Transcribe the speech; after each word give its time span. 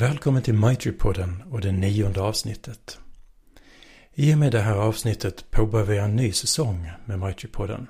Välkommen 0.00 0.42
till 0.42 0.54
Maitri-podden 0.54 1.42
och 1.50 1.60
det 1.60 1.72
nionde 1.72 2.20
avsnittet. 2.20 2.98
I 4.14 4.34
och 4.34 4.38
med 4.38 4.52
det 4.52 4.60
här 4.60 4.74
avsnittet 4.74 5.50
påbörjar 5.50 5.86
vi 5.86 5.98
en 5.98 6.16
ny 6.16 6.32
säsong 6.32 6.90
med 7.04 7.18
Maitri-podden. 7.18 7.86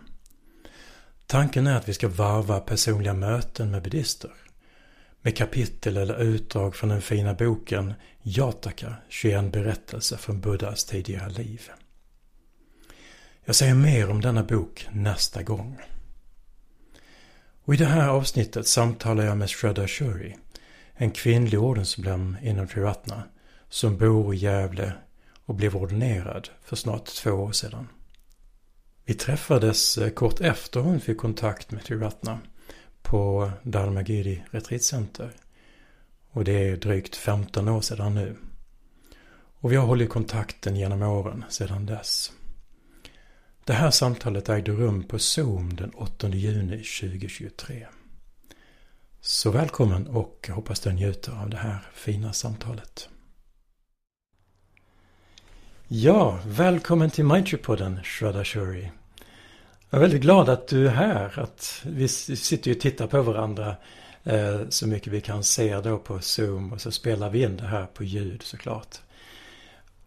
Tanken 1.26 1.66
är 1.66 1.76
att 1.76 1.88
vi 1.88 1.94
ska 1.94 2.08
varva 2.08 2.60
personliga 2.60 3.14
möten 3.14 3.70
med 3.70 3.82
buddhister. 3.82 4.30
Med 5.22 5.36
kapitel 5.36 5.96
eller 5.96 6.22
utdrag 6.22 6.76
från 6.76 6.90
den 6.90 7.02
fina 7.02 7.34
boken 7.34 7.94
Jataka, 8.22 8.94
21 9.08 9.52
berättelser 9.52 10.16
från 10.16 10.40
Buddhas 10.40 10.84
tidigare 10.84 11.30
liv. 11.30 11.70
Jag 13.44 13.54
säger 13.54 13.74
mer 13.74 14.10
om 14.10 14.20
denna 14.20 14.42
bok 14.42 14.88
nästa 14.92 15.42
gång. 15.42 15.78
Och 17.64 17.74
i 17.74 17.76
det 17.76 17.86
här 17.86 18.08
avsnittet 18.08 18.66
samtalar 18.66 19.24
jag 19.24 19.36
med 19.36 19.50
Shraddha 19.50 19.88
Shuri 19.88 20.36
en 21.00 21.10
kvinnlig 21.10 21.60
ordensmedlem 21.60 22.36
inom 22.42 22.68
Triratna 22.68 23.22
som 23.68 23.96
bor 23.96 24.34
i 24.34 24.36
Gävle 24.36 24.92
och 25.44 25.54
blev 25.54 25.76
ordinerad 25.76 26.48
för 26.62 26.76
snart 26.76 27.04
två 27.04 27.30
år 27.30 27.52
sedan. 27.52 27.88
Vi 29.04 29.14
träffades 29.14 29.98
eh, 29.98 30.10
kort 30.10 30.40
efter 30.40 30.80
hon 30.80 31.00
fick 31.00 31.18
kontakt 31.18 31.70
med 31.70 31.84
Triratna 31.84 32.38
på 33.02 33.50
Dharmagiri 33.62 34.44
retreatcenter. 34.50 35.30
Och 36.30 36.44
det 36.44 36.68
är 36.68 36.76
drygt 36.76 37.16
15 37.16 37.68
år 37.68 37.80
sedan 37.80 38.14
nu. 38.14 38.36
Och 39.60 39.72
vi 39.72 39.76
har 39.76 39.86
hållit 39.86 40.10
kontakten 40.10 40.76
genom 40.76 41.02
åren 41.02 41.44
sedan 41.48 41.86
dess. 41.86 42.32
Det 43.64 43.72
här 43.72 43.90
samtalet 43.90 44.48
ägde 44.48 44.72
rum 44.72 45.04
på 45.04 45.18
Zoom 45.18 45.76
den 45.76 45.90
8 45.90 46.28
juni 46.28 46.76
2023. 46.76 47.86
Så 49.30 49.50
välkommen 49.50 50.06
och 50.06 50.48
hoppas 50.52 50.80
du 50.80 50.92
njuter 50.92 51.32
av 51.32 51.50
det 51.50 51.56
här 51.56 51.78
fina 51.94 52.32
samtalet. 52.32 53.08
Ja, 55.88 56.38
välkommen 56.46 57.10
till 57.10 57.24
Maitri-podden 57.24 58.02
Shuri. 58.44 58.90
Jag 59.90 59.98
är 59.98 60.00
väldigt 60.00 60.22
glad 60.22 60.48
att 60.48 60.68
du 60.68 60.86
är 60.86 60.90
här. 60.90 61.38
Att 61.38 61.82
vi 61.84 62.08
sitter 62.08 62.70
ju 62.70 62.74
och 62.74 62.80
tittar 62.80 63.06
på 63.06 63.22
varandra 63.22 63.76
eh, 64.24 64.60
så 64.68 64.86
mycket 64.86 65.12
vi 65.12 65.20
kan 65.20 65.44
se 65.44 65.80
då 65.80 65.98
på 65.98 66.20
Zoom 66.20 66.72
och 66.72 66.80
så 66.80 66.90
spelar 66.90 67.30
vi 67.30 67.42
in 67.42 67.56
det 67.56 67.66
här 67.66 67.86
på 67.86 68.04
ljud 68.04 68.42
såklart. 68.42 68.96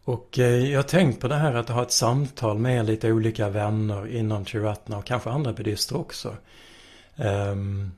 Och 0.03 0.39
eh, 0.39 0.71
jag 0.71 0.77
har 0.77 0.83
tänkt 0.83 1.21
på 1.21 1.27
det 1.27 1.35
här 1.35 1.53
att 1.53 1.69
ha 1.69 1.81
ett 1.81 1.91
samtal 1.91 2.57
med 2.57 2.85
lite 2.85 3.11
olika 3.11 3.49
vänner 3.49 4.07
inom 4.07 4.45
Chiratna 4.45 4.97
och 4.97 5.05
kanske 5.05 5.29
andra 5.29 5.53
buddister 5.53 5.97
också. 5.97 6.35
Um, 7.15 7.91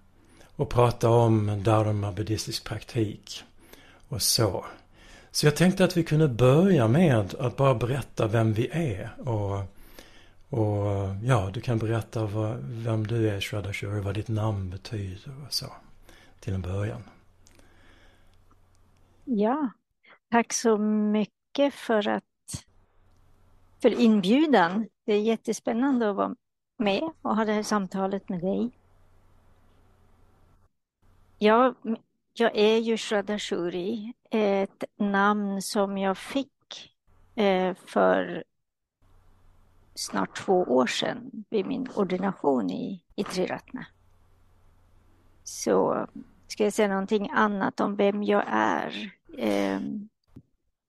och 0.56 0.70
prata 0.70 1.10
om 1.10 1.64
dharma, 1.64 2.12
buddhistisk 2.12 2.64
praktik 2.64 3.44
och 4.10 4.22
så. 4.22 4.66
Så 5.32 5.46
jag 5.46 5.56
tänkte 5.56 5.84
att 5.84 5.98
vi 5.98 6.04
kunde 6.04 6.28
börja 6.28 6.88
med 6.88 7.36
att 7.40 7.58
bara 7.58 7.76
berätta 7.76 8.28
vem 8.28 8.54
vi 8.54 8.68
är 8.72 9.30
och, 9.30 9.60
och 10.50 11.16
ja, 11.24 11.50
du 11.54 11.62
kan 11.62 11.78
berätta 11.78 12.26
vad, 12.26 12.58
vem 12.62 13.08
du 13.08 13.30
är, 13.30 13.42
Shradashuri, 13.42 14.02
vad 14.02 14.16
ditt 14.16 14.28
namn 14.28 14.70
betyder 14.70 15.46
och 15.46 15.54
så 15.54 15.66
till 16.40 16.54
en 16.54 16.62
början. 16.62 17.04
Ja, 19.26 19.70
tack 20.32 20.54
så 20.54 20.78
mycket 20.78 21.74
för 21.74 22.08
att 22.08 22.24
för 23.82 24.00
inbjudan. 24.00 24.88
Det 25.06 25.14
är 25.14 25.22
jättespännande 25.22 26.10
att 26.10 26.16
vara 26.16 26.36
med 26.78 27.12
och 27.22 27.36
ha 27.36 27.46
det 27.46 27.54
här 27.54 27.64
samtalet 27.64 28.30
med 28.30 28.40
dig. 28.42 28.72
Ja, 31.44 31.76
jag 32.34 32.56
är 32.56 32.78
ju 32.78 32.98
Shradashuri. 32.98 34.14
Ett 34.30 34.84
namn 34.98 35.62
som 35.62 35.98
jag 35.98 36.18
fick 36.18 36.94
eh, 37.36 37.76
för 37.76 38.44
snart 39.96 40.36
två 40.38 40.54
år 40.54 40.88
sedan 40.88 41.46
vid 41.50 41.66
min 41.66 41.88
ordination 41.96 42.70
i, 42.70 43.04
i 43.16 43.24
Triratna. 43.24 43.86
Så 45.44 46.08
ska 46.48 46.64
jag 46.64 46.74
säga 46.74 46.88
någonting 46.88 47.30
annat 47.30 47.80
om 47.80 47.96
vem 47.96 48.24
jag 48.24 48.44
är. 48.48 49.12
Ehm, 49.38 50.10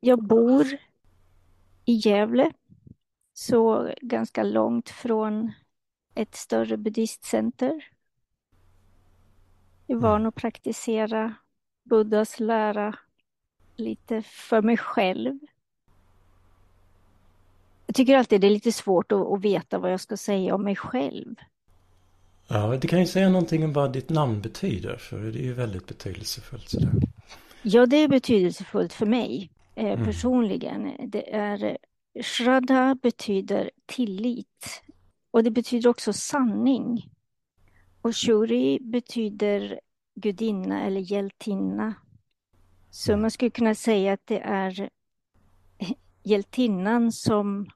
jag 0.00 0.22
bor 0.22 0.66
i 1.84 1.92
Gävle, 1.92 2.52
så 3.32 3.92
ganska 4.00 4.42
långt 4.42 4.90
från 4.90 5.52
ett 6.14 6.34
större 6.34 6.76
buddhistcenter. 6.76 7.93
Jag 9.86 9.96
är 9.96 10.00
van 10.00 10.26
att 10.26 10.34
praktisera 10.34 11.34
Buddhas 11.82 12.40
lära 12.40 12.94
lite 13.76 14.22
för 14.22 14.62
mig 14.62 14.76
själv. 14.76 15.38
Jag 17.86 17.96
tycker 17.96 18.16
alltid 18.16 18.40
det 18.40 18.46
är 18.46 18.50
lite 18.50 18.72
svårt 18.72 19.12
att, 19.12 19.32
att 19.32 19.40
veta 19.40 19.78
vad 19.78 19.92
jag 19.92 20.00
ska 20.00 20.16
säga 20.16 20.54
om 20.54 20.62
mig 20.62 20.76
själv. 20.76 21.34
Ja, 22.48 22.76
du 22.76 22.88
kan 22.88 23.00
ju 23.00 23.06
säga 23.06 23.28
någonting 23.28 23.64
om 23.64 23.72
vad 23.72 23.92
ditt 23.92 24.10
namn 24.10 24.40
betyder, 24.40 24.96
för 24.96 25.18
det 25.18 25.38
är 25.38 25.44
ju 25.44 25.52
väldigt 25.52 25.86
betydelsefullt. 25.86 26.68
Sådär. 26.68 26.90
Ja, 27.62 27.86
det 27.86 27.96
är 27.96 28.08
betydelsefullt 28.08 28.92
för 28.92 29.06
mig 29.06 29.50
eh, 29.74 29.92
mm. 29.92 30.04
personligen. 30.04 30.92
Det 31.10 31.34
är 31.34 31.78
Shraddha 32.22 32.94
betyder 32.94 33.70
tillit 33.86 34.82
och 35.30 35.44
det 35.44 35.50
betyder 35.50 35.90
också 35.90 36.12
sanning. 36.12 37.10
Och 38.04 38.16
Shuri 38.16 38.78
betyder 38.80 39.80
gudinna 40.14 40.82
eller 40.82 41.00
hjältinna. 41.00 41.94
Så 42.90 43.12
mm. 43.12 43.22
man 43.22 43.30
skulle 43.30 43.50
kunna 43.50 43.74
säga 43.74 44.12
att 44.12 44.26
det 44.26 44.40
är 44.40 44.90
hjältinnan 46.22 47.12
som 47.12 47.70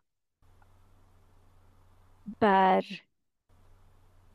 bär, 2.24 2.84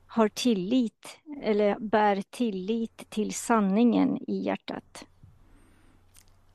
har 0.08 0.28
tillit 0.30 1.20
eller 1.42 1.80
bär 1.80 2.24
tillit 2.30 3.10
till 3.10 3.34
sanningen 3.34 4.18
i 4.28 4.44
hjärtat. 4.44 5.06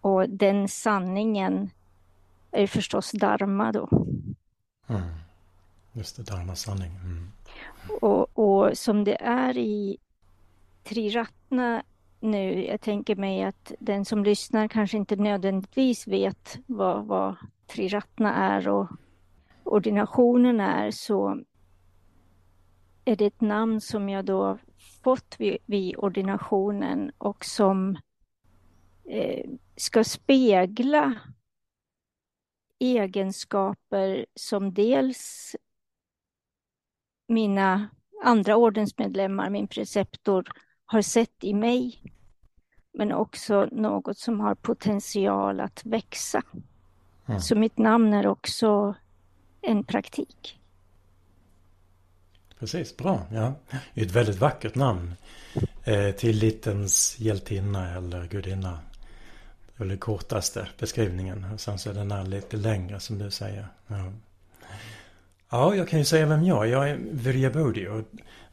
Och 0.00 0.30
den 0.30 0.68
sanningen 0.68 1.70
är 2.50 2.66
förstås 2.66 3.12
dharma 3.12 3.72
då. 3.72 3.88
Mm. 4.86 5.02
Just 5.92 6.16
det, 6.16 6.22
dharma 6.22 6.56
sanning. 6.56 6.90
Mm. 6.96 7.32
Och, 8.00 8.38
och 8.38 8.78
som 8.78 9.04
det 9.04 9.22
är 9.22 9.58
i 9.58 9.98
Triratna 10.82 11.82
nu, 12.20 12.64
jag 12.66 12.80
tänker 12.80 13.16
mig 13.16 13.42
att 13.42 13.72
den 13.78 14.04
som 14.04 14.24
lyssnar 14.24 14.68
kanske 14.68 14.96
inte 14.96 15.16
nödvändigtvis 15.16 16.06
vet 16.06 16.58
vad, 16.66 17.06
vad 17.06 17.36
Triratna 17.66 18.34
är 18.34 18.68
och 18.68 18.88
ordinationen 19.64 20.60
är, 20.60 20.90
så 20.90 21.40
är 23.04 23.16
det 23.16 23.26
ett 23.26 23.40
namn 23.40 23.80
som 23.80 24.08
jag 24.08 24.24
då 24.24 24.58
fått 25.02 25.36
vid, 25.38 25.58
vid 25.66 25.96
ordinationen 25.96 27.12
och 27.18 27.44
som 27.44 27.98
eh, 29.04 29.50
ska 29.76 30.04
spegla 30.04 31.14
egenskaper 32.78 34.26
som 34.34 34.74
dels 34.74 35.56
mina 37.28 37.88
andra 38.24 38.56
ordensmedlemmar, 38.56 39.50
min 39.50 39.68
preceptor, 39.68 40.44
har 40.86 41.02
sett 41.02 41.44
i 41.44 41.54
mig. 41.54 42.02
Men 42.92 43.12
också 43.12 43.68
något 43.72 44.18
som 44.18 44.40
har 44.40 44.54
potential 44.54 45.60
att 45.60 45.84
växa. 45.84 46.42
Mm. 47.26 47.40
Så 47.40 47.54
mitt 47.54 47.78
namn 47.78 48.12
är 48.12 48.26
också 48.26 48.94
en 49.60 49.84
praktik. 49.84 50.60
Precis, 52.58 52.96
bra. 52.96 53.22
Ja. 53.32 53.54
Det 53.94 54.00
är 54.00 54.06
ett 54.06 54.12
väldigt 54.12 54.38
vackert 54.38 54.74
namn. 54.74 55.14
Eh, 55.84 56.10
tillitens 56.10 57.16
hjältinna 57.18 57.96
eller 57.96 58.26
gudinna. 58.26 58.78
Det 59.76 59.84
är 59.84 59.88
den 59.88 59.98
kortaste 59.98 60.68
beskrivningen. 60.78 61.46
Och 61.54 61.60
sen 61.60 61.78
så 61.78 61.90
är 61.90 61.94
den 61.94 62.12
här 62.12 62.26
lite 62.26 62.56
längre 62.56 63.00
som 63.00 63.18
du 63.18 63.30
säger. 63.30 63.68
Ja. 63.86 64.12
Ja, 65.50 65.74
jag 65.74 65.88
kan 65.88 65.98
ju 65.98 66.04
säga 66.04 66.26
vem 66.26 66.44
jag 66.44 66.66
är. 66.66 66.70
Jag 66.70 66.90
är 66.90 66.98
Virya 67.12 67.50
Bodhi 67.50 67.88
och 67.88 68.04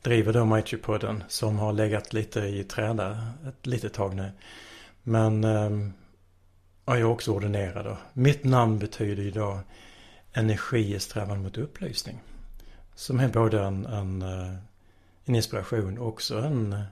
driver 0.01 0.33
då 0.33 0.45
Maitri-podden 0.45 1.23
som 1.27 1.59
har 1.59 1.73
legat 1.73 2.13
lite 2.13 2.39
i 2.39 2.63
träda 2.63 3.27
ett 3.47 3.65
litet 3.65 3.93
tag 3.93 4.15
nu. 4.15 4.31
Men 5.03 5.43
ehm, 5.43 5.93
ja, 6.85 6.93
jag 6.93 6.99
är 6.99 7.13
också 7.13 7.31
ordinerad 7.31 7.85
då. 7.85 7.97
Mitt 8.13 8.43
namn 8.43 8.79
betyder 8.79 9.23
ju 9.23 9.31
då 9.31 9.59
energi 10.33 10.95
i 10.95 10.99
strävan 10.99 11.43
mot 11.43 11.57
upplysning. 11.57 12.21
Som 12.95 13.19
är 13.19 13.29
både 13.29 13.61
en, 13.61 13.85
en, 13.85 14.21
eh, 14.21 14.55
en 15.25 15.35
inspiration 15.35 15.97
och 15.97 16.07
också 16.07 16.37
en 16.37 16.83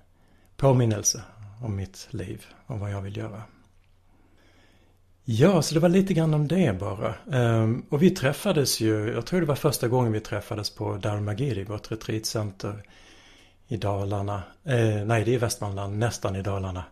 påminnelse 0.57 1.23
om 1.61 1.75
mitt 1.75 2.07
liv, 2.09 2.45
om 2.67 2.79
vad 2.79 2.91
jag 2.91 3.01
vill 3.01 3.17
göra. 3.17 3.41
Ja, 5.25 5.61
så 5.61 5.73
det 5.73 5.79
var 5.79 5.89
lite 5.89 6.13
grann 6.13 6.33
om 6.33 6.47
det 6.47 6.79
bara. 6.79 7.15
Um, 7.25 7.85
och 7.89 8.01
vi 8.01 8.09
träffades 8.09 8.79
ju, 8.81 9.11
jag 9.13 9.25
tror 9.25 9.39
det 9.39 9.45
var 9.45 9.55
första 9.55 9.87
gången 9.87 10.11
vi 10.11 10.19
träffades 10.19 10.69
på 10.69 10.97
Dharmagiri, 10.97 11.63
vårt 11.63 11.91
retreatcenter 11.91 12.83
i 13.67 13.77
Dalarna. 13.77 14.43
Eh, 14.63 15.05
nej, 15.05 15.23
det 15.23 15.35
är 15.35 15.39
Västmanland, 15.39 15.97
nästan 15.99 16.35
i 16.35 16.41
Dalarna. 16.41 16.83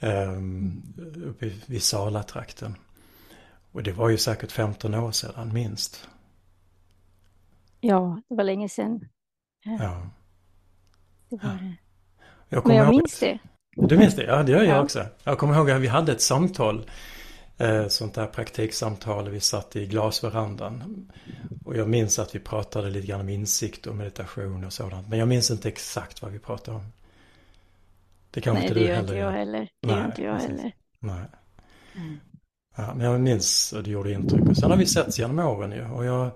Um, 0.00 0.82
uppe 1.26 1.50
vid 1.66 1.82
Salatrakten. 1.82 2.74
Och 3.72 3.82
det 3.82 3.92
var 3.92 4.08
ju 4.08 4.18
säkert 4.18 4.52
15 4.52 4.94
år 4.94 5.12
sedan, 5.12 5.52
minst. 5.52 6.08
Ja, 7.80 8.22
det 8.28 8.34
var 8.34 8.44
länge 8.44 8.68
sedan. 8.68 9.08
Ja. 9.64 10.06
Det 11.30 11.36
var 11.36 11.50
det. 11.52 11.76
Jag 12.48 12.66
Men 12.66 12.76
jag 12.76 12.86
ihåg 12.86 12.94
minns 12.94 13.18
det. 13.18 13.38
Du 13.76 13.98
minns 13.98 14.16
det? 14.16 14.24
Ja, 14.24 14.42
det 14.42 14.52
gör 14.52 14.62
jag 14.62 14.76
Ja. 14.76 14.82
också. 14.82 15.06
Jag 15.24 15.38
kommer 15.38 15.54
ihåg 15.54 15.70
att 15.70 15.80
vi 15.80 15.88
hade 15.88 16.12
ett 16.12 16.22
samtal. 16.22 16.90
Eh, 17.60 17.88
sånt 17.88 18.14
där 18.14 18.26
praktiksamtal. 18.26 19.28
Vi 19.28 19.40
satt 19.40 19.76
i 19.76 19.86
glasverandan. 19.86 21.08
Och 21.64 21.76
jag 21.76 21.88
minns 21.88 22.18
att 22.18 22.34
vi 22.34 22.38
pratade 22.38 22.90
lite 22.90 23.06
grann 23.06 23.20
om 23.20 23.28
insikt 23.28 23.86
och 23.86 23.96
meditation 23.96 24.64
och 24.64 24.72
sådant. 24.72 25.08
Men 25.08 25.18
jag 25.18 25.28
minns 25.28 25.50
inte 25.50 25.68
exakt 25.68 26.22
vad 26.22 26.32
vi 26.32 26.38
pratade 26.38 26.76
om. 26.76 26.84
Det 28.30 28.40
kanske 28.40 28.60
Nej, 28.60 28.68
inte 28.68 28.80
det 28.80 28.80
du 28.80 28.86
gör 28.86 28.94
heller 28.94 29.02
inte 29.02 29.14
jag 29.14 29.32
gör. 29.32 29.38
heller. 29.38 29.68
Det 29.80 29.88
Nej, 29.88 29.96
gör 29.96 30.04
inte 30.06 30.22
jag 30.22 30.38
precis. 30.38 30.50
heller. 30.50 30.72
Nej. 30.98 31.24
Mm. 31.96 32.20
Ja, 32.76 32.94
men 32.94 33.06
jag 33.06 33.20
minns 33.20 33.72
att 33.72 33.84
det 33.84 33.90
gjorde 33.90 34.12
intryck. 34.12 34.48
Och 34.48 34.56
sen 34.56 34.70
har 34.70 34.78
vi 34.78 34.86
setts 34.86 35.18
genom 35.18 35.38
åren 35.38 35.72
ju. 35.72 35.84
Och 35.84 36.04
jag 36.04 36.30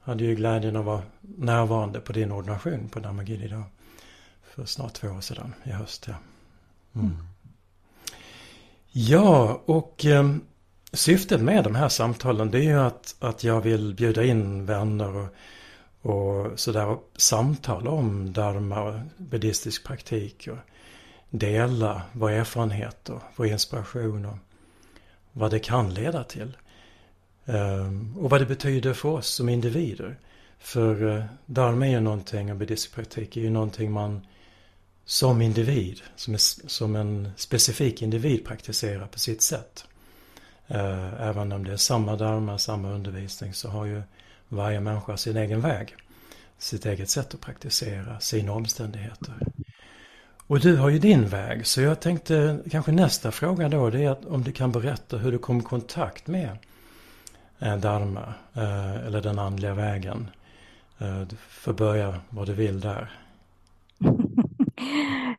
hade 0.00 0.24
ju 0.24 0.34
glädjen 0.34 0.76
att 0.76 0.84
vara 0.84 1.02
närvarande 1.20 2.00
på 2.00 2.12
din 2.12 2.32
ordination 2.32 2.88
på 2.88 2.98
Dharmagiri 2.98 3.44
idag. 3.44 3.62
För 4.42 4.64
snart 4.64 4.92
två 4.92 5.08
år 5.08 5.20
sedan 5.20 5.54
i 5.64 5.70
höst. 5.70 6.08
Ja, 6.08 6.14
mm. 7.00 7.16
ja 8.92 9.60
och 9.64 10.04
eh, 10.04 10.36
syftet 10.94 11.40
med 11.40 11.64
de 11.64 11.74
här 11.74 11.88
samtalen 11.88 12.50
det 12.50 12.58
är 12.58 12.62
ju 12.62 12.80
att, 12.80 13.16
att 13.18 13.44
jag 13.44 13.60
vill 13.60 13.94
bjuda 13.94 14.24
in 14.24 14.66
vänner 14.66 15.16
och, 15.16 15.28
och 16.12 16.60
sådär 16.60 16.86
och 16.86 17.10
samtala 17.16 17.90
om 17.90 18.32
dharma 18.32 18.82
och 18.82 18.94
buddhistisk 19.16 19.84
praktik. 19.84 20.48
Och 20.52 20.58
dela 21.38 22.02
vår 22.12 22.30
erfarenhet 22.30 23.08
och 23.08 23.20
vår 23.36 23.46
inspiration 23.46 24.24
och 24.24 24.36
vad 25.32 25.50
det 25.50 25.58
kan 25.58 25.94
leda 25.94 26.24
till. 26.24 26.56
Ehm, 27.44 28.16
och 28.18 28.30
vad 28.30 28.40
det 28.40 28.46
betyder 28.46 28.94
för 28.94 29.08
oss 29.08 29.26
som 29.26 29.48
individer. 29.48 30.18
För 30.58 31.16
eh, 31.16 31.24
dharma 31.46 31.86
är 31.86 31.90
ju 31.90 32.00
någonting, 32.00 32.50
och 32.50 32.56
buddhistisk 32.56 32.94
praktik 32.94 33.36
är 33.36 33.40
ju 33.40 33.50
någonting 33.50 33.92
man 33.92 34.26
som 35.04 35.42
individ, 35.42 36.00
som, 36.16 36.34
är, 36.34 36.68
som 36.68 36.96
en 36.96 37.30
specifik 37.36 38.02
individ 38.02 38.44
praktiserar 38.44 39.06
på 39.06 39.18
sitt 39.18 39.42
sätt. 39.42 39.84
Eh, 40.68 41.22
även 41.28 41.52
om 41.52 41.64
det 41.64 41.72
är 41.72 41.76
samma 41.76 42.16
dharma, 42.16 42.58
samma 42.58 42.90
undervisning 42.90 43.54
så 43.54 43.68
har 43.68 43.84
ju 43.84 44.02
varje 44.48 44.80
människa 44.80 45.16
sin 45.16 45.36
egen 45.36 45.60
väg. 45.60 45.96
Sitt 46.58 46.86
eget 46.86 47.10
sätt 47.10 47.34
att 47.34 47.40
praktisera, 47.40 48.20
sina 48.20 48.52
omständigheter. 48.52 49.34
Och 50.46 50.60
du 50.60 50.76
har 50.76 50.88
ju 50.88 50.98
din 50.98 51.28
väg, 51.28 51.66
så 51.66 51.80
jag 51.80 52.00
tänkte 52.00 52.58
kanske 52.70 52.92
nästa 52.92 53.30
fråga 53.30 53.68
då 53.68 53.90
det 53.90 54.04
är 54.04 54.10
att 54.10 54.24
om 54.24 54.42
du 54.42 54.52
kan 54.52 54.72
berätta 54.72 55.16
hur 55.16 55.32
du 55.32 55.38
kom 55.38 55.58
i 55.58 55.62
kontakt 55.62 56.26
med 56.26 56.58
eh, 57.58 57.76
Dharma, 57.76 58.34
eh, 58.54 59.06
eller 59.06 59.20
den 59.20 59.38
andliga 59.38 59.74
vägen. 59.74 60.30
Du 61.28 61.36
får 61.36 61.72
börja 61.72 62.20
vad 62.30 62.46
du 62.46 62.52
vill 62.52 62.80
där. 62.80 63.10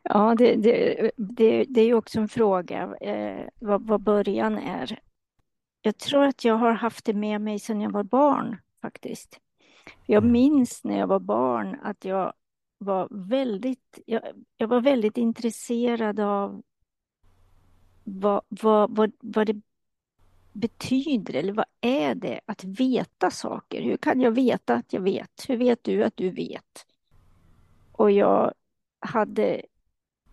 Ja, 0.02 0.34
det, 0.38 0.54
det, 0.54 1.10
det, 1.16 1.64
det 1.68 1.80
är 1.80 1.84
ju 1.84 1.94
också 1.94 2.20
en 2.20 2.28
fråga 2.28 2.96
eh, 3.00 3.46
vad, 3.58 3.82
vad 3.82 4.00
början 4.00 4.58
är. 4.58 4.98
Jag 5.86 5.98
tror 5.98 6.24
att 6.24 6.44
jag 6.44 6.54
har 6.54 6.72
haft 6.72 7.04
det 7.04 7.14
med 7.14 7.40
mig 7.40 7.58
sedan 7.58 7.80
jag 7.80 7.90
var 7.90 8.02
barn 8.04 8.56
faktiskt. 8.82 9.40
Jag 10.06 10.22
Mm. 10.22 10.32
minns 10.32 10.84
när 10.84 10.98
jag 10.98 11.06
var 11.06 11.20
barn 11.20 11.80
att 11.82 12.04
jag 12.04 12.32
var 12.78 13.08
väldigt, 13.10 13.98
jag, 14.06 14.22
jag 14.56 14.68
var 14.68 14.80
väldigt 14.80 15.18
intresserad 15.18 16.20
av 16.20 16.62
vad, 18.04 18.42
vad, 18.48 18.96
vad, 18.96 19.12
vad 19.20 19.46
det 19.46 19.60
betyder 20.52 21.34
eller 21.34 21.52
vad 21.52 21.66
är 21.80 22.14
det 22.14 22.40
att 22.46 22.64
veta 22.64 23.30
saker? 23.30 23.82
Hur 23.82 23.96
kan 23.96 24.20
jag 24.20 24.30
veta 24.30 24.74
att 24.74 24.92
jag 24.92 25.00
vet? 25.00 25.44
Hur 25.48 25.56
vet 25.56 25.84
du 25.84 26.04
att 26.04 26.16
du 26.16 26.30
vet? 26.30 26.86
Och 27.92 28.10
jag 28.10 28.54
hade 29.00 29.62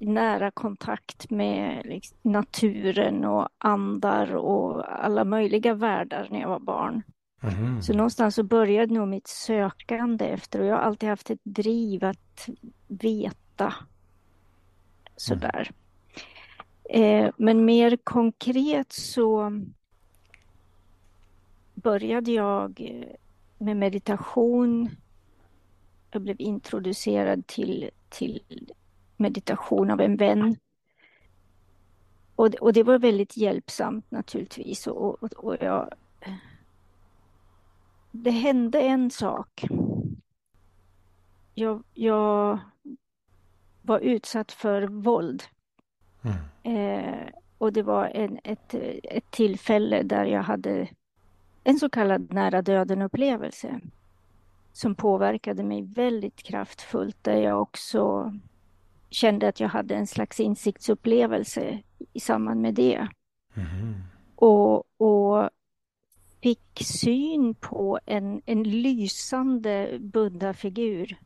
nära 0.07 0.51
kontakt 0.51 1.29
med 1.29 1.85
liksom, 1.85 2.17
naturen 2.21 3.25
och 3.25 3.49
andar 3.57 4.35
och 4.35 5.03
alla 5.05 5.23
möjliga 5.23 5.73
världar 5.73 6.27
när 6.31 6.41
jag 6.41 6.49
var 6.49 6.59
barn. 6.59 7.03
Mhm. 7.43 7.81
Så 7.81 7.93
någonstans 7.93 8.35
så 8.35 8.43
började 8.43 8.93
nog 8.93 9.07
mitt 9.07 9.27
sökande 9.27 10.25
efter 10.25 10.59
och 10.59 10.65
jag 10.65 10.75
har 10.75 10.81
alltid 10.81 11.09
haft 11.09 11.29
ett 11.29 11.39
driv 11.43 12.05
att 12.05 12.49
veta. 12.87 13.73
Sådär. 15.15 15.71
Eh, 16.89 17.29
men 17.37 17.65
mer 17.65 17.97
konkret 18.03 18.91
så 18.91 19.51
började 21.73 22.31
jag 22.31 22.81
eh, 22.81 23.15
med 23.57 23.77
meditation. 23.77 24.89
Jag 26.11 26.21
blev 26.21 26.35
introducerad 26.39 27.47
till, 27.47 27.89
till 28.09 28.73
meditation 29.23 29.91
av 29.91 30.01
en 30.01 30.17
vän. 30.17 30.55
Och, 32.35 32.49
det- 32.51 32.57
och 32.57 32.73
det 32.73 32.83
var 32.83 32.99
väldigt 32.99 33.37
hjälpsamt 33.37 34.11
naturligtvis. 34.11 34.87
Och, 34.87 35.23
och, 35.23 35.33
och 35.33 35.57
jag, 35.61 35.89
det 38.11 38.31
hände 38.31 38.81
en 38.81 39.11
sak. 39.11 39.65
Jag, 41.53 41.83
jag 41.93 42.59
var 43.81 43.99
utsatt 43.99 44.51
för 44.51 44.81
våld. 44.87 45.43
Mm. 46.21 46.37
Eh, 46.77 47.27
och 47.57 47.73
det 47.73 47.83
var 47.83 48.05
en, 48.05 48.39
ett, 48.43 48.73
ett 49.03 49.31
tillfälle 49.31 50.03
där 50.03 50.25
jag 50.25 50.43
hade 50.43 50.87
en 51.63 51.79
så 51.79 51.89
kallad 51.89 52.33
nära 52.33 52.61
döden-upplevelse 52.61 53.79
som 54.73 54.95
påverkade 54.95 55.63
mig 55.63 55.81
väldigt 55.81 56.43
kraftfullt, 56.43 57.17
där 57.23 57.37
jag 57.37 57.61
också 57.61 58.33
kände 59.13 59.47
att 59.47 59.59
jag 59.59 59.69
hade 59.69 59.95
en 59.95 60.07
slags 60.07 60.39
insiktsupplevelse 60.39 61.79
i 62.13 62.19
samband 62.19 62.61
med 62.61 62.73
det. 62.73 63.07
Mhm. 63.53 63.95
Och, 64.35 65.01
och 65.01 65.49
fick 66.43 66.83
syn 66.85 67.55
på 67.55 67.99
en, 68.05 68.41
en 68.45 68.63
lysande 68.63 69.97
Buddha-figur. 69.99 71.17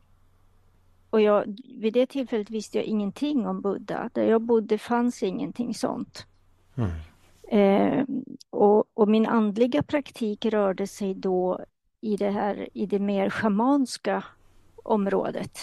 Och 1.10 1.20
jag, 1.20 1.58
vid 1.78 1.92
det 1.92 2.06
tillfället 2.06 2.50
visste 2.50 2.78
jag 2.78 2.84
ingenting 2.84 3.46
om 3.46 3.60
Buddha. 3.60 4.10
Där 4.12 4.22
jag 4.24 4.42
bodde 4.42 4.78
fanns 4.78 5.22
ingenting 5.22 5.74
sånt. 5.74 6.26
Mm. 6.74 6.90
Eh, 7.50 8.04
och, 8.50 8.84
och 8.94 9.08
min 9.08 9.26
andliga 9.26 9.82
praktik 9.82 10.44
rörde 10.44 10.86
sig 10.86 11.14
då 11.14 11.64
i 12.00 12.16
det 12.16 12.30
här, 12.30 12.68
i 12.72 12.86
det 12.86 12.98
mer 12.98 13.30
schamanska 13.30 14.24
området. 14.76 15.58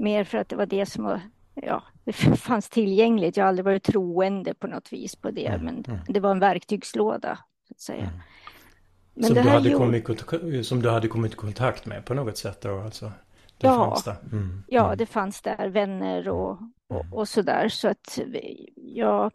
Mer 0.00 0.24
för 0.24 0.38
att 0.38 0.48
det 0.48 0.56
var 0.56 0.66
det 0.66 0.86
som 0.86 1.04
var, 1.04 1.20
ja, 1.54 1.82
det 2.04 2.12
fanns 2.36 2.68
tillgängligt. 2.68 3.36
Jag 3.36 3.44
har 3.44 3.48
aldrig 3.48 3.64
varit 3.64 3.82
troende 3.82 4.54
på 4.54 4.66
något 4.66 4.92
vis 4.92 5.16
på 5.16 5.30
det, 5.30 5.46
Mm, 5.46 5.64
men 5.64 5.84
mm. 5.84 6.00
det 6.08 6.20
var 6.20 6.30
en 6.30 6.38
verktygslåda, 6.40 7.38
så 7.68 7.74
att 7.74 7.80
säga. 7.80 8.02
Mm. 8.04 8.18
Men 9.14 9.24
som, 9.24 9.34
det 9.34 9.42
du 9.42 9.48
hade 9.48 9.68
gjorde- 9.70 10.00
kommit, 10.00 10.66
som 10.66 10.82
du 10.82 10.90
hade 10.90 11.08
kommit 11.08 11.32
i 11.32 11.36
kontakt 11.36 11.86
med 11.86 12.04
på 12.04 12.14
något 12.14 12.36
sätt 12.38 12.60
då 12.60 12.80
alltså? 12.80 13.04
Det 13.58 13.66
Ja. 13.66 13.74
fanns 13.90 14.04
där. 14.04 14.16
Mm. 14.32 14.62
Ja, 14.68 14.84
Mm. 14.86 14.98
det 14.98 15.06
fanns 15.06 15.40
där 15.42 15.68
vänner 15.68 16.28
och, 16.28 16.58
och, 16.88 17.04
och 17.12 17.28
sådär. 17.28 17.68
Så 17.68 17.88
att 17.88 18.18
jag, 18.76 19.32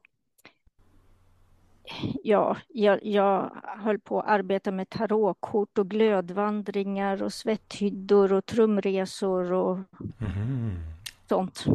ja, 2.23 2.57
jag, 2.67 2.99
jag 3.05 3.51
höll 3.63 3.99
på 3.99 4.19
att 4.19 4.27
arbeta 4.27 4.71
med 4.71 4.89
tarotkort 4.89 5.77
och 5.77 5.89
glödvandringar 5.89 7.23
och 7.23 7.33
svetthyddor 7.33 8.33
och 8.33 8.45
trumresor 8.45 9.51
och 9.51 9.77
Mhm. 10.17 10.77
sånt. 11.29 11.65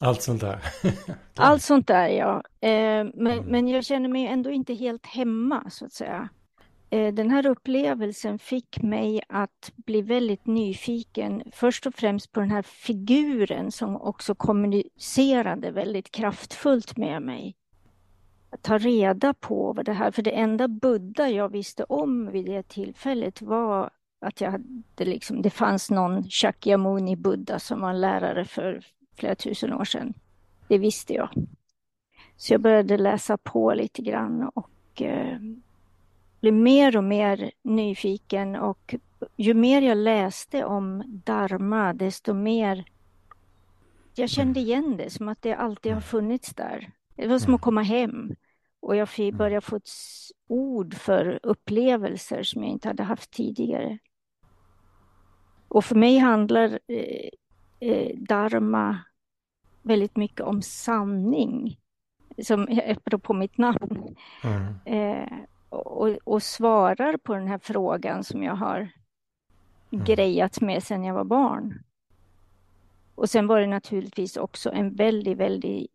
Allt 0.00 0.22
sånt 0.22 0.40
där. 0.40 0.58
Allt 1.36 1.62
sånt 1.62 1.86
där, 1.86 2.08
ja. 2.08 2.42
Eh, 2.60 3.04
men, 3.14 3.26
Mm. 3.32 3.44
men 3.44 3.68
jag 3.68 3.84
känner 3.84 4.08
mig 4.08 4.26
ändå 4.26 4.50
inte 4.50 4.74
helt 4.74 5.06
hemma, 5.06 5.70
så 5.70 5.84
att 5.86 5.92
säga. 5.92 6.28
Eh, 6.90 7.14
den 7.14 7.30
här 7.30 7.46
upplevelsen 7.46 8.38
fick 8.38 8.82
mig 8.82 9.22
att 9.28 9.72
bli 9.76 10.02
väldigt 10.02 10.46
nyfiken, 10.46 11.42
först 11.52 11.86
och 11.86 11.94
främst 11.94 12.32
på 12.32 12.40
den 12.40 12.50
här 12.50 12.62
figuren 12.62 13.72
som 13.72 13.96
också 13.96 14.34
kommunicerade 14.34 15.70
väldigt 15.70 16.10
kraftfullt 16.12 16.96
med 16.96 17.22
mig. 17.22 17.54
Ta 18.60 18.78
reda 18.78 19.34
på 19.34 19.72
vad 19.72 19.84
det 19.84 19.92
här, 19.92 20.10
för 20.10 20.22
det 20.22 20.30
enda 20.30 20.68
Buddha 20.68 21.28
jag 21.28 21.48
visste 21.48 21.84
om 21.84 22.30
vid 22.30 22.46
det 22.46 22.68
tillfället 22.68 23.42
var 23.42 23.90
att 24.20 24.40
jag 24.40 24.50
hade 24.50 25.04
liksom, 25.04 25.42
det 25.42 25.50
fanns 25.50 25.90
någon 25.90 26.30
Shakyamuni 26.30 27.16
Buddha 27.16 27.58
som 27.58 27.80
var 27.80 27.90
en 27.90 28.00
lärare 28.00 28.44
för 28.44 28.84
flera 29.16 29.34
tusen 29.34 29.72
år 29.72 29.84
sedan. 29.84 30.14
Det 30.68 30.78
visste 30.78 31.14
jag. 31.14 31.28
Så 32.36 32.54
jag 32.54 32.60
började 32.60 32.96
läsa 32.96 33.36
på 33.36 33.74
lite 33.74 34.02
grann 34.02 34.50
och 34.54 35.02
eh, 35.02 35.38
blev 36.40 36.54
mer 36.54 36.96
och 36.96 37.04
mer 37.04 37.50
nyfiken 37.62 38.56
och 38.56 38.94
ju 39.36 39.54
mer 39.54 39.82
jag 39.82 39.98
läste 39.98 40.64
om 40.64 41.02
Dharma 41.06 41.92
desto 41.92 42.34
mer 42.34 42.84
jag 44.14 44.30
kände 44.30 44.60
igen 44.60 44.96
det 44.96 45.10
som 45.10 45.28
att 45.28 45.42
det 45.42 45.54
alltid 45.54 45.92
har 45.92 46.00
funnits 46.00 46.54
där. 46.54 46.90
Det 47.22 47.28
var 47.28 47.38
som 47.38 47.48
mm. 47.48 47.54
att 47.54 47.60
komma 47.60 47.82
hem. 47.82 48.34
Och 48.80 48.96
jag 48.96 49.08
mm. 49.28 49.38
börja 49.38 49.60
få 49.60 49.76
ett 49.76 49.90
ord 50.48 50.94
för 50.94 51.40
upplevelser 51.42 52.42
som 52.42 52.62
jag 52.62 52.70
inte 52.72 52.88
hade 52.88 53.02
haft 53.02 53.30
tidigare. 53.30 53.98
Och 55.68 55.84
för 55.84 55.94
mig 55.94 56.18
handlar 56.18 56.78
eh, 56.86 57.28
eh, 57.80 58.16
dharma 58.16 58.98
väldigt 59.82 60.16
mycket 60.16 60.40
om 60.40 60.62
sanning, 60.62 61.78
som 62.42 62.66
på 63.18 63.34
mitt 63.34 63.58
namn. 63.58 64.16
Mm. 64.44 64.74
Eh, 64.84 65.32
och, 65.68 66.08
och, 66.24 66.42
svarar 66.42 67.16
på 67.16 67.34
den 67.34 67.48
här 67.48 67.58
frågan 67.58 68.24
som 68.24 68.42
jag 68.42 68.54
har 68.54 68.88
mm. 69.90 70.04
grejat 70.04 70.60
med 70.60 70.82
sedan 70.82 71.04
jag 71.04 71.14
var 71.14 71.24
barn. 71.24 71.82
Och 73.14 73.30
sen 73.30 73.46
var 73.46 73.60
det 73.60 73.66
naturligtvis 73.66 74.36
också 74.36 74.70
en 74.70 74.94
väldigt, 74.94 75.38
väldigt 75.38 75.90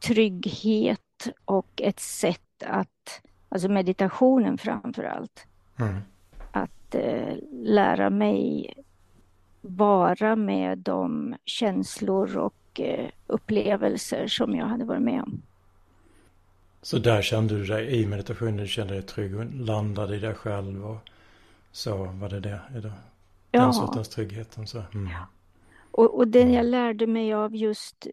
trygghet 0.00 1.28
och 1.44 1.82
ett 1.82 2.00
sätt 2.00 2.62
att, 2.66 3.22
alltså 3.48 3.68
meditationen 3.68 4.58
framför 4.58 5.04
allt, 5.04 5.46
mm. 5.78 5.98
att 6.52 6.94
eh, 6.94 7.36
lära 7.52 8.10
mig 8.10 8.74
vara 9.60 10.36
med 10.36 10.78
de 10.78 11.34
känslor 11.44 12.36
och 12.36 12.80
eh, 12.80 13.10
upplevelser 13.26 14.26
som 14.26 14.54
jag 14.54 14.66
hade 14.66 14.84
varit 14.84 15.02
med 15.02 15.22
om. 15.22 15.42
Så 16.82 16.98
där 16.98 17.22
kände 17.22 17.58
du 17.58 17.64
dig 17.64 18.02
i 18.02 18.06
meditationen, 18.06 18.56
du 18.56 18.66
kände 18.68 18.94
dig 18.94 19.02
trygg 19.02 19.36
och 19.36 19.44
landade 19.54 20.16
i 20.16 20.18
dig 20.18 20.34
själv 20.34 20.86
och 20.86 20.98
så 21.72 22.04
var 22.04 22.28
det 22.28 22.40
det? 22.40 22.60
Är 22.74 22.80
det 22.80 22.92
den 23.50 23.62
ja. 23.62 23.72
sortens 23.72 24.08
tryggheten? 24.08 24.66
Så. 24.66 24.82
Mm. 24.94 25.10
Ja. 25.12 25.26
Och, 25.90 26.18
och 26.18 26.28
den 26.28 26.52
jag 26.52 26.66
lärde 26.66 27.06
mig 27.06 27.34
av 27.34 27.56
just 27.56 28.06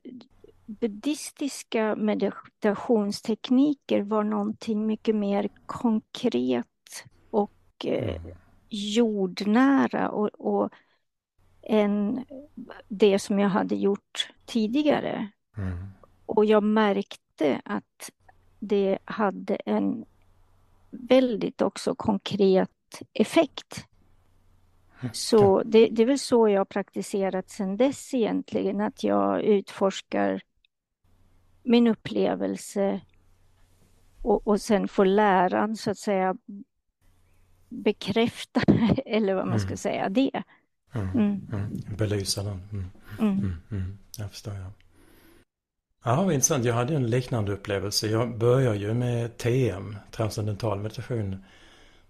buddhistiska 0.66 1.96
meditationstekniker 1.96 4.02
var 4.02 4.24
någonting 4.24 4.86
mycket 4.86 5.16
mer 5.16 5.50
konkret 5.66 7.06
och 7.30 7.52
eh, 7.84 8.16
mm. 8.16 8.38
jordnära 8.70 10.10
och, 10.10 10.28
och 10.28 10.70
än 11.62 12.26
det 12.88 13.20
som 13.20 13.40
jag 13.40 13.50
hade 13.50 13.76
gjort 13.76 14.34
tidigare. 14.46 15.30
Mm. 15.58 15.88
Och 16.26 16.46
jag 16.46 16.64
märkte 16.64 17.62
att 17.66 18.12
det 18.60 18.98
hade 19.06 19.56
en 19.56 20.06
väldigt 20.90 21.62
också 21.62 21.96
konkret 21.96 22.70
effekt. 23.14 23.86
Så 25.14 25.64
det, 25.64 25.88
det 25.92 26.02
är 26.02 26.06
väl 26.06 26.20
så 26.20 26.50
jag 26.50 26.70
praktiserat 26.70 27.50
sedan 27.50 27.78
dess 27.78 28.14
egentligen, 28.14 28.82
att 28.82 29.04
jag 29.04 29.42
utforskar 29.42 30.42
min 31.66 31.88
upplevelse 31.88 33.02
och, 34.22 34.48
och 34.48 34.62
sen 34.62 34.88
får 34.88 35.06
läran 35.06 35.78
så 35.78 35.92
att 35.92 35.98
säga 35.98 36.36
bekräfta, 37.70 38.62
eller 39.06 39.34
vad 39.34 39.48
man 39.48 39.60
ska 39.60 39.68
mm. 39.68 39.78
säga, 39.78 40.10
det. 40.10 40.44
Mm. 40.94 41.10
Mm. 41.10 41.48
mm. 41.54 41.82
Belysa 41.98 42.44
den. 42.44 42.90
Mm. 43.20 43.56
Mm. 43.72 43.98
Jag 44.18 44.32
förstår, 44.32 44.54
ja. 44.54 44.72
Ja, 46.04 46.34
intressant. 46.34 46.66
Jag 46.66 46.74
hade 46.74 46.96
en 46.96 47.10
liknande 47.10 47.52
upplevelse. 47.52 48.08
Jag 48.08 48.38
började 48.38 48.78
ju 48.78 48.94
med 48.94 49.38
TM, 49.38 49.96
transcendental 50.12 50.80
meditation, 50.80 51.44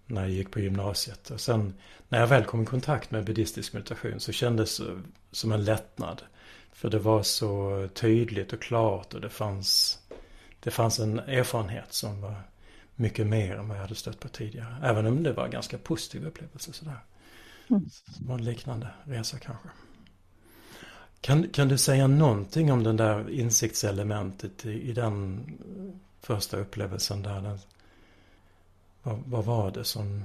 när 0.06 0.20
jag 0.20 0.30
gick 0.30 0.50
på 0.50 0.60
gymnasiet. 0.60 1.30
Och 1.30 1.40
sen 1.40 1.74
när 2.08 2.20
jag 2.20 2.26
väl 2.26 2.44
kom 2.44 2.62
i 2.62 2.66
kontakt 2.66 3.10
med 3.10 3.24
buddhistisk 3.24 3.72
meditation 3.72 4.20
så 4.20 4.32
kändes 4.32 4.78
det 4.78 5.02
som 5.30 5.52
en 5.52 5.64
lättnad. 5.64 6.22
För 6.76 6.90
det 6.90 6.98
var 6.98 7.22
så 7.22 7.88
tydligt 7.94 8.52
och 8.52 8.62
klart 8.62 9.14
och 9.14 9.20
det 9.20 9.28
fanns, 9.28 9.98
det 10.60 10.70
fanns 10.70 10.98
en 10.98 11.18
erfarenhet 11.18 11.92
som 11.92 12.20
var 12.20 12.34
mycket 12.94 13.26
mer 13.26 13.56
än 13.56 13.68
vad 13.68 13.76
jag 13.76 13.82
hade 13.82 13.94
stött 13.94 14.20
på 14.20 14.28
tidigare. 14.28 14.76
Även 14.82 15.06
om 15.06 15.22
det 15.22 15.32
var 15.32 15.44
en 15.44 15.50
ganska 15.50 15.78
positiv 15.78 16.26
upplevelse 16.26 16.72
sådär. 16.72 16.98
Mm. 17.70 17.84
Det 18.06 18.28
var 18.28 18.34
en 18.34 18.44
liknande 18.44 18.88
resa 19.04 19.38
kanske. 19.38 19.68
Kan, 21.20 21.48
kan 21.48 21.68
du 21.68 21.78
säga 21.78 22.06
någonting 22.06 22.72
om 22.72 22.82
den 22.82 22.96
där 22.96 23.30
insiktselementet 23.30 24.66
i, 24.66 24.90
i 24.90 24.92
den 24.92 25.44
första 26.20 26.56
upplevelsen 26.56 27.22
där? 27.22 27.40
Den, 27.40 27.58
vad, 29.02 29.18
vad 29.26 29.44
var 29.44 29.70
det 29.70 29.84
som 29.84 30.24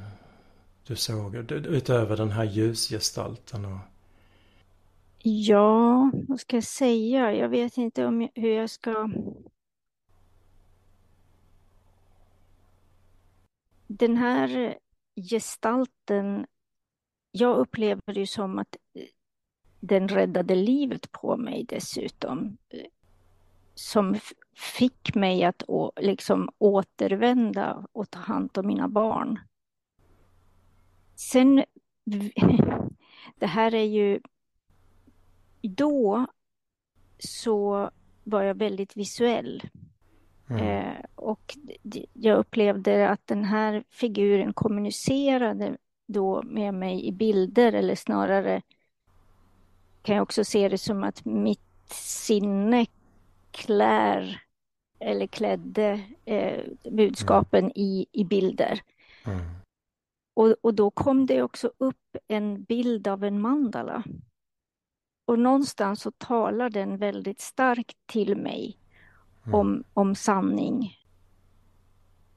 du 0.87 0.95
såg 0.95 1.35
utöver 1.51 2.17
den 2.17 2.31
här 2.31 2.43
ljusgestalten? 2.43 3.65
Och... 3.65 3.79
Ja, 5.23 6.11
vad 6.27 6.39
ska 6.39 6.55
jag 6.57 6.63
säga? 6.63 7.33
Jag 7.33 7.49
vet 7.49 7.77
inte 7.77 8.05
om 8.05 8.21
jag, 8.21 8.31
hur 8.35 8.49
jag 8.49 8.69
ska... 8.69 9.09
Den 13.87 14.17
här 14.17 14.77
gestalten, 15.29 16.45
jag 17.31 17.57
upplever 17.57 18.13
det 18.13 18.27
som 18.27 18.59
att 18.59 18.75
eh, 18.93 19.03
den 19.79 20.07
räddade 20.07 20.55
livet 20.55 21.11
på 21.11 21.37
mig 21.37 21.65
dessutom. 21.69 22.57
Eh, 22.69 22.85
som 23.75 24.15
fick 24.55 25.15
mig 25.15 25.43
att 25.43 25.63
liksom 25.95 26.49
återvända 26.57 27.87
och 27.91 28.09
ta 28.09 28.19
hand 28.19 28.57
om 28.57 28.67
mina 28.67 28.87
barn. 28.87 29.39
Sen, 31.15 31.63
det 33.35 33.47
här 33.47 33.73
är 33.73 33.83
ju... 33.83 34.19
Då 35.61 36.25
så 37.19 37.89
var 38.23 38.41
jag 38.41 38.57
väldigt 38.57 38.97
visuell. 38.97 39.63
Mm. 40.49 40.67
Eh, 40.67 41.05
och 41.15 41.57
jag 42.13 42.37
upplevde 42.37 43.09
att 43.09 43.27
den 43.27 43.43
här 43.43 43.83
figuren 43.89 44.53
kommunicerade 44.53 45.77
då 46.07 46.41
med 46.43 46.73
mig 46.73 47.07
i 47.07 47.11
bilder 47.11 47.73
eller 47.73 47.95
snarare 47.95 48.61
kan 50.01 50.15
jag 50.15 50.23
också 50.23 50.43
se 50.43 50.69
det 50.69 50.77
som 50.77 51.03
att 51.03 51.25
mitt 51.25 51.89
sinne 51.93 52.85
klär 53.51 54.41
eller 54.99 55.27
klädde 55.27 56.01
eh, 56.25 56.63
budskapen 56.91 57.59
mm. 57.59 57.71
i, 57.75 58.05
i 58.11 58.23
bilder. 58.23 58.81
Mm. 59.25 59.39
Och, 60.33 60.55
och 60.61 60.73
då 60.73 60.91
kom 60.91 61.25
det 61.25 61.41
också 61.41 61.71
upp 61.77 62.17
en 62.27 62.63
bild 62.63 63.07
av 63.07 63.23
en 63.23 63.41
mandala. 63.41 64.03
Och 65.31 65.39
någonstans 65.39 66.01
så 66.01 66.11
talar 66.11 66.69
den 66.69 66.97
väldigt 66.97 67.41
starkt 67.41 67.97
till 68.05 68.37
mig 68.37 68.77
mm. 69.43 69.55
om, 69.55 69.83
om 69.93 70.15
sanning. 70.15 70.97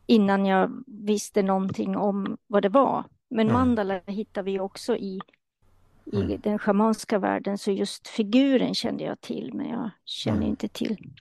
Innan 0.06 0.46
jag 0.46 0.84
visste 0.86 1.42
någonting 1.42 1.96
om 1.96 2.38
vad 2.46 2.62
det 2.62 2.68
var. 2.68 3.04
Men 3.28 3.46
mm. 3.46 3.52
mandala 3.52 4.00
hittar 4.06 4.42
vi 4.42 4.60
också 4.60 4.96
i, 4.96 5.20
i 6.04 6.16
mm. 6.16 6.40
den 6.40 6.58
schamanska 6.58 7.18
världen, 7.18 7.58
så 7.58 7.70
just 7.70 8.08
figuren 8.08 8.74
kände 8.74 9.04
jag 9.04 9.20
till, 9.20 9.54
men 9.54 9.68
jag 9.68 9.90
känner 10.04 10.36
mm. 10.36 10.48
inte 10.48 10.68
till. 10.68 11.12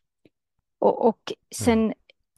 Och, 0.80 1.08
och 1.08 1.34
sen 1.56 1.94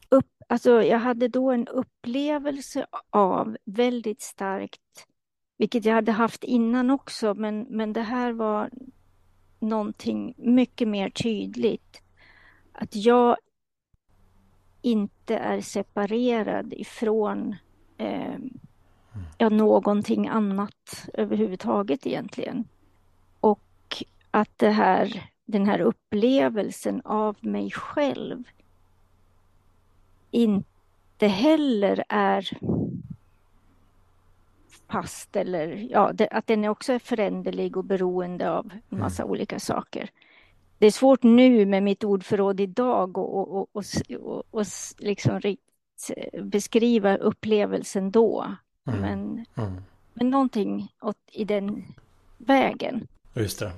upp, 0.09 0.29
alltså 0.47 0.83
jag 0.83 0.99
hade 0.99 1.27
då 1.27 1.51
en 1.51 1.67
upplevelse 1.67 2.85
av 3.09 3.57
väldigt 3.65 4.21
starkt, 4.21 5.07
vilket 5.57 5.85
jag 5.85 5.93
hade 5.93 6.11
haft 6.11 6.43
innan 6.43 6.89
också, 6.89 7.33
men, 7.33 7.61
men 7.69 7.93
det 7.93 8.01
här 8.01 8.33
var 8.33 8.69
någonting 9.65 10.34
mycket 10.38 10.88
mer 10.88 11.10
tydligt. 11.10 12.01
Att 12.72 12.95
jag 12.95 13.38
inte 14.81 15.38
är 15.38 15.62
separerad 15.62 16.74
ifrån 16.74 17.55
eh, 17.98 18.36
ja, 19.38 19.50
någonting 19.50 20.27
annat 20.27 21.10
överhuvudtaget 21.13 22.07
egentligen. 22.07 22.67
Och 23.39 24.03
att 24.31 24.57
det 24.57 24.69
här, 24.69 25.29
den 25.45 25.65
här 25.65 25.79
upplevelsen 25.79 27.01
av 27.05 27.38
mig 27.39 27.72
själv 27.72 28.43
inte 30.31 31.27
heller 31.27 32.03
är 32.10 32.57
fast 34.89 35.36
eller 35.36 35.88
ja, 35.91 36.12
det, 36.13 36.27
att 36.27 36.48
den 36.48 36.65
också 36.65 36.94
är 36.94 37.00
föränderlig 37.00 37.77
och 37.77 37.84
beroende 37.84 38.51
av 38.51 38.72
en 38.89 39.00
massa 39.00 39.24
mm. 39.24 39.32
olika 39.32 39.60
saker. 39.60 40.10
Det 40.77 40.86
är 40.86 40.91
svårt 40.91 41.24
nu 41.24 41.65
med 41.65 41.84
mitt 41.84 42.03
ordförråd 42.03 42.60
idag 42.60 43.17
och, 43.17 43.38
och, 43.38 43.70
och, 43.74 43.84
och, 44.20 44.44
och 44.51 44.65
liksom 44.98 45.55
beskriva 46.44 47.17
upplevelsen 47.17 48.12
då. 48.12 48.46
Mm. 48.88 49.01
Men, 49.01 49.46
mm. 49.55 49.82
men 50.13 50.29
någonting 50.29 50.94
åt, 51.01 51.17
i 51.32 51.44
den 51.44 51.84
vägen. 52.38 53.08
Just 53.34 53.60
det. 53.60 53.72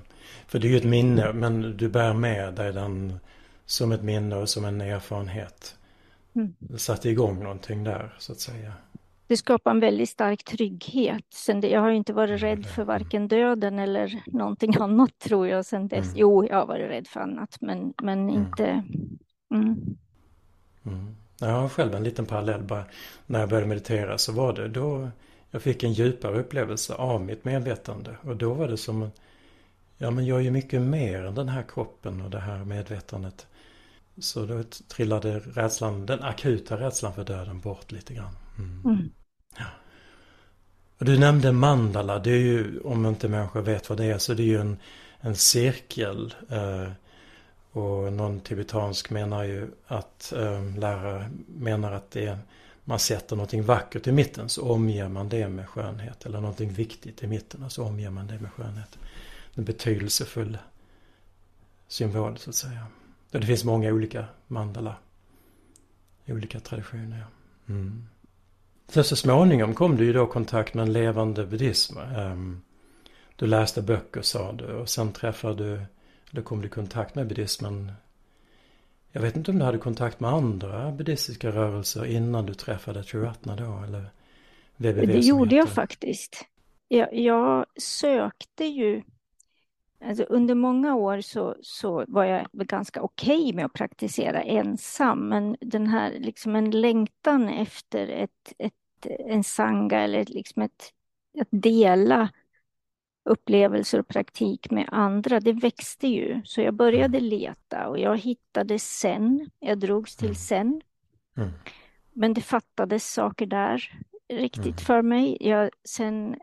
För 0.47 0.59
det 0.59 0.67
är 0.67 0.69
ju 0.69 0.77
ett 0.77 0.83
minne, 0.83 1.33
men 1.33 1.77
du 1.77 1.89
bär 1.89 2.13
med 2.13 2.53
dig 2.53 2.73
den 2.73 3.19
som 3.65 3.91
ett 3.91 4.03
minne 4.03 4.35
och 4.35 4.49
som 4.49 4.65
en 4.65 4.81
erfarenhet. 4.81 5.77
Mm. 6.35 6.53
Satte 6.77 7.09
igång 7.09 7.43
någonting 7.43 7.83
där, 7.83 8.15
så 8.19 8.31
att 8.31 8.39
säga. 8.39 8.73
Det 9.27 9.37
skapar 9.37 9.71
en 9.71 9.79
väldigt 9.79 10.09
stark 10.09 10.43
trygghet. 10.43 11.25
Sen 11.33 11.61
det, 11.61 11.69
jag 11.69 11.81
har 11.81 11.91
inte 11.91 12.13
varit 12.13 12.41
rädd 12.41 12.65
för 12.65 12.83
varken 12.83 13.27
döden 13.27 13.79
eller 13.79 14.23
någonting 14.25 14.73
annat 14.79 15.19
tror 15.19 15.47
jag 15.47 15.65
sen 15.65 15.87
dess. 15.87 16.05
Mm. 16.05 16.17
Jo, 16.17 16.47
jag 16.47 16.55
har 16.55 16.65
varit 16.65 16.89
rädd 16.89 17.07
för 17.07 17.19
annat, 17.19 17.57
men, 17.61 17.93
men 18.03 18.29
mm. 18.29 18.35
inte... 18.35 18.83
Mm. 19.51 19.95
Mm. 20.85 21.15
Jag 21.39 21.47
har 21.47 21.69
själv 21.69 21.95
en 21.95 22.03
liten 22.03 22.25
parallell 22.25 22.63
bara. 22.63 22.85
När 23.25 23.39
jag 23.39 23.49
började 23.49 23.67
meditera 23.67 24.17
så 24.17 24.31
var 24.31 24.53
det 24.53 24.67
då 24.67 25.09
jag 25.51 25.61
fick 25.61 25.83
en 25.83 25.93
djupare 25.93 26.39
upplevelse 26.39 26.93
av 26.93 27.21
mitt 27.21 27.45
medvetande. 27.45 28.17
Och 28.21 28.37
då 28.37 28.53
var 28.53 28.67
det 28.67 28.77
som, 28.77 29.11
ja 29.97 30.11
men 30.11 30.25
jag 30.25 30.37
är 30.37 30.43
ju 30.43 30.51
mycket 30.51 30.81
mer 30.81 31.23
än 31.23 31.35
den 31.35 31.49
här 31.49 31.63
kroppen 31.63 32.21
och 32.21 32.29
det 32.29 32.39
här 32.39 32.65
medvetandet. 32.65 33.47
Så 34.17 34.45
då 34.45 34.63
trillade 34.63 35.39
rädslan, 35.39 36.05
den 36.05 36.23
akuta 36.23 36.79
rädslan 36.79 37.13
för 37.13 37.23
döden 37.23 37.59
bort 37.59 37.91
lite 37.91 38.13
grann. 38.13 38.33
Mm. 38.57 39.09
Och 40.97 41.05
du 41.05 41.19
nämnde 41.19 41.51
mandala, 41.51 42.19
det 42.19 42.31
är 42.31 42.39
ju, 42.39 42.79
om 42.79 43.05
inte 43.05 43.27
människor 43.27 43.61
vet 43.61 43.89
vad 43.89 43.97
det 43.97 44.05
är, 44.05 44.17
så 44.17 44.33
det 44.33 44.43
är 44.43 44.47
ju 44.47 44.61
en, 44.61 44.77
en 45.19 45.35
cirkel. 45.35 46.35
Eh, 46.49 46.91
och 47.71 48.13
någon 48.13 48.39
tibetansk 48.39 49.09
menar 49.09 49.43
ju 49.43 49.71
att 49.87 50.33
eh, 50.33 50.77
lärare 50.77 51.29
menar 51.47 51.91
att 51.91 52.11
det 52.11 52.25
är, 52.25 52.37
man 52.83 52.99
sätter 52.99 53.35
någonting 53.35 53.63
vackert 53.63 54.07
i 54.07 54.11
mitten 54.11 54.49
så 54.49 54.71
omger 54.71 55.07
man 55.07 55.29
det 55.29 55.47
med 55.47 55.69
skönhet. 55.69 56.25
Eller 56.25 56.41
någonting 56.41 56.73
viktigt 56.73 57.23
i 57.23 57.27
mitten 57.27 57.63
och 57.63 57.71
så 57.71 57.83
omger 57.83 58.09
man 58.09 58.27
det 58.27 58.39
med 58.39 58.51
skönhet. 58.51 58.97
En 59.53 59.63
betydelsefull 59.63 60.57
symbol 61.87 62.37
så 62.37 62.49
att 62.49 62.55
säga. 62.55 62.87
Och 63.31 63.39
det 63.39 63.47
finns 63.47 63.63
många 63.63 63.93
olika 63.93 64.25
mandala. 64.47 64.95
Olika 66.27 66.59
traditioner. 66.59 67.19
Ja. 67.19 67.73
Mm. 67.73 68.07
Sen 68.87 69.03
så 69.03 69.15
småningom 69.15 69.75
kom 69.75 69.97
du 69.97 70.05
ju 70.05 70.13
då 70.13 70.23
i 70.23 70.27
kontakt 70.27 70.73
med 70.73 70.83
en 70.83 70.93
levande 70.93 71.45
buddhism. 71.45 71.97
Um, 71.97 72.61
du 73.35 73.47
läste 73.47 73.81
böcker 73.81 74.21
sa 74.21 74.51
du 74.51 74.73
och 74.73 74.89
sen 74.89 75.11
träffade 75.13 75.63
du, 75.63 75.81
eller 76.31 76.41
kom 76.41 76.61
du 76.61 76.67
i 76.67 76.69
kontakt 76.69 77.15
med 77.15 77.27
buddhismen. 77.27 77.91
Jag 79.11 79.21
vet 79.21 79.35
inte 79.35 79.51
om 79.51 79.59
du 79.59 79.65
hade 79.65 79.77
kontakt 79.77 80.19
med 80.19 80.29
andra 80.29 80.91
buddhistiska 80.91 81.51
rörelser 81.51 82.05
innan 82.05 82.45
du 82.45 82.53
träffade 82.53 83.03
Triratna 83.03 83.55
då 83.55 83.83
eller 83.87 84.05
VVV 84.77 85.07
Det 85.07 85.19
gjorde 85.19 85.55
jag 85.55 85.69
faktiskt. 85.69 86.45
Jag, 86.87 87.13
jag 87.13 87.65
sökte 87.77 88.65
ju 88.65 89.01
Alltså 90.05 90.23
under 90.23 90.55
många 90.55 90.95
år 90.95 91.21
så, 91.21 91.55
så 91.61 92.05
var 92.07 92.23
jag 92.23 92.47
ganska 92.51 93.01
okej 93.01 93.39
okay 93.41 93.53
med 93.53 93.65
att 93.65 93.73
praktisera 93.73 94.41
ensam, 94.41 95.29
men 95.29 95.57
den 95.61 95.87
här 95.87 96.11
liksom 96.19 96.55
en 96.55 96.71
längtan 96.71 97.47
efter 97.47 98.07
ett, 98.07 98.53
ett, 98.57 98.73
en 99.19 99.43
sanga 99.43 99.99
eller 99.99 100.25
liksom 100.25 100.61
ett, 100.61 100.93
att 101.41 101.47
dela 101.51 102.29
upplevelser 103.27 103.99
och 103.99 104.07
praktik 104.07 104.71
med 104.71 104.89
andra, 104.91 105.39
det 105.39 105.53
växte 105.53 106.07
ju. 106.07 106.41
Så 106.43 106.61
jag 106.61 106.73
började 106.73 107.17
mm. 107.17 107.29
leta 107.29 107.87
och 107.87 107.99
jag 107.99 108.17
hittade 108.17 108.79
sen. 108.79 109.49
Jag 109.59 109.79
drogs 109.79 110.15
till 110.15 110.25
mm. 110.25 110.35
sen. 110.35 110.81
Mm. 111.37 111.49
Men 112.13 112.33
det 112.33 112.41
fattades 112.41 113.13
saker 113.13 113.45
där 113.45 113.91
riktigt 114.33 114.65
mm. 114.65 114.77
för 114.77 115.01
mig. 115.01 115.37
Jag, 115.39 115.69
sen 115.83 116.35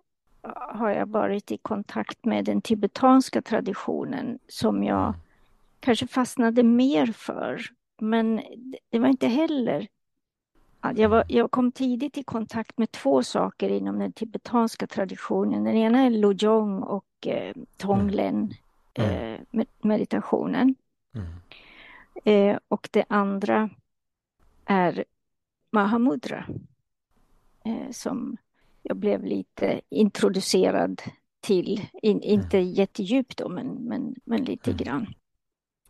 har 0.53 0.91
jag 0.91 1.07
varit 1.07 1.53
i 1.53 1.57
kontakt 1.57 2.25
med 2.25 2.45
den 2.45 2.63
tibetanska 2.63 3.43
traditionen 3.43 4.39
som 4.49 4.85
jag 4.85 5.09
mm. 5.09 5.21
kanske 5.81 6.07
fastnade 6.07 6.63
mer 6.63 7.07
för. 7.07 7.63
Men 7.99 8.41
det 8.91 8.99
var 8.99 9.09
inte 9.09 9.27
heller... 9.27 9.89
Jag, 10.95 11.09
var, 11.09 11.25
jag 11.29 11.51
kom 11.51 11.73
tidigt 11.73 12.19
i 12.19 12.23
kontakt 12.23 12.79
med 12.79 12.93
två 12.93 13.23
saker 13.23 13.69
inom 13.69 13.99
den 13.99 14.13
tibetanska 14.13 14.87
traditionen. 14.87 15.65
Den 15.65 15.77
ena 15.77 16.01
är 16.01 16.11
Lojong 16.11 16.83
och 16.83 17.27
eh, 17.27 17.55
Tonglen, 17.77 18.55
mm. 18.95 19.41
eh, 19.51 19.67
meditationen. 19.83 20.75
Mm. 21.15 21.27
Eh, 22.25 22.59
och 22.69 22.89
det 22.93 23.05
andra 23.09 23.71
är 24.65 25.05
Mahamudra, 25.71 26.47
eh, 27.65 27.91
som 27.91 28.37
jag 28.85 28.97
blev 28.97 29.25
lite 29.25 29.81
introducerad 29.89 31.03
till, 31.41 31.87
in, 32.03 32.23
inte 32.23 32.59
mm. 32.59 32.71
jättedjupt 32.71 33.39
då, 33.39 33.49
men, 33.49 33.67
men, 33.67 34.15
men 34.25 34.45
lite 34.45 34.71
mm. 34.71 34.85
grann. 34.85 35.15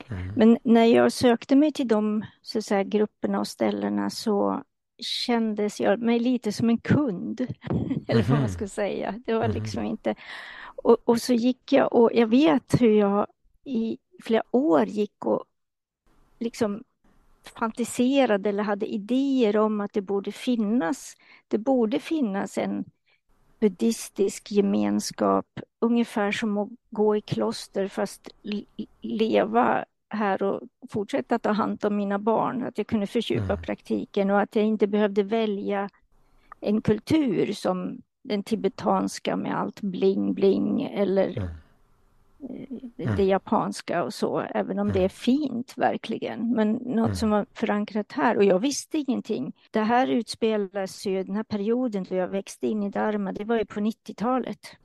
Mm. 0.08 0.32
Men 0.36 0.58
när 0.64 0.84
jag 0.84 1.12
sökte 1.12 1.56
mig 1.56 1.72
till 1.72 1.88
de 1.88 2.24
så 2.42 2.58
att 2.58 2.64
säga, 2.64 2.82
grupperna 2.82 3.40
och 3.40 3.48
ställena 3.48 4.10
så 4.10 4.62
kändes 4.98 5.80
jag 5.80 6.00
mig 6.00 6.18
lite 6.18 6.52
som 6.52 6.68
en 6.68 6.78
kund, 6.78 7.40
eller 8.08 8.22
vad 8.22 8.30
man 8.30 8.48
mm-hmm. 8.48 8.48
ska 8.48 8.68
säga. 8.68 9.14
Det 9.26 9.34
var 9.34 9.48
liksom 9.48 9.80
mm. 9.80 9.90
inte... 9.90 10.14
Och, 10.76 10.96
och, 11.04 11.20
så 11.20 11.32
gick 11.32 11.72
jag 11.72 11.92
och 11.92 12.10
jag 12.14 12.26
vet 12.26 12.80
hur 12.80 12.98
jag 12.98 13.26
i 13.64 13.98
flera 14.22 14.42
år 14.50 14.84
gick 14.84 15.26
och 15.26 15.44
liksom 16.38 16.84
fantiserade 17.48 18.48
eller 18.48 18.62
hade 18.62 18.86
idéer 18.86 19.56
om 19.56 19.80
att 19.80 19.92
det 19.92 20.00
borde 20.00 20.32
finnas, 20.32 21.16
det 21.48 21.58
borde 21.58 21.98
finnas 21.98 22.58
en 22.58 22.84
buddhistisk 23.60 24.50
gemenskap, 24.50 25.46
ungefär 25.80 26.32
som 26.32 26.58
att 26.58 26.68
gå 26.90 27.16
i 27.16 27.20
kloster 27.20 27.88
fast 27.88 28.28
leva 29.00 29.84
här 30.08 30.42
och 30.42 30.60
fortsätta 30.90 31.38
ta 31.38 31.52
hand 31.52 31.84
om 31.84 31.96
mina 31.96 32.18
barn, 32.18 32.62
att 32.62 32.78
jag 32.78 32.86
kunde 32.86 33.06
fördjupa 33.06 33.52
mm. 33.52 33.62
praktiken 33.62 34.30
och 34.30 34.40
att 34.40 34.56
jag 34.56 34.64
inte 34.64 34.86
behövde 34.86 35.22
välja 35.22 35.88
en 36.60 36.82
kultur 36.82 37.52
som 37.52 38.02
den 38.22 38.42
tibetanska 38.42 39.36
med 39.36 39.60
allt 39.60 39.80
bling-bling 39.80 40.88
eller 40.94 41.38
mm. 41.38 41.48
Det 42.96 43.04
mm. 43.04 43.26
japanska 43.26 44.04
och 44.04 44.14
så, 44.14 44.40
även 44.40 44.78
om 44.78 44.86
det 44.86 44.98
mm. 44.98 45.04
är 45.04 45.08
fint 45.08 45.74
verkligen. 45.76 46.50
Men 46.50 46.72
något 46.72 47.04
mm. 47.04 47.14
som 47.14 47.30
var 47.30 47.46
förankrat 47.54 48.12
här 48.12 48.36
och 48.36 48.44
jag 48.44 48.58
visste 48.58 48.98
ingenting. 48.98 49.52
Det 49.70 49.80
här 49.80 50.06
utspelas 50.06 51.06
ju, 51.06 51.22
den 51.22 51.36
här 51.36 51.42
perioden 51.42 52.06
då 52.08 52.14
jag 52.14 52.28
växte 52.28 52.66
in 52.66 52.82
i 52.82 52.90
Dharma, 52.90 53.32
det 53.32 53.44
var 53.44 53.58
ju 53.58 53.66
på 53.66 53.80
90-talet. 53.80 54.76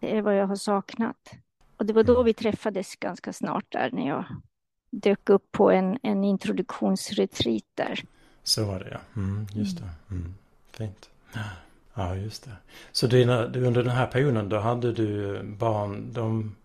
Det 0.00 0.16
är 0.16 0.22
vad 0.22 0.36
jag 0.36 0.46
har 0.46 0.56
saknat. 0.56 1.34
Och 1.76 1.86
det 1.86 1.92
var 1.92 2.02
då 2.02 2.14
mm. 2.14 2.24
vi 2.24 2.34
träffades 2.34 2.96
ganska 2.96 3.32
snart 3.32 3.64
där 3.68 3.90
när 3.92 4.08
jag 4.08 4.24
dök 4.90 5.28
upp 5.28 5.52
på 5.52 5.70
en, 5.70 5.98
en 6.02 6.24
introduktionsretreat 6.24 7.64
där. 7.74 8.04
Så 8.42 8.64
var 8.64 8.78
det 8.78 8.88
ja, 8.90 8.98
mm, 9.20 9.46
just 9.52 9.78
det. 9.78 10.14
Mm, 10.14 10.34
fint. 10.70 11.10
Ja, 11.94 12.16
just 12.16 12.44
det. 12.44 12.50
Så 12.92 13.06
dina, 13.06 13.44
under 13.44 13.82
den 13.82 13.92
här 13.92 14.06
perioden 14.06 14.48
då 14.48 14.58
hade 14.58 14.92
du 14.92 15.42
barn, 15.42 16.12
de 16.12 16.56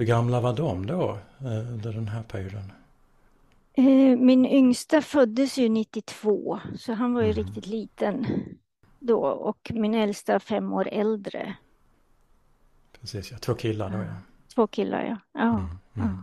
hur 0.00 0.06
gamla 0.06 0.40
var 0.40 0.52
de 0.52 0.86
då 0.86 1.18
eh, 1.40 1.72
under 1.72 1.92
den 1.92 2.08
här 2.08 2.22
perioden? 2.22 2.72
Eh, 3.72 4.18
min 4.18 4.46
yngsta 4.46 5.02
föddes 5.02 5.58
ju 5.58 5.68
92, 5.68 6.60
så 6.78 6.92
han 6.92 7.14
var 7.14 7.22
ju 7.22 7.30
mm. 7.30 7.44
riktigt 7.44 7.66
liten 7.66 8.26
då 8.98 9.20
och 9.26 9.70
min 9.74 9.94
äldsta 9.94 10.40
fem 10.40 10.72
år 10.72 10.88
äldre. 10.92 11.56
Precis, 13.00 13.32
ja. 13.32 13.38
Två 13.38 13.54
killar 13.54 13.90
då 13.90 13.98
ja. 13.98 14.14
Två 14.54 14.66
killar 14.66 15.04
ja. 15.04 15.16
ja. 15.32 15.58
Mm, 15.58 15.68
mm. 15.94 16.18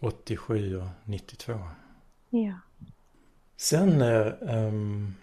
ja. 0.00 0.08
87 0.08 0.76
och 0.76 0.88
92. 1.04 1.52
Ja. 2.30 2.54
Sen 3.56 4.02
um, 4.02 5.14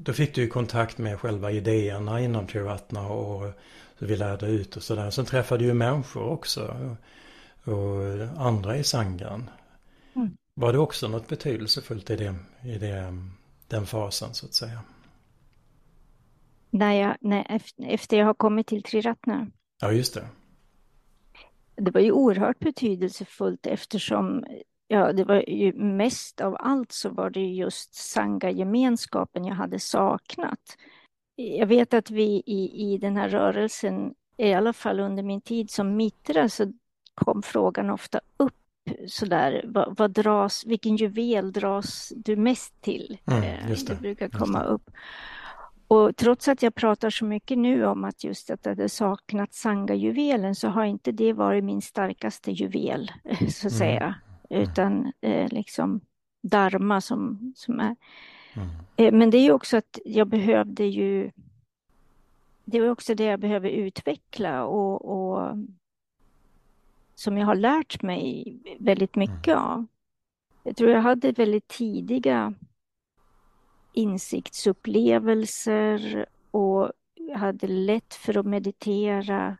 då 0.00 0.12
fick 0.12 0.34
du 0.34 0.40
ju 0.40 0.48
kontakt 0.48 0.98
med 0.98 1.20
själva 1.20 1.50
idéerna 1.50 2.20
inom 2.20 2.46
Triratna 2.46 3.08
och 3.08 3.52
så 3.98 4.06
vi 4.06 4.16
lärde 4.16 4.46
ut 4.46 4.76
och 4.76 4.82
sådär. 4.82 5.10
Sen 5.10 5.24
träffade 5.24 5.64
ju 5.64 5.74
människor 5.74 6.22
också. 6.22 6.94
Och, 7.64 8.44
andra 8.46 8.76
i 8.76 8.84
sangan. 8.84 9.50
Mm. 10.14 10.36
Var 10.54 10.72
det 10.72 10.78
också 10.78 11.08
något 11.08 11.28
betydelsefullt 11.28 12.10
i, 12.10 12.16
det, 12.16 12.34
i 12.64 12.78
det, 12.78 13.14
den 13.68 13.86
fasen 13.86 14.34
så 14.34 14.46
att 14.46 14.54
säga? 14.54 14.80
När 16.70 16.92
jag, 16.92 17.16
när, 17.20 17.60
efter 17.78 18.16
jag 18.16 18.26
har 18.26 18.34
kommit 18.34 18.66
till 18.66 18.82
Triratna. 18.82 19.46
Ja, 19.80 19.92
just 19.92 20.14
det. 20.14 20.28
Det 21.76 21.90
var 21.90 22.00
ju 22.00 22.12
oerhört 22.12 22.58
betydelsefullt 22.58 23.66
eftersom 23.66 24.44
ja, 24.88 25.12
det 25.12 25.24
var 25.24 25.44
ju 25.48 25.72
mest 25.72 26.40
av 26.40 26.56
allt 26.60 26.92
så 26.92 27.08
var 27.08 27.30
det 27.30 27.46
just 27.46 27.94
sanga-gemenskapen 27.94 29.44
jag 29.44 29.54
hade 29.54 29.78
saknat 29.78 30.76
jag 31.38 31.66
vet 31.66 31.94
att 31.94 32.10
vi 32.10 32.42
i, 32.46 32.92
i 32.92 32.98
den 32.98 33.16
här 33.16 33.28
rörelsen, 33.28 34.14
i 34.36 34.52
alla 34.52 34.72
fall 34.72 35.00
under 35.00 35.22
min 35.22 35.40
tid 35.40 35.70
som 35.70 35.96
mitra, 35.96 36.48
så 36.48 36.72
kom 37.14 37.42
frågan 37.42 37.90
ofta 37.90 38.20
upp 38.36 38.54
sådär, 39.06 39.64
vad, 39.64 39.96
vad 39.98 40.10
dras, 40.10 40.64
vilken 40.66 40.96
juvel 40.96 41.52
dras 41.52 42.12
du 42.16 42.36
mest 42.36 42.80
till? 42.80 43.18
Mm, 43.26 43.40
det. 43.40 43.86
det. 43.86 44.00
brukar 44.00 44.28
komma 44.28 44.62
det. 44.62 44.68
upp. 44.68 44.90
Och 45.88 46.16
trots 46.16 46.48
att 46.48 46.62
jag 46.62 46.74
pratar 46.74 47.10
så 47.10 47.24
mycket 47.24 47.58
nu 47.58 47.86
om 47.86 48.04
att 48.04 48.24
just 48.24 48.50
att 48.50 48.62
det 48.62 48.88
saknat 48.88 49.54
sanga-juvelen 49.54 50.54
så 50.54 50.68
har 50.68 50.84
inte 50.84 51.12
det 51.12 51.32
varit 51.32 51.64
min 51.64 51.82
starkaste 51.82 52.50
juvel, 52.50 53.12
så 53.24 53.66
att 53.66 53.72
mm. 53.72 53.78
säga. 53.78 54.14
Utan 54.48 55.12
eh, 55.20 55.52
liksom 55.52 56.00
dharma 56.42 57.00
som, 57.00 57.52
som 57.56 57.80
är. 57.80 57.96
Mm. 58.54 58.68
Eh, 58.96 59.12
men 59.12 59.30
det 59.30 59.38
är 59.38 59.42
ju 59.42 59.52
också 59.52 59.76
att 59.76 59.98
jag 60.04 60.26
behövde 60.26 60.84
ju 60.84 61.30
det 62.70 62.78
är 62.78 62.90
också 62.90 63.14
det 63.14 63.24
jag 63.24 63.40
behöver 63.40 63.68
utveckla 63.68 64.64
och, 64.64 65.04
och 65.04 65.56
som 67.14 67.38
jag 67.38 67.46
har 67.46 67.54
lärt 67.54 68.02
mig 68.02 68.56
väldigt 68.78 69.16
mycket 69.16 69.48
mm. 69.48 69.58
av. 69.58 69.86
Jag 70.62 70.76
tror 70.76 70.90
jag 70.90 71.00
hade 71.00 71.32
väldigt 71.32 71.68
tidiga 71.68 72.54
insiktsupplevelser 73.92 76.26
och 76.50 76.92
hade 77.34 77.66
lätt 77.66 78.14
för 78.14 78.38
att 78.38 78.46
meditera. 78.46 79.56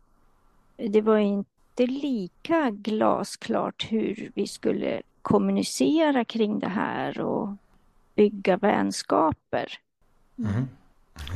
Det 0.77 1.01
var 1.01 1.19
inte 1.19 1.51
lika 1.87 2.71
glasklart 2.71 3.87
hur 3.89 4.31
vi 4.35 4.47
skulle 4.47 5.03
kommunicera 5.23 6.25
kring 6.25 6.59
det 6.59 6.69
här 6.69 7.21
och 7.21 7.49
bygga 8.15 8.57
vänskaper. 8.57 9.73
Mm. 10.39 10.69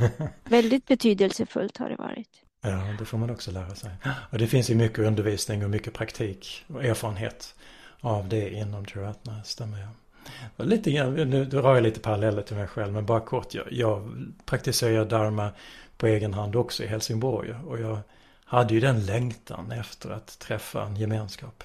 Väldigt 0.43 0.87
betydelsefullt 0.87 1.77
har 1.77 1.89
det 1.89 1.95
varit. 1.95 2.29
Ja, 2.61 2.95
det 2.99 3.05
får 3.05 3.17
man 3.17 3.29
också 3.29 3.51
lära 3.51 3.75
sig. 3.75 3.91
Och 4.31 4.37
det 4.37 4.47
finns 4.47 4.69
ju 4.69 4.75
mycket 4.75 4.99
undervisning 4.99 5.63
och 5.63 5.69
mycket 5.69 5.93
praktik 5.93 6.65
och 6.67 6.83
erfarenhet 6.83 7.55
av 7.99 8.29
det 8.29 8.49
inom 8.49 8.85
Triratna, 8.85 9.43
stämmer 9.43 9.77
jag. 9.79 10.67
Lite 10.67 10.91
grann, 10.91 11.13
nu 11.13 11.45
drar 11.45 11.75
jag 11.75 11.83
lite 11.83 11.99
paralleller 11.99 12.41
till 12.41 12.55
mig 12.55 12.67
själv, 12.67 12.93
men 12.93 13.05
bara 13.05 13.19
kort. 13.19 13.53
Jag, 13.53 13.71
jag 13.71 14.25
praktiserar 14.45 15.05
dharma 15.05 15.49
på 15.97 16.07
egen 16.07 16.33
hand 16.33 16.55
också 16.55 16.83
i 16.83 16.87
Helsingborg. 16.87 17.53
Och 17.67 17.79
jag 17.79 17.99
hade 18.45 18.73
ju 18.73 18.79
den 18.79 19.05
längtan 19.05 19.71
efter 19.71 20.09
att 20.09 20.39
träffa 20.39 20.85
en 20.85 20.95
gemenskap. 20.95 21.63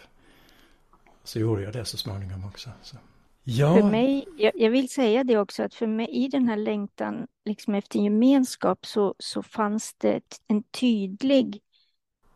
Så 1.24 1.38
gjorde 1.38 1.62
jag 1.62 1.72
det 1.72 1.84
så 1.84 1.96
småningom 1.96 2.44
också. 2.44 2.70
Så. 2.82 2.96
Ja. 3.44 3.74
För 3.74 3.82
mig, 3.82 4.28
jag, 4.36 4.52
jag, 4.54 4.70
vill 4.70 4.88
säga 4.88 5.24
det 5.24 5.38
också, 5.38 5.62
att 5.62 5.74
för 5.74 5.86
mig 5.86 6.08
i 6.10 6.28
den 6.28 6.48
här 6.48 6.56
längtan 6.56 7.26
liksom 7.44 7.74
efter 7.74 7.98
gemenskap 7.98 8.86
så, 8.86 9.14
så 9.18 9.42
fanns 9.42 9.94
det 9.98 10.42
en 10.48 10.62
tydlig 10.62 11.60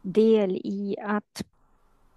del 0.02 0.50
i 0.56 0.96
att 1.02 1.42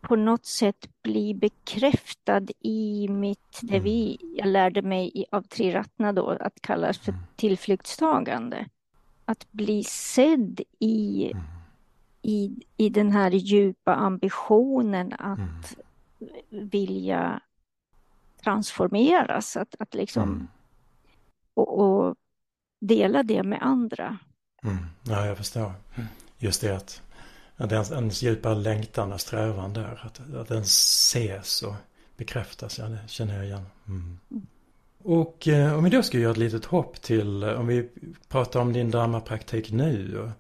på 0.02 0.16
något 0.16 0.46
sätt 0.46 0.90
bli 1.02 1.34
bekräftad 1.34 2.42
i 2.60 3.08
mitt, 3.10 3.60
det 3.62 3.80
vi, 3.80 4.18
mm. 4.22 4.36
jag 4.38 4.48
lärde 4.48 4.82
mig 4.82 5.26
av 5.32 5.42
Triratna 5.42 6.14
då, 6.14 6.30
att 6.30 6.62
kallas 6.62 6.98
för 6.98 7.12
mm. 7.12 7.24
tillflyktstagande. 7.36 8.66
Att 9.26 9.52
bli 9.52 9.84
sedd 9.84 10.62
i, 10.80 11.32
mm. 11.32 11.44
I, 12.26 12.66
i 12.78 12.90
den 12.90 13.12
här 13.12 13.32
djupa 13.32 13.96
ambitionen 13.96 15.14
att 15.14 15.76
vilja 16.50 17.42
transformeras, 18.44 19.58
att, 19.58 19.76
att 19.80 19.94
liksom 19.94 20.24
mm. 20.24 20.48
och, 21.54 21.80
och, 21.80 22.16
dela 22.82 23.24
det 23.24 23.44
med 23.44 23.60
andra. 23.62 24.18
Mm. 24.64 24.78
Ja, 25.04 25.26
jag 25.26 25.38
förstår. 25.38 25.72
Just 26.38 26.62
det 26.62 26.76
att, 26.76 27.02
att 27.56 27.72
ens, 27.72 27.92
ens 27.92 28.22
djupa 28.22 28.54
längtan 28.54 29.14
och 29.14 29.22
strävan 29.22 29.74
där, 29.74 30.02
att, 30.06 30.36
att 30.36 30.48
den 30.48 30.62
ses 30.62 31.62
och 31.62 31.76
bekräftas, 32.18 32.80
ja 32.80 32.86
det 32.86 33.00
känner 33.08 33.36
jag 33.36 33.46
igen. 33.46 33.66
Mm. 33.88 34.20
mm. 34.32 34.48
Och 35.04 35.48
eh, 35.48 35.78
om 35.78 35.84
vi 35.84 35.90
då 35.90 36.04
ska 36.04 36.18
göra 36.18 36.32
ett 36.32 36.38
litet 36.38 36.66
hopp 36.66 37.02
till, 37.02 37.44
om 37.44 37.68
vi 37.68 37.90
pratar 38.28 38.60
om 38.60 38.74
din 38.74 38.92
dharma-praktik 38.92 39.72
nu. 39.72 40.32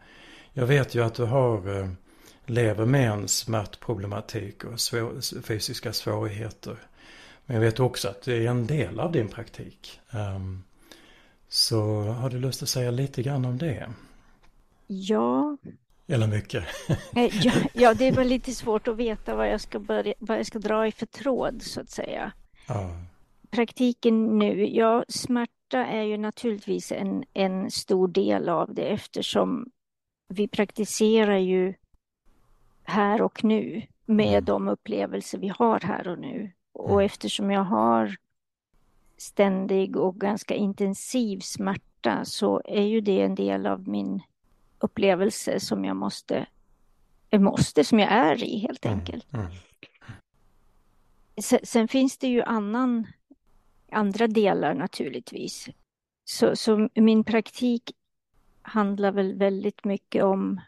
Jag 0.58 0.66
vet 0.66 0.96
ju 0.96 1.04
att 1.04 1.14
du 1.14 1.24
har, 1.24 1.80
eh, 1.80 1.90
lever 2.46 2.86
med 2.86 3.12
en 3.12 3.28
smärtproblematik 3.28 4.64
och 4.64 4.80
svår, 4.80 5.42
fysiska 5.42 5.94
svårigheter. 5.94 6.78
Men 7.46 7.56
jag 7.56 7.62
vet 7.62 7.80
också 7.80 8.08
att 8.08 8.22
det 8.22 8.46
är 8.46 8.50
en 8.50 8.68
del 8.68 9.00
av 9.00 9.12
din 9.12 9.28
praktik. 9.28 10.00
Um, 10.12 10.64
så 11.48 12.02
har 12.02 12.30
du 12.30 12.40
lust 12.40 12.64
att 12.64 12.70
säga 12.70 12.92
lite 12.92 13.24
grann 13.24 13.46
om 13.46 13.58
det? 13.58 13.90
Ja. 14.88 15.58
Eller 16.08 16.28
mycket? 16.28 16.64
Eh, 17.16 17.46
ja, 17.46 17.54
ja, 17.74 17.94
det 17.94 18.08
är 18.08 18.12
väl 18.12 18.28
lite 18.28 18.52
svårt 18.52 18.88
att 18.88 18.98
veta 18.98 19.36
vad 19.36 19.50
jag 19.50 19.62
ska, 19.62 19.80
börja, 19.80 20.14
vad 20.20 20.40
jag 20.40 20.46
ska 20.46 20.60
dra 20.60 20.88
i 20.88 20.92
för 20.92 21.06
tråd 21.06 21.62
så 21.62 21.82
att 21.82 21.90
säga. 21.90 22.32
Ja. 22.68 22.90
Praktiken 23.50 24.40
nu, 24.40 24.68
ja 24.68 25.06
smärta 25.08 25.86
är 25.86 26.04
ju 26.04 26.18
naturligtvis 26.18 26.92
en, 26.92 27.24
en 27.34 27.72
stor 27.72 28.08
del 28.08 28.50
av 28.50 28.74
det 28.74 28.88
eftersom 28.88 29.72
vi 30.28 30.48
praktiserar 30.48 31.38
ju 31.38 31.74
här 32.84 33.22
och 33.22 33.44
nu 33.44 33.82
med 34.06 34.28
mm. 34.28 34.46
de 34.46 34.68
upplevelser 34.68 35.38
vi 35.38 35.48
har 35.48 35.80
här 35.80 36.08
och 36.08 36.20
nu. 36.20 36.52
Och 36.74 36.92
mm. 36.92 37.06
eftersom 37.06 37.52
jag 37.52 37.64
har 37.64 38.16
ständig 39.18 39.98
och 39.98 40.16
ganska 40.16 40.56
intensiv 40.56 41.40
smärta 41.40 42.26
så 42.26 42.62
är 42.66 42.84
ju 42.84 43.02
det 43.02 43.22
en 43.22 43.36
del 43.36 43.68
av 43.68 43.88
min 43.88 44.22
upplevelse 44.80 45.60
som 45.60 45.86
jag 45.86 45.96
måste, 45.96 46.46
jag 47.30 47.42
måste 47.42 47.84
som 47.84 48.00
jag 48.00 48.12
är 48.12 48.44
i 48.44 48.58
helt 48.58 48.86
mm, 48.86 49.00
enkelt. 49.00 49.34
Mm. 49.34 49.46
Sen, 51.42 51.60
sen, 51.64 51.88
finns 51.88 52.18
det 52.18 52.28
ju 52.28 52.42
annan, 52.42 53.08
andra 53.92 54.28
delar 54.28 54.74
naturligtvis. 54.74 55.70
Så, 56.26 56.56
så 56.56 56.90
min 56.94 57.24
praktik 57.24 57.92
handlar 58.66 59.12
väl 59.12 59.34
väldigt 59.34 59.84
mycket 59.84 60.24
om 60.24 60.62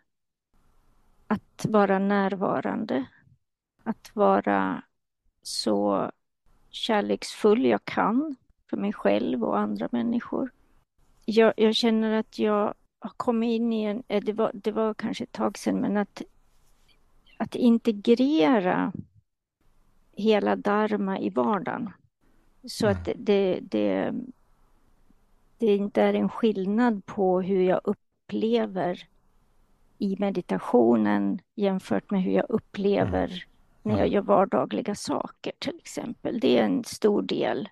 att 1.28 1.66
vara 1.70 2.00
närvarande, 2.00 3.06
att 3.84 4.16
vara 4.16 4.84
så 5.42 6.12
kärleksfull 6.70 7.66
jag 7.66 7.86
kan 7.86 8.36
för 8.70 8.78
mig 8.78 8.94
själv 8.94 9.44
och 9.44 9.60
andra 9.60 9.90
människor. 9.92 10.52
Jag, 11.26 11.54
jag 11.58 11.76
känner 11.76 12.12
att 12.12 12.40
jag 12.40 12.74
har 13.00 13.14
kommit 13.18 13.48
in 13.48 13.74
i 13.74 13.84
en, 13.84 14.04
eh, 14.08 14.24
det 14.24 14.34
var, 14.34 14.52
det 14.54 14.72
var 14.72 14.94
kanske 14.94 15.24
ett 15.24 15.32
tag 15.32 15.58
sedan, 15.58 15.82
men 15.82 15.98
att, 15.98 16.22
att 17.38 17.56
integrera 17.56 18.94
hela 20.14 20.56
dharma 20.56 21.20
i 21.20 21.30
vardagen. 21.30 21.92
Så 22.68 22.88
att 22.88 23.08
mm. 23.08 23.26
det, 23.26 23.60
det, 23.62 24.14
det 25.58 25.76
inte 25.76 26.02
är 26.02 26.14
en 26.14 26.30
skillnad 26.30 27.06
på 27.06 27.42
hur 27.42 27.62
jag 27.62 27.82
upplever 27.84 29.08
i 29.98 30.16
meditationen 30.20 31.42
jämfört 31.56 32.12
med 32.12 32.24
hur 32.24 32.32
jag 32.32 32.46
upplever 32.50 33.26
mm 33.26 33.40
när 33.88 33.98
jag 33.98 34.08
gör 34.08 34.22
vardagliga 34.22 34.96
saker 34.96 35.52
till 35.60 35.78
exempel. 35.78 36.40
Det 36.40 36.58
är 36.58 36.64
en 36.64 36.84
stor 36.84 37.22
del. 37.22 37.70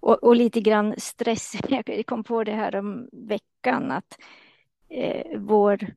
Och, 0.00 0.24
och 0.24 0.36
lite 0.36 0.60
grann 0.60 0.94
stress. 0.98 1.52
Jag 1.68 2.06
kom 2.06 2.24
på 2.24 2.44
det 2.44 2.52
här 2.52 2.76
om 2.76 3.08
veckan 3.12 3.90
att 3.90 4.18
eh, 4.88 5.38
vår, 5.38 5.94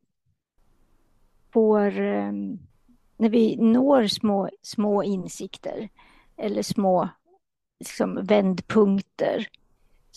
vår 1.51 1.99
eh, 1.99 2.31
när 3.17 3.29
vi 3.29 3.57
når 3.57 4.07
små, 4.07 4.49
små 4.61 5.03
insikter 5.03 5.89
eller 6.37 6.61
små 6.61 7.09
liksom, 7.79 8.25
vändpunkter 8.25 9.47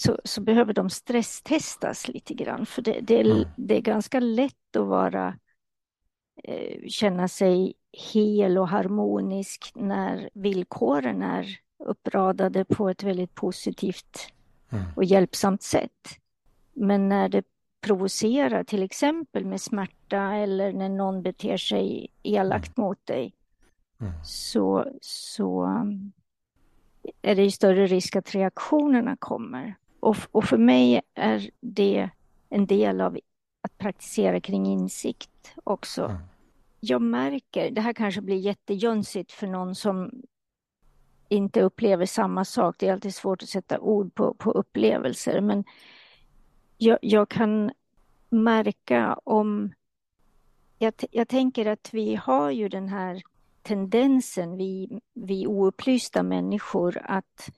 så, 0.00 0.18
så 0.24 0.40
behöver 0.40 0.72
de 0.72 0.90
stresstestas 0.90 2.08
lite 2.08 2.34
grann. 2.34 2.66
För 2.66 2.82
det, 2.82 3.00
det, 3.00 3.20
är, 3.20 3.24
mm. 3.24 3.48
det 3.56 3.76
är 3.76 3.80
ganska 3.80 4.20
lätt 4.20 4.76
att 4.76 4.86
vara, 4.86 5.38
eh, 6.44 6.88
känna 6.88 7.28
sig 7.28 7.74
hel 8.12 8.58
och 8.58 8.68
harmonisk 8.68 9.72
när 9.74 10.30
villkoren 10.34 11.22
är 11.22 11.46
uppradade 11.78 12.64
på 12.64 12.88
ett 12.88 13.02
väldigt 13.02 13.34
positivt 13.34 14.32
mm. 14.70 14.84
och 14.96 15.04
hjälpsamt 15.04 15.62
sätt. 15.62 16.18
Men 16.72 17.08
när 17.08 17.28
det 17.28 17.44
provocerar, 17.80 18.64
till 18.64 18.82
exempel 18.82 19.44
med 19.44 19.60
smärta 19.60 20.34
eller 20.34 20.72
när 20.72 20.88
någon 20.88 21.22
beter 21.22 21.56
sig 21.56 22.08
elakt 22.22 22.78
mm. 22.78 22.86
mot 22.86 23.06
dig, 23.06 23.34
mm. 24.00 24.12
så, 24.24 24.92
så 25.00 25.64
um, 25.64 26.12
är 27.22 27.36
det 27.36 27.42
ju 27.42 27.50
större 27.50 27.86
risk 27.86 28.16
att 28.16 28.34
reaktionerna 28.34 29.16
kommer. 29.16 29.76
Och, 30.00 30.16
och 30.32 30.44
för 30.44 30.58
mig 30.58 31.02
är 31.14 31.50
det 31.60 32.10
en 32.48 32.66
del 32.66 33.00
av 33.00 33.18
att 33.62 33.78
praktisera 33.78 34.40
kring 34.40 34.66
insikt 34.66 35.54
också. 35.64 36.04
Mm 36.04 36.18
jag 36.80 37.02
märker, 37.02 37.70
det 37.70 37.80
här 37.80 37.92
kanske 37.92 38.20
blir 38.20 38.36
jättejönsigt 38.36 39.32
för 39.32 39.46
någon 39.46 39.74
som 39.74 40.10
inte 41.28 41.62
upplever 41.62 42.06
samma 42.06 42.44
sak. 42.44 42.76
Det 42.78 42.88
är 42.88 42.92
alltid 42.92 43.14
svårt 43.14 43.42
att 43.42 43.48
sätta 43.48 43.80
ord 43.80 44.14
på, 44.14 44.34
på 44.34 44.50
upplevelser, 44.50 45.40
men 45.40 45.64
jag, 46.76 46.98
jag 47.02 47.28
kan 47.28 47.70
märka 48.30 49.14
om... 49.24 49.72
Jag, 50.78 50.94
jag, 51.10 51.28
tänker 51.28 51.66
att 51.66 51.94
vi 51.94 52.14
har 52.14 52.50
ju 52.50 52.68
den 52.68 52.88
här 52.88 53.22
tendensen, 53.62 54.56
vi, 54.56 55.00
vi 55.14 55.46
oupplysta 55.46 56.22
människor, 56.22 57.00
att 57.04 57.50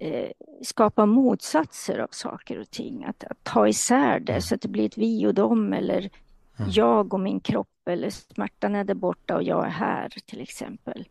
eh, 0.00 0.30
skapa 0.62 1.06
motsatser 1.06 1.98
av 1.98 2.08
saker 2.10 2.60
och 2.60 2.70
ting. 2.70 3.04
Att, 3.04 3.24
att 3.24 3.44
ta 3.44 3.68
isär 3.68 4.20
det 4.20 4.32
mm. 4.32 4.42
så 4.42 4.54
att 4.54 4.60
det 4.60 4.68
blir 4.68 4.86
ett 4.86 4.98
vi 4.98 5.26
och 5.26 5.34
dem 5.34 5.72
eller 5.72 5.98
mm. 5.98 6.70
jag 6.70 7.14
och 7.14 7.20
min 7.20 7.40
kropp 7.40 7.88
eller 7.88 8.10
smärtan 8.10 8.74
är 8.74 8.84
där 8.84 8.94
borta 8.94 9.36
och 9.36 9.42
jag 9.42 9.66
är 9.66 9.70
här 9.70 10.08
till 10.26 10.40
exempel. 10.40 11.08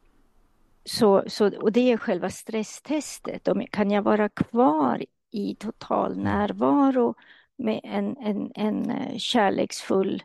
Så, 0.85 1.23
så, 1.27 1.57
och 1.57 1.71
det 1.71 1.91
är 1.91 1.97
själva 1.97 2.29
stresstestet. 2.29 3.47
Om, 3.47 3.65
kan 3.71 3.91
jag 3.91 4.01
vara 4.01 4.29
kvar 4.29 5.05
i 5.31 5.55
total 5.55 6.11
mm. 6.11 6.23
närvaro 6.23 7.15
med 7.55 7.81
en, 7.83 8.17
en, 8.17 8.51
en 8.55 8.89
eh, 8.89 9.17
kärleksfull 9.17 10.23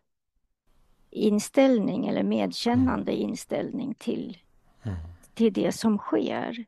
inställning 1.10 2.06
eller 2.06 2.22
medkännande 2.22 3.12
mm. 3.12 3.28
inställning 3.28 3.94
till, 3.94 4.38
till 5.34 5.52
det 5.52 5.72
som 5.72 5.98
sker. 5.98 6.64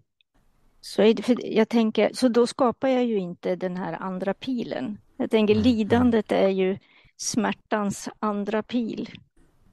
Så, 0.81 1.03
är 1.03 1.15
det, 1.15 1.23
för 1.23 1.55
jag 1.57 1.69
tänker, 1.69 2.11
så 2.15 2.29
då 2.29 2.47
skapar 2.47 2.89
jag 2.89 3.05
ju 3.05 3.19
inte 3.19 3.57
den 3.57 3.77
här 3.77 3.93
andra 3.93 4.35
pilen. 4.35 4.99
Jag 5.17 5.31
tänker 5.31 5.55
mm. 5.55 5.65
lidandet 5.65 6.33
är 6.33 6.49
ju 6.49 6.79
smärtans 7.17 8.09
andra 8.19 8.63
pil, 8.63 9.11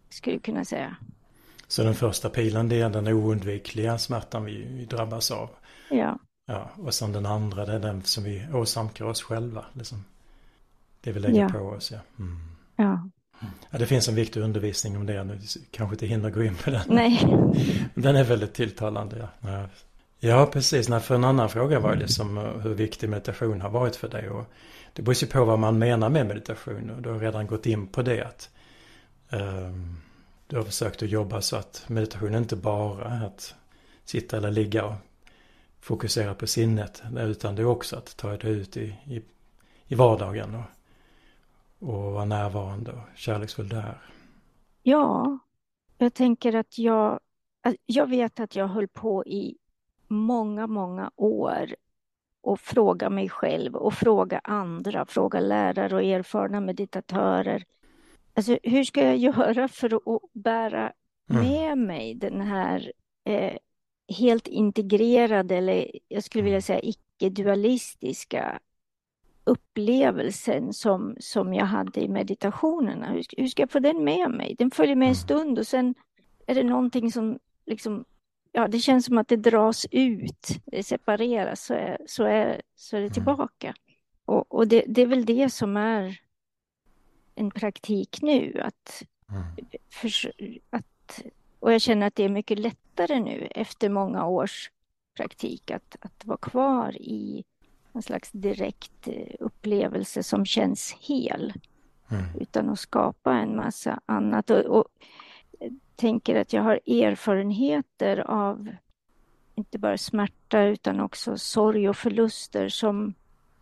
skulle 0.09 0.35
jag 0.35 0.43
kunna 0.43 0.65
säga. 0.65 0.95
Så 1.67 1.83
den 1.83 1.95
första 1.95 2.29
pilen 2.29 2.69
det 2.69 2.81
är 2.81 2.89
den 2.89 3.07
oundvikliga 3.07 3.97
smärtan 3.97 4.45
vi, 4.45 4.65
vi 4.65 4.85
drabbas 4.85 5.31
av? 5.31 5.49
Ja. 5.89 6.19
ja. 6.45 6.71
Och 6.75 6.93
sen 6.93 7.11
den 7.11 7.25
andra 7.25 7.65
det 7.65 7.73
är 7.73 7.79
den 7.79 8.03
som 8.03 8.23
vi 8.23 8.47
åsamkar 8.53 9.05
oss 9.05 9.21
själva. 9.21 9.65
Liksom. 9.73 10.03
Det 11.01 11.11
vi 11.11 11.19
lägger 11.19 11.41
ja. 11.41 11.49
på 11.49 11.59
oss. 11.59 11.91
Ja. 11.91 11.99
Mm. 12.19 12.39
ja. 12.75 13.09
Ja, 13.69 13.77
det 13.77 13.85
finns 13.85 14.07
en 14.07 14.15
viktig 14.15 14.41
undervisning 14.41 14.97
om 14.97 15.05
det. 15.05 15.23
Nu 15.23 15.39
kanske 15.71 15.93
inte 15.93 16.05
hinner 16.05 16.29
gå 16.29 16.43
in 16.43 16.55
på 16.55 16.69
den. 16.71 16.81
Nej. 16.87 17.19
Den 17.95 18.15
är 18.15 18.23
väldigt 18.23 18.53
tilltalande. 18.53 19.29
Ja, 19.41 19.67
ja 20.19 20.45
precis. 20.45 20.89
Nej, 20.89 20.99
för 20.99 21.15
en 21.15 21.23
annan 21.23 21.49
fråga 21.49 21.79
var 21.79 21.95
det 21.95 22.07
som 22.07 22.37
eh, 22.37 22.43
hur 22.43 22.73
viktig 22.73 23.09
meditation 23.09 23.61
har 23.61 23.69
varit 23.69 23.95
för 23.95 24.07
dig. 24.07 24.29
Och 24.29 24.45
det 24.93 25.01
beror 25.01 25.15
ju 25.23 25.27
på 25.27 25.45
vad 25.45 25.59
man 25.59 25.79
menar 25.79 26.09
med 26.09 26.27
meditation. 26.27 26.89
Och 26.89 27.01
du 27.01 27.09
har 27.09 27.19
redan 27.19 27.47
gått 27.47 27.65
in 27.65 27.87
på 27.87 28.01
det. 28.01 28.21
att 28.21 28.49
um, 29.31 29.97
Du 30.47 30.57
har 30.57 30.63
försökt 30.63 31.03
att 31.03 31.09
jobba 31.09 31.41
så 31.41 31.55
att 31.55 31.85
meditation 31.87 32.35
inte 32.35 32.55
bara 32.55 33.09
är 33.09 33.25
att 33.25 33.55
sitta 34.05 34.37
eller 34.37 34.51
ligga 34.51 34.85
och 34.85 34.95
fokusera 35.79 36.33
på 36.35 36.47
sinnet. 36.47 37.03
Utan 37.17 37.55
det 37.55 37.61
är 37.61 37.65
också 37.65 37.95
att 37.95 38.17
ta 38.17 38.37
det 38.37 38.49
ut 38.49 38.77
i, 38.77 38.95
i, 39.05 39.21
i 39.87 39.95
vardagen. 39.95 40.55
Och, 40.55 40.65
och 41.89 42.13
vara 42.13 42.25
närvarande 42.25 42.91
och 42.91 43.07
kärleksfull 43.15 43.69
där? 43.69 44.01
Ja, 44.83 45.39
jag 45.97 46.13
tänker 46.13 46.55
att 46.55 46.77
jag, 46.77 47.19
jag 47.85 48.09
vet 48.09 48.39
att 48.39 48.55
jag 48.55 48.67
höll 48.67 48.87
på 48.87 49.25
i 49.25 49.57
många, 50.07 50.67
många 50.67 51.11
år 51.15 51.75
och 52.41 52.59
fråga 52.59 53.09
mig 53.09 53.29
själv 53.29 53.75
och 53.75 53.93
fråga 53.93 54.41
andra, 54.43 55.05
fråga 55.05 55.39
lärare 55.39 55.95
och 55.95 56.03
erfarna 56.03 56.61
meditatörer. 56.61 57.65
Alltså 58.33 58.57
hur 58.63 58.83
ska 58.83 59.03
jag 59.03 59.17
göra 59.17 59.67
för 59.67 59.95
att 59.95 60.21
bära 60.33 60.93
mm. 61.29 61.43
med 61.43 61.77
mig 61.77 62.15
den 62.15 62.41
här 62.41 62.91
eh, 63.23 63.57
helt 64.17 64.47
integrerade 64.47 65.55
eller 65.55 65.91
jag 66.07 66.23
skulle 66.23 66.43
vilja 66.43 66.55
mm. 66.55 66.61
säga 66.61 66.79
icke-dualistiska 66.79 68.59
upplevelsen 69.43 70.73
som, 70.73 71.15
som 71.19 71.53
jag 71.53 71.65
hade 71.65 72.01
i 72.01 72.07
meditationerna. 72.07 73.11
Hur, 73.11 73.23
hur 73.37 73.47
ska 73.47 73.61
jag 73.61 73.71
få 73.71 73.79
den 73.79 74.03
med 74.03 74.31
mig? 74.31 74.55
Den 74.59 74.71
följer 74.71 74.95
med 74.95 75.05
en 75.05 75.13
mm. 75.13 75.15
stund 75.15 75.59
och 75.59 75.67
sen 75.67 75.95
är 76.47 76.55
det 76.55 76.63
någonting 76.63 77.11
som 77.11 77.39
liksom, 77.65 78.05
ja 78.57 78.67
det 78.67 78.79
känns 78.79 79.05
som 79.05 79.17
att 79.17 79.27
det 79.27 79.35
dras 79.35 79.85
ut, 79.91 80.47
det 80.65 80.83
separeras, 80.83 81.65
så 81.65 81.73
är, 81.73 81.97
så 82.05 82.23
är, 82.23 82.61
så 82.75 82.95
är 82.95 82.99
det 82.99 83.07
mm. 83.07 83.13
tillbaka. 83.13 83.73
Och, 84.25 84.55
och 84.55 84.67
det, 84.67 84.83
det 84.87 85.01
är 85.01 85.05
väl 85.05 85.25
det 85.25 85.49
som 85.49 85.77
är 85.77 86.19
en 87.35 87.51
praktik 87.51 88.21
nu, 88.21 88.61
att, 88.61 89.03
mm. 89.29 89.43
för, 89.89 90.31
att 90.69 91.21
och 91.59 91.73
jag 91.73 91.81
känner 91.81 92.07
att 92.07 92.15
det 92.15 92.23
är 92.23 92.29
mycket 92.29 92.59
lättare 92.59 93.19
nu 93.19 93.47
efter 93.51 93.89
många 93.89 94.25
års 94.25 94.71
praktik 95.17 95.71
att, 95.71 95.95
att 95.99 96.25
vara 96.25 96.37
kvar 96.37 96.95
i 97.01 97.43
en 97.93 98.01
slags 98.01 98.31
direkt 98.31 99.07
eh, 99.07 99.35
upplevelse 99.39 100.23
som 100.23 100.45
känns 100.45 100.95
hel. 100.99 101.53
Mm. 102.11 102.25
Utan 102.39 102.69
att 102.69 102.79
skapa 102.79 103.33
en 103.33 103.55
massa 103.55 103.99
annat. 104.05 104.49
Och, 104.49 104.65
och 104.65 104.87
tänker 105.97 106.35
att 106.35 106.53
jag 106.53 106.63
har 106.63 106.79
erfarenheter 106.87 108.17
av 108.31 108.69
inte 109.55 109.79
bara 109.79 109.97
smärta 109.97 110.63
utan 110.63 110.99
också 110.99 111.37
sorg 111.37 111.89
och 111.89 111.97
förluster 111.97 112.69
som, 112.69 113.13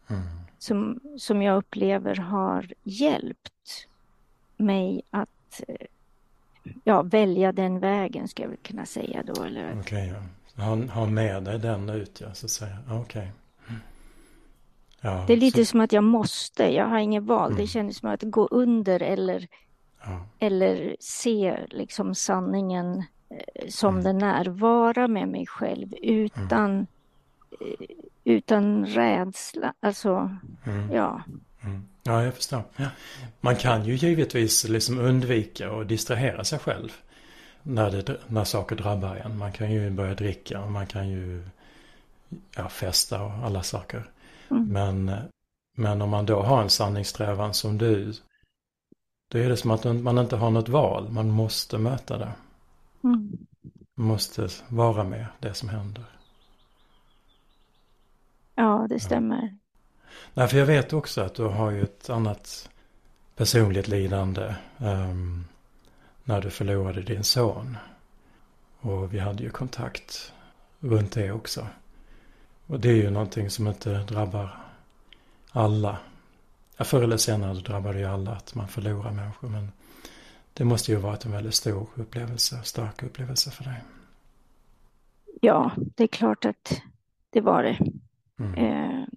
mm. 0.07 0.21
som, 0.57 0.99
som 1.17 1.41
jag 1.41 1.57
upplever 1.57 2.15
har 2.15 2.73
hjälpt 2.83 3.87
mig 4.57 5.01
att 5.09 5.61
eh, 5.67 5.87
ja, 6.83 7.01
välja 7.01 7.51
den 7.51 7.79
vägen, 7.79 8.27
ska 8.27 8.43
jag 8.43 8.49
väl 8.49 8.57
kunna 8.57 8.85
säga 8.85 9.23
då. 9.23 9.33
Okej, 9.33 9.79
okay, 9.79 10.13
ja. 10.55 10.63
ha, 10.63 10.75
ha 10.75 11.05
med 11.05 11.43
dig 11.43 11.59
den 11.59 11.89
ut, 11.89 12.21
ja, 12.21 12.33
så 12.33 12.45
att 12.45 12.51
säga. 12.51 12.77
Okej. 12.89 13.01
Okay. 13.01 13.27
Ja, 15.01 15.23
det 15.27 15.33
är 15.33 15.37
lite 15.37 15.65
så... 15.65 15.69
som 15.69 15.79
att 15.79 15.91
jag 15.91 16.03
måste, 16.03 16.63
jag 16.63 16.85
har 16.85 16.99
inget 16.99 17.23
val. 17.23 17.51
Mm. 17.51 17.61
Det 17.61 17.67
känns 17.67 17.97
som 17.97 18.09
att 18.09 18.23
gå 18.23 18.47
under 18.51 19.01
eller, 19.01 19.47
ja. 20.05 20.25
eller 20.39 20.95
se 20.99 21.57
liksom 21.69 22.15
sanningen 22.15 23.03
eh, 23.29 23.67
som 23.69 23.97
mm. 23.97 24.03
den 24.03 24.29
är. 24.29 24.45
Vara 24.45 25.07
med 25.07 25.27
mig 25.27 25.45
själv 25.47 25.93
utan, 26.01 26.71
mm. 26.71 26.87
Eh, 27.51 27.95
utan 28.23 28.85
rädsla. 28.85 29.73
Alltså, 29.79 30.37
mm. 30.65 30.91
ja. 30.91 31.21
Mm. 31.63 31.87
Ja, 32.03 32.23
jag 32.23 32.33
förstår. 32.33 32.63
Ja. 32.75 32.85
Man 33.41 33.55
kan 33.55 33.85
ju 33.85 33.95
givetvis 33.95 34.67
liksom 34.67 34.99
undvika 34.99 35.71
och 35.71 35.85
distrahera 35.85 36.43
sig 36.43 36.59
själv 36.59 36.89
när, 37.63 37.91
det, 37.91 38.17
när 38.27 38.43
saker 38.43 38.75
drabbar 38.75 39.15
en. 39.15 39.37
Man 39.37 39.51
kan 39.51 39.71
ju 39.71 39.89
börja 39.89 40.13
dricka 40.15 40.61
och 40.61 40.71
man 40.71 40.87
kan 40.87 41.09
ju 41.09 41.43
ja, 42.55 42.69
festa 42.69 43.21
och 43.23 43.31
alla 43.31 43.63
saker. 43.63 44.03
Mm. 44.51 44.67
Men, 44.67 45.11
men 45.77 46.01
om 46.01 46.09
man 46.09 46.25
då 46.25 46.41
har 46.41 46.61
en 46.61 46.69
sanningssträvan 46.69 47.53
som 47.53 47.77
du, 47.77 48.13
då 49.27 49.38
är 49.38 49.49
det 49.49 49.57
som 49.57 49.71
att 49.71 49.83
man 49.83 50.17
inte 50.17 50.35
har 50.35 50.49
något 50.49 50.69
val. 50.69 51.09
Man 51.09 51.29
måste 51.29 51.77
möta 51.77 52.17
det. 52.17 52.31
Mm. 53.03 53.38
Man 53.95 54.07
måste 54.07 54.49
vara 54.67 55.03
med 55.03 55.25
det 55.39 55.53
som 55.53 55.69
händer. 55.69 56.05
Ja, 58.55 58.88
det 58.89 58.99
stämmer. 58.99 59.57
Nej, 60.33 60.47
för 60.47 60.57
jag 60.57 60.65
vet 60.65 60.93
också 60.93 61.21
att 61.21 61.35
du 61.35 61.43
har 61.43 61.71
ju 61.71 61.83
ett 61.83 62.09
annat 62.09 62.69
personligt 63.35 63.88
lidande 63.88 64.55
um, 64.77 65.45
när 66.23 66.41
du 66.41 66.49
förlorade 66.49 67.01
din 67.01 67.23
son. 67.23 67.77
Och 68.79 69.13
vi 69.13 69.19
hade 69.19 69.43
ju 69.43 69.49
kontakt 69.49 70.33
runt 70.79 71.11
det 71.11 71.31
också. 71.31 71.67
Och 72.67 72.79
det 72.79 72.89
är 72.89 72.95
ju 72.95 73.09
någonting 73.09 73.49
som 73.49 73.67
inte 73.67 73.97
drabbar 73.97 74.57
alla. 75.51 75.97
Ja, 76.77 76.85
förr 76.85 77.03
eller 77.03 77.17
senare 77.17 77.53
drabbar 77.53 77.93
det 77.93 77.99
ju 77.99 78.05
alla 78.05 78.31
att 78.31 78.55
man 78.55 78.67
förlorar 78.67 79.11
människor. 79.11 79.49
Men 79.49 79.71
det 80.53 80.65
måste 80.65 80.91
ju 80.91 80.97
varit 80.97 81.25
en 81.25 81.31
väldigt 81.31 81.53
stor 81.53 81.88
upplevelse, 81.95 82.61
stark 82.63 83.03
upplevelse 83.03 83.51
för 83.51 83.63
dig. 83.63 83.83
Ja, 85.41 85.71
det 85.77 86.03
är 86.03 86.07
klart 86.07 86.45
att 86.45 86.81
det 87.29 87.41
var 87.41 87.63
det. 87.63 87.77
Mm. 88.39 88.53
Eh, 88.53 89.07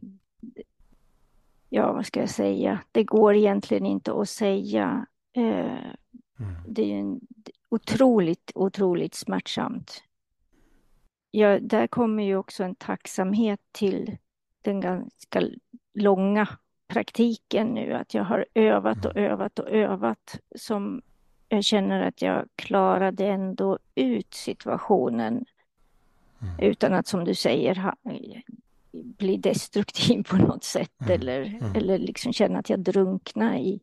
ja, 1.68 1.92
vad 1.92 2.06
ska 2.06 2.20
jag 2.20 2.30
säga? 2.30 2.80
Det 2.92 3.04
går 3.04 3.34
egentligen 3.34 3.86
inte 3.86 4.12
att 4.12 4.28
säga. 4.28 5.06
Eh, 5.32 5.92
mm. 6.40 6.54
Det 6.68 6.82
är 6.82 6.86
ju 6.86 7.00
en, 7.00 7.20
otroligt, 7.68 8.52
otroligt 8.54 9.14
smärtsamt 9.14 10.02
ja, 11.30 11.58
där 11.60 11.86
kommer 11.86 12.22
ju 12.22 12.36
också 12.36 12.64
en 12.64 12.74
tacksamhet 12.74 13.60
till 13.72 14.16
den 14.62 14.80
ganska 14.80 15.42
långa 15.94 16.48
praktiken 16.88 17.66
nu, 17.66 17.92
att 17.92 18.14
jag 18.14 18.24
har 18.24 18.46
övat 18.54 19.04
och 19.04 19.16
mm. 19.16 19.32
övat 19.32 19.58
och 19.58 19.68
övat 19.68 20.40
som 20.56 21.02
jag 21.48 21.64
känner 21.64 22.00
att 22.00 22.22
jag 22.22 22.48
klarade 22.56 23.26
ändå 23.26 23.78
ut 23.94 24.34
situationen 24.34 25.44
mm. 26.42 26.54
utan 26.58 26.94
att 26.94 27.06
som 27.06 27.24
du 27.24 27.34
säger 27.34 27.74
ha, 27.74 27.94
bli 28.92 29.36
destruktiv 29.36 30.22
på 30.22 30.36
något 30.36 30.64
sätt 30.64 31.00
mm. 31.00 31.12
eller, 31.12 31.42
mm. 31.42 31.74
eller 31.74 31.98
liksom 31.98 32.32
känna 32.32 32.58
att 32.58 32.70
jag 32.70 32.80
drunknar 32.80 33.56
i 33.56 33.80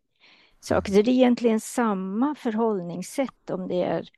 saker. 0.60 0.92
Så 0.92 1.02
det 1.02 1.12
är 1.12 1.14
egentligen 1.14 1.60
samma 1.60 2.36
förhållningssätt 2.36 3.50
om 3.50 3.68
det 3.68 3.84
är 3.84 4.10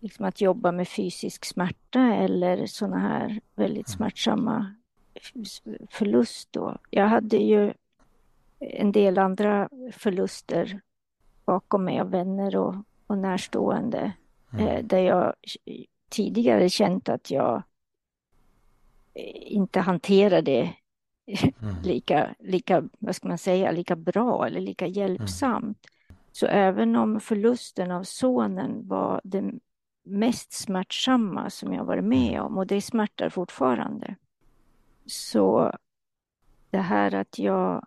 liksom 0.00 0.24
att 0.24 0.40
jobba 0.40 0.72
med 0.72 0.88
fysisk 0.88 1.44
smärta 1.44 2.00
eller 2.00 2.66
sådana 2.66 2.98
här 2.98 3.40
väldigt 3.54 3.88
mm. 3.88 3.96
smärtsamma 3.96 4.74
förlust 5.90 6.52
då. 6.52 6.78
Jag 6.90 7.08
hade 7.08 7.36
ju 7.36 7.72
en 8.58 8.92
del 8.92 9.18
andra 9.18 9.68
förluster 9.92 10.80
bakom 11.44 11.84
mig 11.84 12.00
av 12.00 12.10
vänner 12.10 12.56
och, 12.56 12.74
och 13.06 13.18
närstående 13.18 14.12
mm. 14.52 14.66
eh, 14.66 14.84
där 14.84 14.98
jag 14.98 15.34
tidigare 16.08 16.68
känt 16.68 17.08
att 17.08 17.30
jag 17.30 17.62
inte 19.14 19.80
hanterade 19.80 20.74
mm. 21.62 21.74
lika, 21.82 22.34
lika, 22.38 22.88
vad 22.98 23.16
ska 23.16 23.28
man 23.28 23.38
säga, 23.38 23.70
lika 23.70 23.96
bra 23.96 24.46
eller 24.46 24.60
lika 24.60 24.86
hjälpsamt. 24.86 25.62
Mm. 25.64 26.18
Så 26.32 26.46
även 26.46 26.96
om 26.96 27.20
förlusten 27.20 27.90
av 27.90 28.02
sonen 28.02 28.88
var 28.88 29.20
det 29.24 29.52
mest 30.02 30.52
smärtsamma 30.52 31.50
som 31.50 31.72
jag 31.72 31.84
varit 31.84 32.04
med 32.04 32.32
mm. 32.32 32.44
om 32.44 32.58
och 32.58 32.66
det 32.66 32.82
smärtar 32.82 33.28
fortfarande. 33.28 34.16
Så 35.06 35.72
det 36.70 36.78
här 36.78 37.14
att 37.14 37.38
jag 37.38 37.86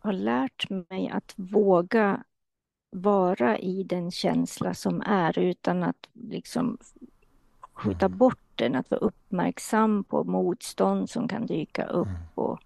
har 0.00 0.12
lärt 0.12 0.70
mig 0.70 1.08
att 1.08 1.34
våga 1.36 2.24
vara 2.90 3.58
i 3.58 3.82
den 3.82 4.10
känsla 4.10 4.74
som 4.74 5.02
är 5.06 5.38
utan 5.38 5.82
att 5.82 6.08
liksom 6.12 6.78
skjuta 7.72 8.06
mm. 8.06 8.18
bort 8.18 8.38
den, 8.54 8.74
att 8.74 8.90
vara 8.90 9.00
uppmärksam 9.00 10.04
på 10.04 10.24
motstånd 10.24 11.10
som 11.10 11.28
kan 11.28 11.46
dyka 11.46 11.86
upp 11.86 12.06
mm. 12.06 12.20
och, 12.34 12.60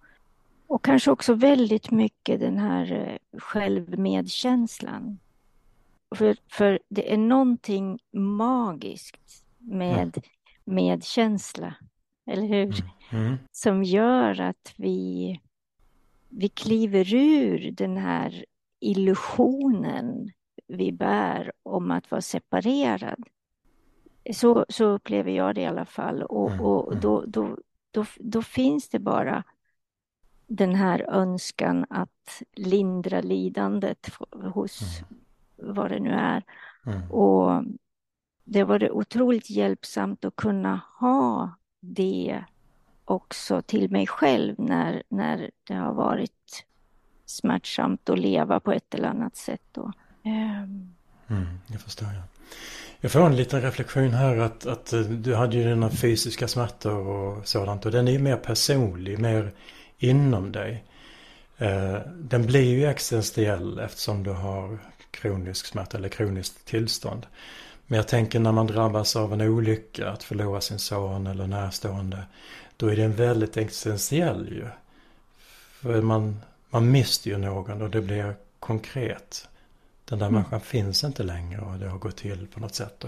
och 0.67 0.83
kanske 0.83 1.11
också 1.11 1.33
väldigt 1.33 1.91
mycket 1.91 2.39
den 2.39 2.57
här 2.57 2.91
eh, 2.91 3.39
självmedkänslan. 3.39 5.19
För, 6.15 6.37
för 6.47 6.79
det 6.89 7.13
är 7.13 7.17
någonting 7.17 7.99
magiskt 8.11 9.43
med 9.57 10.17
medkänsla, 10.63 11.75
eller 12.25 12.47
hur? 12.47 12.63
Mm. 12.63 13.25
Mm. 13.25 13.37
Som 13.51 13.83
gör 13.83 14.41
att 14.41 14.73
vi, 14.77 15.39
vi 16.37 16.49
kliver 16.49 17.13
ur 17.13 17.71
den 17.71 17.97
här 17.97 18.45
illusionen 18.79 20.31
vi 20.67 20.91
bär 20.91 21.51
om 21.63 21.91
att 21.91 22.11
vara 22.11 22.21
separerad. 22.21 23.23
Så, 24.33 24.65
så 24.69 24.85
upplever 24.85 25.31
jag 25.31 25.55
det 25.55 25.61
i 25.61 25.65
alla 25.65 25.85
fall. 25.85 26.23
Och, 26.23 26.51
mm, 26.51 26.65
och 26.65 26.87
mm. 26.87 27.01
då, 27.01 27.25
då, 27.27 27.57
då, 27.91 28.05
då 28.19 28.41
finns 28.41 28.89
det 28.89 28.99
bara 28.99 29.43
den 30.47 30.75
här 30.75 31.01
önskan 31.09 31.85
att 31.89 32.41
lindra 32.55 33.21
lidandet 33.21 34.09
hos 34.53 34.81
mm. 34.99 35.73
vad 35.75 35.91
det 35.91 35.99
nu 35.99 36.09
är. 36.09 36.43
Mm. 36.85 37.11
Och 37.11 37.63
det 38.43 38.59
har 38.59 38.67
varit 38.67 38.91
otroligt 38.91 39.49
hjälpsamt 39.49 40.25
att 40.25 40.35
kunna 40.35 40.81
ha 40.99 41.55
det 41.79 42.43
också 43.05 43.61
till 43.61 43.91
mig 43.91 44.07
själv 44.07 44.55
när, 44.57 45.03
när 45.09 45.51
det 45.67 45.73
har 45.73 45.93
varit 45.93 46.65
smärtsamt 47.25 48.09
att 48.09 48.19
leva 48.19 48.59
på 48.59 48.71
ett 48.71 48.93
eller 48.93 49.07
annat 49.07 49.35
sätt. 49.35 49.61
Då. 49.71 49.91
Mm, 51.27 51.59
jag 51.67 51.81
förstår. 51.81 52.07
Ja. 52.07 52.21
Jag 52.99 53.11
får 53.11 53.25
en 53.25 53.35
liten 53.35 53.61
reflektion 53.61 54.09
här 54.09 54.37
att, 54.37 54.65
att 54.65 54.93
eh, 54.93 54.99
du 54.99 55.35
hade 55.35 55.57
ju 55.57 55.63
dina 55.63 55.89
fysiska 55.89 56.47
smärtor 56.47 57.07
och 57.07 57.47
sådant 57.47 57.85
och 57.85 57.91
den 57.91 58.07
är 58.07 58.11
ju 58.11 58.19
mer 58.19 58.37
personlig, 58.37 59.19
mer 59.19 59.51
inom 59.97 60.51
dig. 60.51 60.83
Eh, 61.57 61.97
den 62.15 62.45
blir 62.45 62.63
ju 62.63 62.85
existentiell 62.85 63.79
eftersom 63.79 64.23
du 64.23 64.31
har 64.31 64.77
kronisk 65.11 65.65
smärta 65.65 65.97
eller 65.97 66.09
kroniskt 66.09 66.65
tillstånd. 66.65 67.25
Men 67.87 67.97
jag 67.97 68.07
tänker 68.07 68.39
när 68.39 68.51
man 68.51 68.67
drabbas 68.67 69.15
av 69.15 69.33
en 69.33 69.41
olycka, 69.41 70.09
att 70.09 70.23
förlora 70.23 70.61
sin 70.61 70.79
son 70.79 71.27
eller 71.27 71.47
närstående, 71.47 72.23
då 72.77 72.87
är 72.87 72.95
den 72.95 73.13
väldigt 73.13 73.57
existentiell 73.57 74.49
ju. 74.51 74.67
För 75.71 76.01
man, 76.01 76.41
man 76.69 76.91
mister 76.91 77.29
ju 77.29 77.37
någon 77.37 77.81
och 77.81 77.89
det 77.89 78.01
blir 78.01 78.35
konkret. 78.59 79.47
Den 80.05 80.19
där 80.19 80.25
mm. 80.25 80.33
människan 80.33 80.61
finns 80.61 81.03
inte 81.03 81.23
längre 81.23 81.61
och 81.61 81.79
det 81.79 81.89
har 81.89 81.97
gått 81.97 82.17
till 82.17 82.47
på 82.47 82.59
något 82.59 82.75
sätt. 82.75 83.05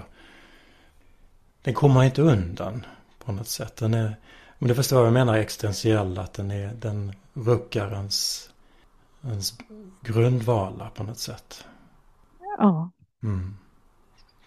Den 1.61 1.73
kommer 1.73 2.03
inte 2.03 2.21
undan 2.21 2.85
på 3.25 3.31
något 3.31 3.47
sätt. 3.47 3.75
Den 3.75 3.93
är, 3.93 4.15
om 4.59 4.67
du 4.67 4.75
förstår 4.75 4.97
vad 4.97 5.05
jag 5.05 5.13
menar 5.13 5.37
existentiell, 5.37 6.17
att 6.17 6.33
den, 6.33 6.51
är, 6.51 6.73
den 6.73 7.13
ruckar 7.33 7.93
ens, 7.93 8.49
ens 9.23 9.53
grundvalar 10.01 10.89
på 10.89 11.03
något 11.03 11.19
sätt. 11.19 11.65
Ja. 12.57 12.91
Mm. 13.23 13.57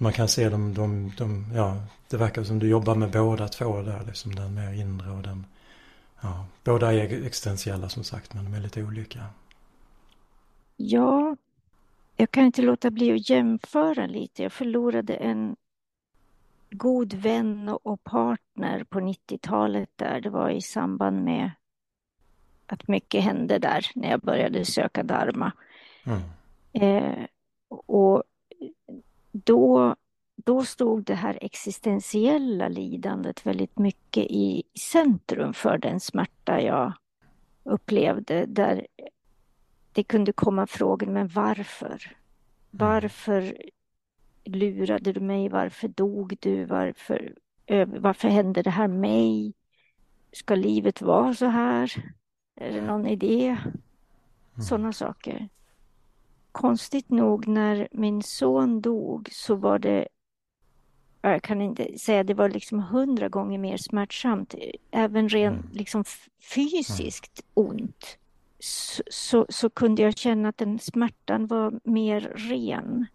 Man 0.03 0.13
kan 0.13 0.29
se 0.29 0.49
dem, 0.49 0.75
de, 0.75 1.13
de, 1.19 1.45
ja, 1.55 1.77
det 2.09 2.17
verkar 2.17 2.45
som 2.45 2.59
du 2.59 2.69
jobbar 2.69 2.95
med 2.95 3.11
båda 3.11 3.49
två 3.49 3.83
där, 3.83 4.05
liksom 4.07 4.35
den 4.35 4.55
mer 4.55 4.73
inre 4.73 5.11
och 5.11 5.23
den, 5.23 5.47
ja, 6.21 6.47
båda 6.65 6.93
är 6.93 7.27
existentiella 7.27 7.89
som 7.89 8.05
sagt, 8.05 8.35
men 8.35 8.45
de 8.45 8.55
är 8.55 8.61
lite 8.61 8.83
olika. 8.83 9.27
Ja, 10.77 11.37
jag 12.17 12.31
kan 12.31 12.45
inte 12.45 12.63
låta 12.63 12.91
bli 12.91 13.13
att 13.13 13.31
jämföra 13.31 14.07
lite. 14.07 14.43
Jag 14.43 14.53
förlorade 14.53 15.15
en 15.15 15.57
god 16.71 17.15
vän 17.15 17.69
och 17.83 18.05
partner 18.05 18.85
på 18.85 19.01
90-talet 19.01 19.91
där. 19.97 20.21
Det 20.21 20.31
var 20.31 20.51
i 20.51 20.61
samband 20.61 21.25
med 21.25 21.51
att 22.67 22.89
mycket 22.89 23.25
hände 23.25 23.59
där 23.59 23.87
när 23.95 24.11
jag 24.11 24.21
började 24.21 24.65
söka 24.65 25.03
Dharma. 25.03 25.53
Mm. 26.05 26.21
Eh, 26.73 27.27
och 27.69 28.23
då, 29.33 29.97
då 30.37 30.65
stod 30.65 31.05
det 31.05 31.15
här 31.15 31.39
existentiella 31.41 32.69
lidandet 32.69 33.47
väldigt 33.47 33.79
mycket 33.79 34.25
i 34.25 34.63
centrum 34.93 35.53
för 35.53 35.79
den 35.79 36.01
smärta 36.01 36.61
jag 36.61 36.93
upplevde. 37.63 38.47
Där 38.47 38.87
det 39.93 40.03
kunde 40.03 40.33
komma 40.33 40.67
frågor, 40.67 41.07
men 41.07 41.29
varför? 41.29 42.17
Varför 42.71 43.57
lurade 44.45 45.13
du 45.13 45.21
mig? 45.21 45.49
Varför 45.49 45.89
dog 45.89 46.37
du? 46.41 46.65
Varför, 46.65 47.35
varför 47.87 48.29
hände 48.29 48.63
det 48.63 48.71
här 48.71 48.89
mig? 48.89 49.55
Ska 50.33 50.55
livet 50.55 51.03
vara 51.03 51.35
så 51.35 51.47
här? 51.47 52.13
Är 52.57 52.73
det 52.73 52.81
någon 52.81 53.07
idé? 53.07 53.47
Mm. 53.49 54.63
Sådana 54.63 54.93
saker. 54.93 55.49
Konstigt 56.53 57.11
nog 57.11 57.49
när 57.49 57.89
min 57.93 58.23
son 58.23 58.81
dog 58.81 59.29
så 59.33 59.55
var 59.55 59.79
det 59.79 60.09
jag 61.23 61.43
kan 61.43 61.61
inte 61.61 61.99
säga 61.99 62.25
det 62.25 62.35
var 62.35 62.49
liksom 62.49 62.79
hundra 62.81 63.29
gånger 63.29 63.59
mer 63.59 63.77
smärtsamt, 63.77 64.55
även 64.91 65.29
rent 65.29 65.65
mm. 65.65 65.73
liksom 65.73 66.05
fysiskt 66.55 67.45
ont 67.55 68.19
så, 68.61 69.03
så, 69.11 69.47
så, 69.49 69.71
kunde 69.71 70.03
jag 70.03 70.17
känna 70.17 70.49
att 70.49 70.59
den 70.59 70.79
smärtan 70.79 71.47
var 71.47 71.81
mer 71.85 72.21
ren. 72.21 73.07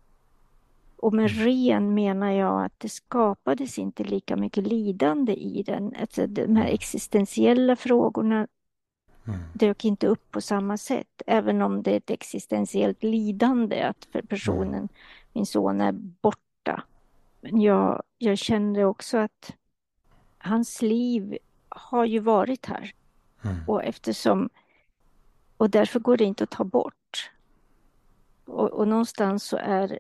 Och 0.98 1.14
med 1.14 1.32
mm. 1.32 1.46
ren 1.46 1.94
menar 1.94 2.32
jag 2.32 2.66
att 2.66 2.80
det 2.80 2.90
skapades 2.90 3.80
inte 3.80 4.04
lika 4.04 4.36
mycket 4.36 4.68
lidande 4.68 5.34
i 5.34 5.64
den. 5.64 5.96
Alltså 6.00 6.28
de 6.28 6.42
här 6.42 6.64
mm. 6.64 6.74
existentiella 6.74 7.76
frågorna 7.76 8.48
mm. 9.28 9.40
dök 9.54 9.86
inte 9.86 10.08
upp 10.08 10.32
på 10.32 10.42
samma 10.42 10.78
sätt. 10.78 11.22
Även 11.28 11.62
om 11.62 11.84
det 11.84 11.92
är 11.92 11.98
ett 11.98 12.10
existentiellt 12.10 13.04
lidande 13.04 13.82
att 13.82 14.08
för 14.12 14.22
personen, 14.22 14.74
mm. 14.74 14.90
min 15.34 15.46
son, 15.46 15.82
är 15.82 15.92
borta. 15.92 16.84
Men 17.42 17.62
jag, 17.62 18.04
jag 18.18 18.38
kände 18.38 18.86
också 18.86 19.18
att 19.18 19.54
hans 20.38 20.82
liv 20.82 21.38
har 21.70 22.06
ju 22.06 22.20
varit 22.20 22.66
här. 22.66 22.94
Mm. 23.44 23.58
Och 23.68 23.84
eftersom 23.84 24.50
och 25.58 25.70
därför 25.70 26.00
går 26.00 26.18
det 26.18 26.24
inte 26.24 26.44
att 26.44 26.52
ta 26.52 26.64
bort. 26.64 27.32
Och, 28.46 28.72
och 28.72 28.88
någonstans 28.88 29.44
så 29.44 29.58
är 29.58 30.00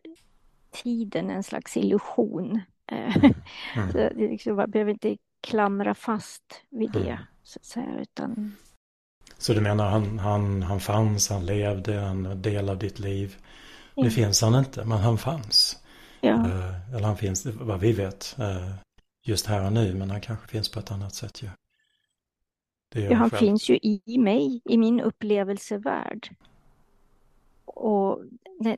tiden 0.71 1.29
en 1.29 1.43
slags 1.43 1.77
illusion. 1.77 2.61
Eh, 2.87 3.17
mm. 3.17 3.33
mm. 3.75 3.91
så 3.91 4.09
liksom, 4.15 4.55
man 4.55 4.71
behöver 4.71 4.91
inte 4.91 5.17
klamra 5.41 5.93
fast 5.93 6.61
vid 6.69 6.91
det, 6.91 7.09
mm. 7.09 7.23
så 7.43 7.59
att 7.59 7.65
säga, 7.65 7.99
utan... 7.99 8.55
Så 9.37 9.53
du 9.53 9.61
menar 9.61 9.89
han, 9.89 10.19
han, 10.19 10.63
han 10.63 10.79
fanns, 10.79 11.29
han 11.29 11.45
levde, 11.45 11.95
en 11.95 12.41
del 12.41 12.69
av 12.69 12.77
ditt 12.77 12.99
liv. 12.99 13.35
Nu 13.95 14.01
mm. 14.01 14.11
finns 14.11 14.41
han 14.41 14.55
inte, 14.55 14.85
men 14.85 14.97
han 14.97 15.17
fanns. 15.17 15.83
Ja. 16.21 16.33
Eh, 16.33 16.95
eller 16.95 17.07
han 17.07 17.17
finns, 17.17 17.45
vad 17.45 17.79
vi 17.79 17.91
vet, 17.91 18.35
eh, 18.39 18.71
just 19.25 19.45
här 19.45 19.65
och 19.65 19.73
nu, 19.73 19.93
men 19.93 20.09
han 20.09 20.21
kanske 20.21 20.47
finns 20.47 20.69
på 20.69 20.79
ett 20.79 20.91
annat 20.91 21.13
sätt 21.15 21.43
ju. 21.43 21.49
Ja, 23.01 23.15
han 23.15 23.29
själv. 23.29 23.39
finns 23.39 23.69
ju 23.69 23.79
i 23.81 24.17
mig, 24.17 24.61
i 24.65 24.77
min 24.77 25.01
upplevelsevärld. 25.01 26.35
Och 27.65 28.21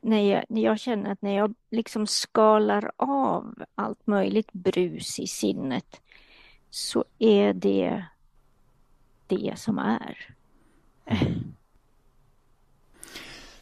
när 0.02 0.20
jag, 0.20 0.44
när 0.48 0.62
jag 0.62 0.80
känner 0.80 1.12
att 1.12 1.22
när 1.22 1.36
jag 1.36 1.54
liksom 1.70 2.06
skalar 2.06 2.90
av 2.96 3.54
allt 3.74 4.06
möjligt 4.06 4.52
brus 4.52 5.18
i 5.18 5.26
sinnet 5.26 6.00
så 6.70 7.04
är 7.18 7.52
det 7.52 8.04
det 9.26 9.52
som 9.56 9.78
är. 9.78 10.37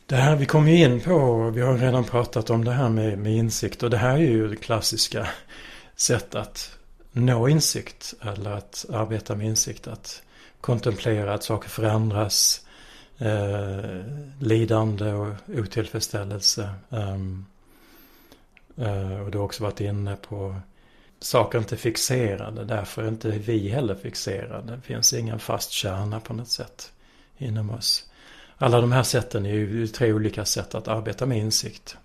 Det 0.06 0.16
här 0.16 0.36
vi 0.36 0.46
kom 0.46 0.68
ju 0.68 0.84
in 0.84 1.00
på, 1.00 1.50
vi 1.50 1.60
har 1.60 1.78
redan 1.78 2.04
pratat 2.04 2.50
om 2.50 2.64
det 2.64 2.72
här 2.72 2.88
med, 2.88 3.18
med 3.18 3.36
insikt 3.36 3.82
och 3.82 3.90
det 3.90 3.96
här 3.96 4.14
är 4.14 4.20
ju 4.20 4.48
det 4.48 4.56
klassiska 4.56 5.28
sätt 5.96 6.34
att 6.34 6.78
nå 7.12 7.48
insikt 7.48 8.14
eller 8.22 8.50
att 8.50 8.86
arbeta 8.92 9.34
med 9.34 9.46
insikt. 9.46 9.86
Att 9.86 10.22
kontemplera 10.60 11.34
att 11.34 11.42
saker 11.42 11.68
förändras, 11.68 12.66
eh, 13.18 14.02
lidande 14.40 15.12
och 15.12 15.34
otillfredsställelse. 15.48 16.70
Um, 16.88 17.46
uh, 18.78 19.20
och 19.20 19.30
du 19.30 19.38
har 19.38 19.44
också 19.44 19.62
varit 19.62 19.80
inne 19.80 20.16
på 20.16 20.56
saker 21.20 21.58
inte 21.58 21.76
fixerade, 21.76 22.64
därför 22.64 23.02
är 23.02 23.08
inte 23.08 23.30
vi 23.30 23.68
heller 23.68 23.94
fixerade. 23.94 24.76
Det 24.76 24.82
finns 24.82 25.12
ingen 25.12 25.38
fast 25.38 25.70
kärna 25.70 26.20
på 26.20 26.34
något 26.34 26.48
sätt 26.48 26.92
inom 27.38 27.70
oss. 27.70 28.10
Alla 28.58 28.80
de 28.80 28.92
här 28.92 29.02
sätten 29.02 29.46
är 29.46 29.50
ju 29.50 29.86
tre 29.86 30.12
olika 30.12 30.44
sätt 30.44 30.74
att 30.74 30.88
arbeta 30.88 31.26
med 31.26 31.38
insikt. 31.38 31.98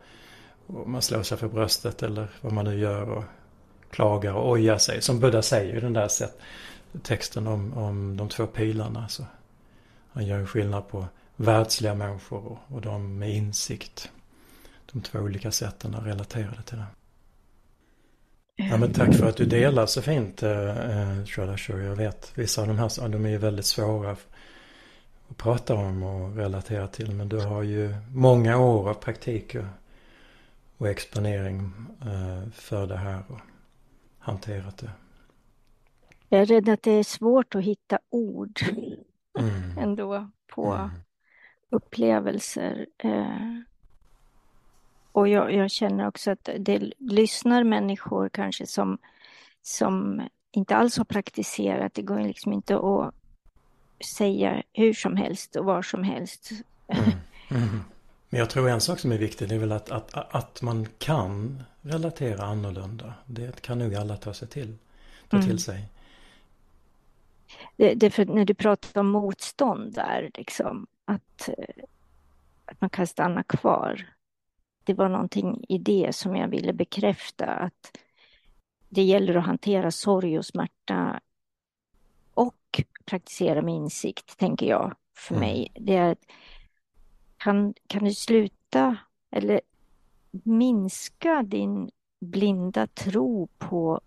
och 0.66 0.88
man 0.88 1.02
slår 1.02 1.22
sig 1.22 1.38
för 1.38 1.48
bröstet 1.48 2.02
eller 2.02 2.28
vad 2.40 2.52
man 2.52 2.64
nu 2.64 2.78
gör 2.78 3.10
och 3.10 3.24
klagar 3.90 4.32
och 4.32 4.50
ojar 4.50 4.78
sig. 4.78 5.02
Som 5.02 5.20
Buddha 5.20 5.42
säger 5.42 5.76
i 5.76 5.80
den 5.80 5.92
där 5.92 6.08
sätt, 6.08 6.38
texten 7.02 7.46
om, 7.46 7.72
om 7.72 8.16
de 8.16 8.28
två 8.28 8.46
pilarna. 8.46 9.08
Så 9.08 9.24
han 10.12 10.26
gör 10.26 10.38
en 10.38 10.46
skillnad 10.46 10.88
på 10.88 11.06
världsliga 11.36 11.94
människor 11.94 12.46
och, 12.46 12.58
och 12.76 12.80
de 12.80 13.18
med 13.18 13.30
insikt. 13.30 14.10
De 14.92 15.00
två 15.02 15.18
olika 15.18 15.50
sätten 15.50 15.94
att 15.94 16.06
relatera 16.06 16.62
till 16.62 16.78
det. 16.78 16.86
Ja, 18.56 18.76
men 18.76 18.92
tack 18.92 19.14
för 19.14 19.28
att 19.28 19.36
du 19.36 19.44
delar 19.44 19.86
så 19.86 20.02
fint, 20.02 20.42
eh, 20.42 20.50
eh 20.50 21.24
Jag 21.66 21.96
vet 21.96 22.32
vissa 22.34 22.62
av 22.62 22.68
de 22.68 22.78
här 22.78 23.08
de 23.08 23.24
är 23.24 23.30
ju 23.30 23.38
väldigt 23.38 23.66
svåra 23.66 24.10
att 24.10 25.36
prata 25.36 25.74
om 25.74 26.02
och 26.02 26.36
relatera 26.36 26.86
till. 26.86 27.12
Men 27.12 27.28
du 27.28 27.40
har 27.40 27.62
ju 27.62 27.94
många 28.12 28.58
år 28.58 28.90
av 28.90 28.94
praktik 28.94 29.54
och, 29.54 29.64
och 30.78 30.88
exponering 30.88 31.72
eh, 32.00 32.50
för 32.52 32.86
det 32.86 32.96
här 32.96 33.22
och 33.28 33.40
hanterat 34.28 34.78
det. 34.78 34.90
Jag 36.28 36.40
är 36.40 36.46
rädd 36.46 36.68
att 36.68 36.82
det 36.82 36.90
är 36.90 37.04
svårt 37.04 37.54
att 37.54 37.64
hitta 37.64 37.98
ord 38.10 38.60
mm. 39.38 39.78
ändå 39.78 40.30
på 40.46 40.72
mm. 40.72 40.90
upplevelser. 41.70 42.86
Eh, 42.98 43.60
och 45.12 45.28
jag, 45.28 45.54
jag, 45.54 45.70
känner 45.70 46.06
också 46.06 46.30
att 46.30 46.48
det 46.58 46.92
lyssnar 46.98 47.64
människor 47.64 48.28
kanske 48.28 48.66
som, 48.66 48.98
som 49.62 50.22
inte 50.50 50.76
alls 50.76 50.98
har 50.98 51.04
praktiserat. 51.04 51.94
Det 51.94 52.02
går 52.02 52.20
liksom 52.20 52.52
inte 52.52 52.76
att 52.76 53.14
säga 54.16 54.62
hur 54.72 54.94
som 54.94 55.16
helst 55.16 55.56
och 55.56 55.64
var 55.64 55.82
som 55.82 56.02
helst. 56.02 56.50
Mm. 56.88 57.10
Mm. 57.50 57.80
Men 58.28 58.40
jag 58.40 58.50
tror 58.50 58.68
en 58.68 58.80
sak 58.80 58.98
som 58.98 59.12
är 59.12 59.18
viktig 59.18 59.48
det 59.48 59.54
är 59.54 59.58
väl 59.58 59.72
att, 59.72 59.90
att, 59.90 60.34
att 60.34 60.62
man 60.62 60.86
kan 60.98 61.62
relatera 61.88 62.44
annorlunda. 62.44 63.14
Det 63.26 63.60
kan 63.60 63.78
nog 63.78 63.94
alla 63.94 64.16
ta 64.16 64.34
sig 64.34 64.48
till. 64.48 64.78
Ta 65.28 65.36
mm. 65.36 65.48
till 65.48 65.58
sig. 65.58 65.84
Det, 67.76 67.94
det 67.94 68.10
för 68.10 68.24
när 68.24 68.44
du 68.44 68.54
pratar 68.54 69.00
om 69.00 69.10
motstånd 69.10 69.94
där, 69.94 70.30
liksom, 70.34 70.86
att, 71.04 71.48
att 72.64 72.80
man 72.80 72.90
kan 72.90 73.06
stanna 73.06 73.42
kvar 73.42 74.06
det 74.88 74.94
var 74.94 75.08
någonting 75.08 75.64
i 75.68 75.78
det 75.78 76.14
som 76.14 76.36
jag 76.36 76.48
ville 76.48 76.72
bekräfta 76.72 77.46
att 77.46 77.98
det 78.88 79.02
gäller 79.02 79.34
att 79.34 79.46
hantera 79.46 79.90
sorg 79.90 80.38
och 80.38 80.46
smärta 80.46 81.20
och 82.34 82.82
praktisera 83.04 83.62
med 83.62 83.74
insikt, 83.74 84.38
tänker 84.38 84.66
jag, 84.66 84.94
för 85.16 85.34
mm. 85.34 85.48
mig. 85.48 85.72
Det 85.74 85.96
är 85.96 86.16
kan, 87.36 87.74
kan 87.86 88.04
du 88.04 88.14
sluta 88.14 88.96
eller 89.30 89.60
minska 90.30 91.42
din 91.42 91.90
blinda 92.20 92.86
tro 92.86 93.48
på 93.58 94.00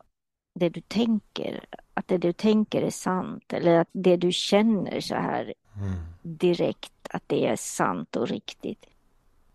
det 0.53 0.69
du 0.69 0.81
tänker, 0.81 1.65
att 1.93 2.07
det 2.07 2.17
du 2.17 2.33
tänker 2.33 2.81
är 2.81 2.89
sant 2.89 3.53
eller 3.53 3.79
att 3.79 3.89
det 3.91 4.17
du 4.17 4.31
känner 4.31 4.99
så 4.99 5.15
här 5.15 5.53
mm. 5.75 5.93
direkt, 6.21 6.93
att 7.09 7.23
det 7.27 7.47
är 7.47 7.55
sant 7.55 8.15
och 8.15 8.27
riktigt 8.27 8.85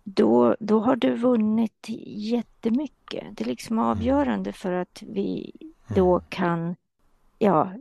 då, 0.09 0.57
då 0.61 0.81
har 0.81 0.97
du 0.97 1.15
vunnit 1.17 1.87
jättemycket. 2.07 3.25
Det 3.37 3.45
är 3.45 3.49
liksom 3.49 3.79
mm. 3.79 3.89
avgörande 3.89 4.53
för 4.53 4.73
att 4.73 5.03
vi 5.07 5.53
då 5.95 6.15
mm. 6.15 6.25
kan, 6.29 6.77
ja, 7.39 7.73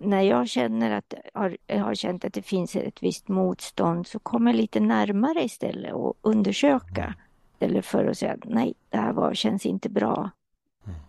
när 0.00 0.22
jag 0.22 0.48
känner 0.48 0.90
att, 0.90 1.14
har, 1.34 1.56
har 1.78 1.94
känt 1.94 2.24
att 2.24 2.32
det 2.32 2.42
finns 2.42 2.76
ett 2.76 3.02
visst 3.02 3.28
motstånd 3.28 4.06
så 4.06 4.18
kommer 4.18 4.52
lite 4.52 4.80
närmare 4.80 5.44
istället 5.44 5.92
och 5.92 6.14
undersöka. 6.20 7.14
Mm. 7.58 7.76
Istället 7.76 7.86
för 7.86 8.04
att 8.04 8.18
säga 8.18 8.36
nej, 8.44 8.74
det 8.90 8.96
här 8.96 9.12
var, 9.12 9.34
känns 9.34 9.66
inte 9.66 9.88
bra. 9.88 10.30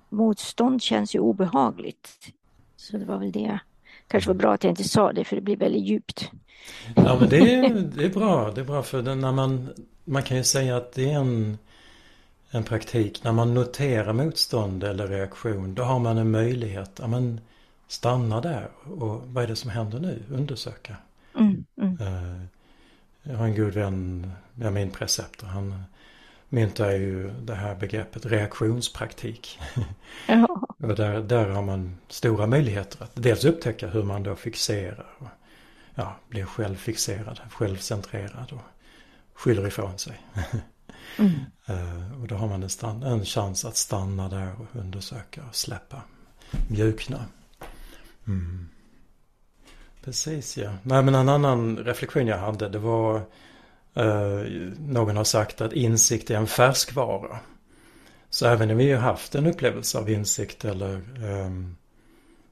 Motstånd 0.10 0.82
känns 0.82 1.16
ju 1.16 1.20
obehagligt. 1.20 2.34
Så 2.76 2.98
det 2.98 3.06
var 3.06 3.18
väl 3.18 3.32
det. 3.32 3.60
Kanske 4.08 4.30
var 4.30 4.36
bra 4.36 4.54
att 4.54 4.64
jag 4.64 4.72
inte 4.72 4.84
sa 4.84 5.14
det 5.14 5.24
för 5.24 5.36
det 5.36 5.42
blir 5.42 5.58
väldigt 5.58 5.84
djupt. 5.84 6.32
Ja 6.96 7.18
men 7.20 7.30
det 7.30 7.56
är, 7.56 7.70
det 7.96 8.06
är 8.06 8.10
bra. 8.10 8.52
Det 8.52 8.62
är 8.62 8.66
bra 8.66 8.84
för 8.84 9.16
när 9.16 9.32
man, 9.32 9.70
man 10.04 10.24
kan 10.24 10.38
ju 10.38 10.44
säga 10.44 10.78
att 10.78 10.94
det 10.94 11.12
är 11.12 11.20
en, 11.20 11.58
en 12.50 12.64
praktik. 12.64 13.24
När 13.24 13.32
man 13.32 13.54
noterar 13.54 14.14
motstånd 14.14 14.84
eller 14.84 15.08
reaktion 15.08 15.74
då 15.74 15.84
har 15.84 16.00
man 16.00 16.18
en 16.18 16.32
möjlighet. 16.32 16.92
Ja, 17.00 17.08
men 17.08 17.42
stanna 17.88 18.42
där 18.42 18.70
och 18.84 19.22
vad 19.28 19.44
är 19.44 19.48
det 19.48 19.56
som 19.56 19.70
händer 19.70 20.00
nu? 20.00 20.24
Undersöka. 20.32 20.96
Mm, 21.40 21.66
mm. 21.82 21.98
Eh, 22.02 22.42
jag 23.24 23.38
har 23.38 23.46
en 23.46 23.56
god 23.56 23.74
vän, 23.74 24.32
ja, 24.62 24.72
min 24.72 24.92
preceptor, 24.92 25.48
han 25.48 25.84
myntar 26.50 26.92
ju 26.92 27.32
det 27.42 27.56
här 27.56 27.76
begreppet 27.76 28.26
reaktionspraktik. 28.26 29.60
Ja. 30.28 30.62
och 30.78 30.96
där, 30.96 31.22
där 31.22 31.50
har 31.50 31.62
man 31.62 31.98
stora 32.08 32.48
möjligheter 32.48 33.04
att 33.04 33.12
dels 33.14 33.46
upptäcka 33.46 33.88
hur 33.88 34.04
man 34.04 34.24
då 34.24 34.36
fixerar 34.36 35.06
och 35.18 35.28
ja, 35.96 36.16
blir 36.30 36.46
självfixerad, 36.46 37.40
självcentrerad 37.52 38.52
och 38.52 38.62
skyller 39.34 39.68
ifrån 39.68 39.98
sig. 39.98 40.22
mm. 41.18 41.32
uh, 41.70 42.22
och 42.22 42.28
då 42.28 42.36
har 42.36 42.48
man 42.48 42.64
en, 42.64 42.70
stand, 42.70 43.04
en 43.04 43.26
chans 43.26 43.66
att 43.66 43.78
stanna 43.78 44.30
där 44.30 44.52
och 44.62 44.80
undersöka 44.80 45.42
och 45.50 45.56
släppa, 45.56 46.02
mjukna. 46.68 47.26
Mm. 48.28 48.70
Precis 50.04 50.58
ja. 50.58 50.72
Nej 50.84 51.04
men 51.04 51.16
en 51.16 51.30
annan 51.30 51.78
reflektion 51.78 52.28
jag 52.28 52.38
hade 52.38 52.70
det 52.70 52.80
var 52.80 53.22
Uh, 53.98 54.72
någon 54.80 55.18
har 55.18 55.24
sagt 55.24 55.62
att 55.62 55.74
insikt 55.74 56.32
är 56.32 56.36
en 56.36 56.48
färskvara. 56.48 57.40
Så 58.30 58.48
även 58.48 58.72
om 58.72 58.78
vi 58.78 58.92
har 58.92 59.02
haft 59.02 59.36
en 59.36 59.48
upplevelse 59.48 59.98
av 59.98 60.10
insikt 60.10 60.66
eller 60.66 61.02
um, 61.24 61.78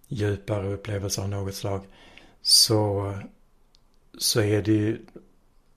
djupare 0.07 0.73
upplevelse 0.73 1.21
av 1.21 1.29
något 1.29 1.55
slag 1.55 1.81
så, 2.41 3.13
så 4.17 4.41
är 4.41 4.61
det 4.61 4.71
ju 4.71 5.05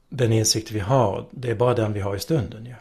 den 0.09 0.33
insikt 0.33 0.71
vi 0.71 0.81
har, 0.81 1.27
det 1.31 1.51
är 1.51 1.55
bara 1.55 1.75
den 1.75 1.93
vi 1.93 2.01
har 2.01 2.17
i 2.17 2.21
stunden. 2.21 2.67
Ja. 2.67 2.77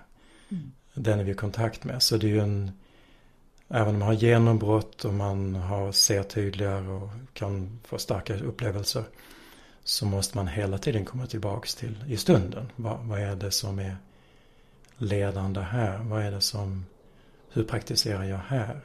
Mm. 0.49 0.71
Den 0.93 1.19
är 1.19 1.23
vi 1.23 1.31
i 1.31 1.35
kontakt 1.35 1.83
med. 1.83 2.03
Så 2.03 2.17
det 2.17 2.27
är 2.27 2.29
ju 2.29 2.39
en, 2.39 2.71
även 3.69 3.87
om 3.87 3.99
man 3.99 4.07
har 4.07 4.13
genombrott 4.13 5.05
och 5.05 5.13
man 5.13 5.55
har, 5.55 5.91
ser 5.91 6.23
tydligare 6.23 6.87
och 6.87 7.09
kan 7.33 7.79
få 7.83 7.97
starka 7.97 8.35
upplevelser 8.35 9.03
så 9.87 10.05
måste 10.05 10.37
man 10.37 10.47
hela 10.47 10.77
tiden 10.77 11.05
komma 11.05 11.25
tillbaks 11.25 11.75
till 11.75 12.03
i 12.07 12.17
stunden. 12.17 12.71
Vad, 12.75 12.99
vad 12.99 13.19
är 13.19 13.35
det 13.35 13.51
som 13.51 13.79
är 13.79 13.97
ledande 14.97 15.59
här? 15.59 16.03
Vad 16.03 16.21
är 16.21 16.31
det 16.31 16.41
som, 16.41 16.85
hur 17.53 17.63
praktiserar 17.63 18.23
jag 18.23 18.37
här? 18.37 18.81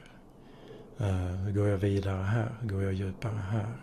Uh, 1.01 1.07
hur 1.07 1.51
går 1.51 1.67
jag 1.67 1.77
vidare 1.77 2.23
här? 2.23 2.55
Hur 2.61 2.69
går 2.69 2.83
jag 2.83 2.93
djupare 2.93 3.37
här? 3.51 3.77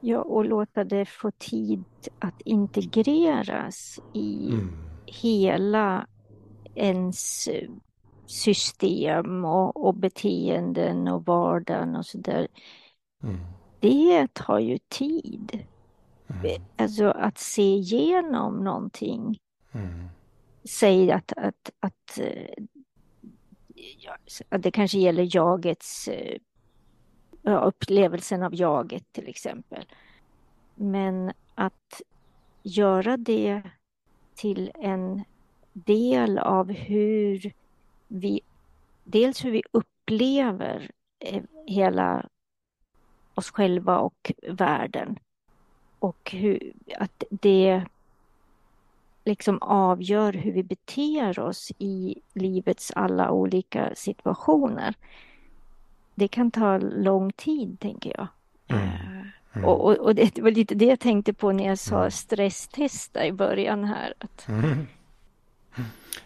Ja, 0.00 0.18
och 0.18 0.44
låta 0.44 0.84
det 0.84 1.06
få 1.06 1.30
tid 1.30 1.84
att 2.18 2.40
integreras 2.40 4.00
i 4.14 4.48
mm. 4.52 4.76
hela 5.06 6.06
ens 6.74 7.48
system 8.26 9.44
och, 9.44 9.86
och 9.86 9.94
beteenden 9.94 11.08
och 11.08 11.26
vardagen 11.26 11.96
och 11.96 12.06
sådär. 12.06 12.48
Mm. 13.22 13.40
Det 13.84 14.34
tar 14.34 14.58
ju 14.58 14.78
tid. 14.78 15.64
Mm. 16.28 16.62
Alltså 16.76 17.10
att 17.10 17.38
se 17.38 17.62
igenom 17.62 18.64
någonting. 18.64 19.38
Mm. 19.72 20.08
Säg 20.64 21.12
att, 21.12 21.32
att, 21.36 21.70
att, 21.80 22.20
att 24.48 24.62
det 24.62 24.70
kanske 24.70 24.98
gäller 24.98 25.36
jagets 25.36 26.08
upplevelsen 27.42 28.42
av 28.42 28.54
jaget 28.54 29.12
till 29.12 29.28
exempel. 29.28 29.84
Men 30.74 31.32
att 31.54 32.02
göra 32.62 33.16
det 33.16 33.62
till 34.34 34.72
en 34.74 35.24
del 35.72 36.38
av 36.38 36.72
hur 36.72 37.52
vi, 38.08 38.40
dels 39.04 39.44
hur 39.44 39.50
vi 39.50 39.62
upplever 39.72 40.90
eh, 41.18 41.42
hela 41.66 42.28
oss 43.34 43.50
själva 43.50 43.98
och 43.98 44.32
världen. 44.48 45.18
Och 45.98 46.30
hur, 46.30 46.72
att 46.98 47.24
det 47.30 47.82
liksom 49.24 49.58
avgör 49.62 50.32
hur 50.32 50.52
vi 50.52 50.62
beter 50.62 51.38
oss 51.38 51.72
i 51.78 52.14
livets 52.32 52.92
alla 52.96 53.30
olika 53.30 53.94
situationer. 53.94 54.94
Det 56.14 56.28
kan 56.28 56.50
ta 56.50 56.78
lång 56.78 57.32
tid, 57.32 57.80
tänker 57.80 58.12
jag. 58.16 58.26
Mm. 58.68 58.84
Eh, 58.84 59.26
mm. 59.52 59.68
Och, 59.68 59.84
och, 59.84 59.96
och, 59.96 60.14
det 60.14 60.38
var 60.38 60.50
lite 60.50 60.74
det 60.74 60.84
jag 60.84 61.00
tänkte 61.00 61.32
på 61.32 61.52
när 61.52 61.66
jag 61.66 61.78
sa 61.78 61.98
mm. 61.98 62.10
stresstesta 62.10 63.26
i 63.26 63.32
början 63.32 63.84
här. 63.84 64.14
Att... 64.18 64.48
Mm. 64.48 64.86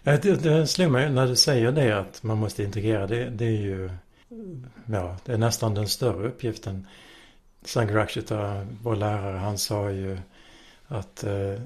Det, 0.03 0.43
det 0.43 0.67
slår 0.67 0.89
mig 0.89 1.11
när 1.11 1.27
du 1.27 1.37
säger 1.37 1.73
det 1.73 1.99
att 1.99 2.23
man 2.23 2.39
måste 2.39 2.63
integrera. 2.63 3.07
Det, 3.07 3.31
det 3.31 3.45
är 3.45 3.61
ju 3.61 3.91
ja, 4.87 5.17
det 5.25 5.33
är 5.33 5.39
nästan 5.39 5.75
den 5.75 5.89
större 5.89 6.29
uppgiften. 6.29 6.87
Sangrakshita, 7.65 8.67
vår 8.83 8.97
lärare, 8.97 9.39
han 9.39 9.59
sa 9.59 9.91
ju 9.91 10.19
att 10.87 11.25
eh, 11.25 11.61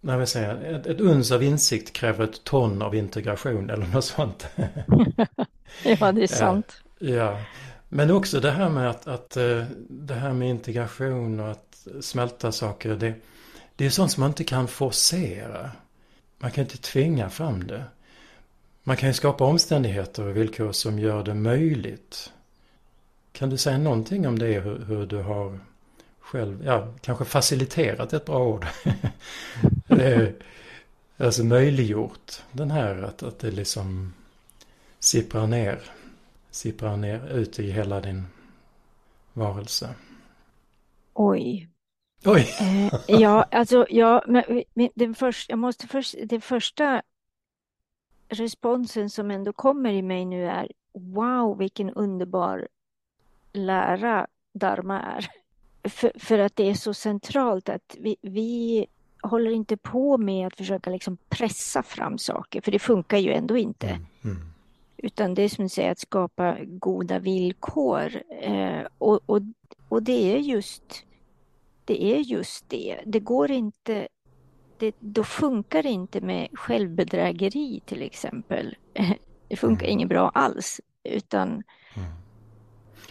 när 0.00 0.18
vi 0.18 0.26
säger 0.26 0.74
ett, 0.74 0.86
ett 0.86 1.00
uns 1.00 1.30
av 1.30 1.42
insikt 1.42 1.92
kräver 1.92 2.24
ett 2.24 2.44
ton 2.44 2.82
av 2.82 2.94
integration 2.94 3.70
eller 3.70 3.86
något 3.86 4.04
sånt. 4.04 4.46
ja, 5.84 6.12
det 6.12 6.22
är 6.22 6.26
sant. 6.26 6.82
Ja, 6.98 7.14
ja. 7.14 7.38
men 7.88 8.10
också 8.10 8.40
det 8.40 8.50
här 8.50 8.68
med 8.68 8.90
att, 8.90 9.06
att 9.06 9.36
eh, 9.36 9.64
det 9.88 10.14
här 10.14 10.32
med 10.32 10.50
integration 10.50 11.40
och 11.40 11.50
att 11.50 11.86
smälta 12.00 12.52
saker. 12.52 12.96
Det, 12.96 13.14
det 13.76 13.86
är 13.86 13.90
sånt 13.90 14.12
som 14.12 14.20
man 14.20 14.30
inte 14.30 14.44
kan 14.44 14.68
forcera. 14.68 15.70
Man 16.38 16.50
kan 16.50 16.64
inte 16.64 16.78
tvinga 16.78 17.30
fram 17.30 17.66
det. 17.66 17.84
Man 18.82 18.96
kan 18.96 19.08
ju 19.08 19.12
skapa 19.12 19.44
omständigheter 19.44 20.26
och 20.26 20.36
villkor 20.36 20.72
som 20.72 20.98
gör 20.98 21.24
det 21.24 21.34
möjligt. 21.34 22.32
Kan 23.32 23.50
du 23.50 23.56
säga 23.56 23.78
någonting 23.78 24.28
om 24.28 24.38
det, 24.38 24.60
hur, 24.60 24.84
hur 24.84 25.06
du 25.06 25.16
har 25.16 25.58
själv, 26.20 26.64
ja, 26.64 26.88
kanske 27.00 27.24
faciliterat 27.24 28.12
ett 28.12 28.24
bra 28.24 28.46
ord. 28.46 28.66
alltså 31.16 31.44
möjliggjort 31.44 32.42
den 32.52 32.70
här 32.70 33.02
att, 33.02 33.22
att 33.22 33.38
det 33.38 33.50
liksom 33.50 34.14
sipprar 34.98 35.46
ner, 35.46 35.80
sipprar 36.50 36.96
ner 36.96 37.28
ut 37.28 37.58
i 37.58 37.70
hela 37.70 38.00
din 38.00 38.26
varelse. 39.32 39.94
Oj, 41.14 41.70
Oj! 42.24 42.48
Eh, 42.60 43.20
ja, 43.20 43.42
alltså, 43.50 43.86
ja, 43.90 44.24
men, 44.26 44.44
den 44.94 45.14
först, 45.14 45.50
jag 45.50 45.58
måste 45.58 45.86
först, 45.86 46.14
den 46.24 46.40
första 46.40 47.02
responsen 48.30 49.10
som 49.10 49.30
ändå 49.30 49.52
kommer 49.52 49.92
i 49.92 50.02
mig 50.02 50.24
nu 50.24 50.46
är 50.46 50.72
wow, 50.92 51.58
vilken 51.58 51.90
underbar 51.90 52.68
lära 53.52 54.26
Dharma 54.52 55.00
är. 55.00 55.30
För, 55.88 56.12
för 56.18 56.38
att 56.38 56.56
det 56.56 56.70
är 56.70 56.74
så 56.74 56.94
centralt 56.94 57.68
att 57.68 57.96
vi, 57.98 58.16
vi 58.20 58.86
håller 59.22 59.50
inte 59.50 59.76
på 59.76 60.18
med 60.18 60.46
att 60.46 60.56
försöka 60.56 60.90
liksom 60.90 61.16
pressa 61.28 61.82
fram 61.82 62.18
saker, 62.18 62.60
för 62.60 62.72
det 62.72 62.78
funkar 62.78 63.18
ju 63.18 63.32
ändå 63.32 63.56
inte. 63.56 63.88
Mm, 63.88 64.06
mm. 64.24 64.52
Utan 64.96 65.34
det 65.34 65.42
är 65.42 65.48
som 65.48 65.64
du 65.64 65.68
säger, 65.68 65.92
att 65.92 65.98
skapa 65.98 66.56
goda 66.64 67.18
villkor. 67.18 68.22
Eh, 68.40 68.82
och, 68.98 69.20
och, 69.26 69.42
och 69.88 70.02
det 70.02 70.34
är 70.34 70.38
just 70.38 71.04
det 71.90 72.04
är 72.04 72.18
just 72.18 72.68
det. 72.68 73.00
Det 73.06 73.20
går 73.20 73.50
inte, 73.50 74.08
det, 74.80 74.94
då 74.98 75.24
funkar 75.24 75.82
det 75.82 75.88
inte 75.88 76.20
med 76.20 76.48
självbedrägeri 76.52 77.82
till 77.86 78.02
exempel. 78.02 78.76
Det 79.48 79.56
funkar 79.56 79.86
mm. 79.86 79.92
inget 79.92 80.08
bra 80.08 80.28
alls. 80.34 80.80
Utan, 81.04 81.48
mm. 81.48 82.08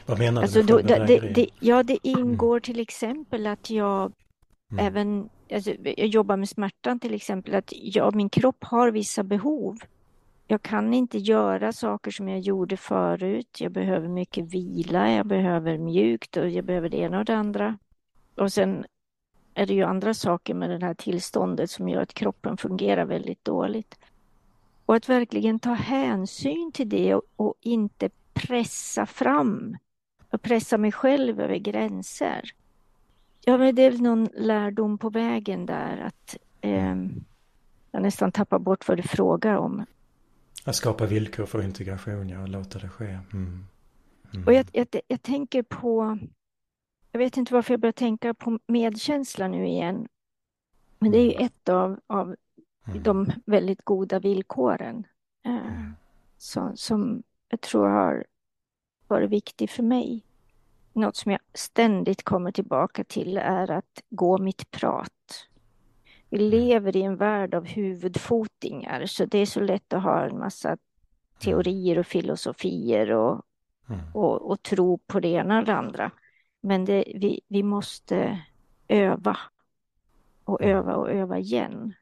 Vad 0.05 0.19
menar 0.19 0.41
du 0.41 0.45
alltså, 0.45 0.59
med 0.59 0.67
självbedrägeri? 0.69 1.19
Det, 1.19 1.33
det, 1.33 1.47
ja, 1.59 1.83
det 1.83 1.97
ingår 2.03 2.55
mm. 2.55 2.61
till 2.61 2.79
exempel 2.79 3.47
att 3.47 3.69
jag 3.69 4.13
mm. 4.71 4.85
även, 4.85 5.29
alltså, 5.53 5.71
jag 5.83 6.07
jobbar 6.07 6.37
med 6.37 6.49
smärtan 6.49 6.99
till 6.99 7.13
exempel, 7.13 7.55
att 7.55 7.73
jag, 7.75 8.15
min 8.15 8.29
kropp 8.29 8.63
har 8.63 8.91
vissa 8.91 9.23
behov. 9.23 9.77
Jag 10.47 10.61
kan 10.61 10.93
inte 10.93 11.17
göra 11.17 11.73
saker 11.73 12.11
som 12.11 12.29
jag 12.29 12.39
gjorde 12.39 12.77
förut. 12.77 13.57
Jag 13.61 13.71
behöver 13.71 14.07
mycket 14.07 14.53
vila, 14.53 15.11
jag 15.11 15.27
behöver 15.27 15.77
mjukt 15.77 16.37
och 16.37 16.49
jag 16.49 16.65
behöver 16.65 16.89
det 16.89 16.97
ena 16.97 17.19
och 17.19 17.25
det 17.25 17.35
andra. 17.35 17.77
Och 18.35 18.53
sen 18.53 18.85
är 19.53 19.65
det 19.65 19.73
ju 19.73 19.83
andra 19.83 20.13
saker 20.13 20.53
med 20.53 20.69
det 20.69 20.85
här 20.85 20.93
tillståndet 20.93 21.71
som 21.71 21.89
gör 21.89 22.01
att 22.01 22.13
kroppen 22.13 22.57
fungerar 22.57 23.05
väldigt 23.05 23.45
dåligt. 23.45 23.99
Och 24.85 24.95
att 24.95 25.09
verkligen 25.09 25.59
ta 25.59 25.73
hänsyn 25.73 26.71
till 26.71 26.89
det 26.89 27.15
och, 27.15 27.23
och 27.35 27.53
inte 27.61 28.09
pressa 28.33 29.05
fram 29.05 29.77
och 30.29 30.41
pressa 30.41 30.77
mig 30.77 30.91
själv 30.91 31.41
över 31.41 31.55
gränser. 31.55 32.41
Ja, 33.45 33.57
men 33.57 33.75
det 33.75 33.81
är 33.81 33.91
väl 33.91 34.01
någon 34.01 34.29
lärdom 34.33 34.97
på 34.97 35.09
vägen 35.09 35.65
där 35.65 35.97
att 35.97 36.37
eh, 36.61 36.95
jag 37.91 38.01
nästan 38.01 38.31
tappar 38.31 38.59
bort 38.59 38.87
vad 38.87 38.97
du 38.97 39.03
frågar 39.03 39.55
om. 39.55 39.85
Att 40.65 40.75
skapa 40.75 41.05
villkor 41.05 41.45
för 41.45 41.63
integration, 41.63 42.29
ja, 42.29 42.41
och 42.41 42.49
låta 42.49 42.79
det 42.79 42.89
ske. 42.89 43.19
Mm. 43.33 43.65
Mm. 44.33 44.47
Och 44.47 44.53
jag, 44.53 44.65
jag, 44.71 44.87
jag 45.07 45.21
tänker 45.21 45.63
på 45.63 46.19
jag 47.11 47.19
vet 47.19 47.37
inte 47.37 47.53
varför 47.53 47.73
jag 47.73 47.79
börjar 47.79 47.93
tänka 47.93 48.33
på 48.33 48.59
medkänsla 48.67 49.47
nu 49.47 49.67
igen. 49.67 50.07
Men 50.99 51.11
det 51.11 51.17
är 51.17 51.25
ju 51.25 51.33
mm. 51.33 51.45
ett 51.45 51.69
av, 51.69 51.99
av 52.07 52.35
mm. 52.87 53.03
de 53.03 53.31
väldigt 53.45 53.85
goda 53.85 54.19
villkoren 54.19 55.07
eh, 55.45 55.67
mm. 55.67 55.95
så, 56.37 56.71
som 56.75 57.23
jag 57.49 57.61
tror 57.61 57.87
har 57.87 58.25
varit 59.07 59.29
viktigt 59.29 59.71
för 59.71 59.83
mig. 59.83 60.23
Något 60.93 61.15
som 61.15 61.31
jag 61.31 61.41
ständigt 61.53 62.23
kommer 62.23 62.51
tillbaka 62.51 63.03
till 63.03 63.37
är 63.37 63.71
att 63.71 64.03
gå 64.09 64.37
mitt 64.37 64.71
prat. 64.71 65.47
Vi 66.29 66.37
mm. 66.37 66.49
lever 66.49 66.95
i 66.95 67.01
en 67.01 67.15
värld 67.15 67.53
av 67.53 67.65
huvudfotingar 67.65 69.05
så 69.05 69.25
det 69.25 69.37
är 69.37 69.45
så 69.45 69.59
lätt 69.59 69.93
att 69.93 70.03
ha 70.03 70.25
en 70.25 70.39
massa 70.39 70.77
teorier 71.39 71.99
och 71.99 72.07
filosofier 72.07 73.11
och, 73.11 73.41
mm. 73.89 73.99
och, 74.13 74.51
och 74.51 74.61
tro 74.61 74.97
på 74.97 75.19
det 75.19 75.27
ena 75.27 75.59
eller 75.59 75.73
andra. 75.73 76.11
Men 76.61 76.85
det, 76.85 77.03
vi, 77.15 77.41
vi 77.47 77.63
måste 77.63 78.41
öva 78.87 79.37
och 80.43 80.61
mm. 80.61 80.77
öva 80.77 80.95
och 80.95 81.09
öva 81.11 81.37
igen. 81.39 81.93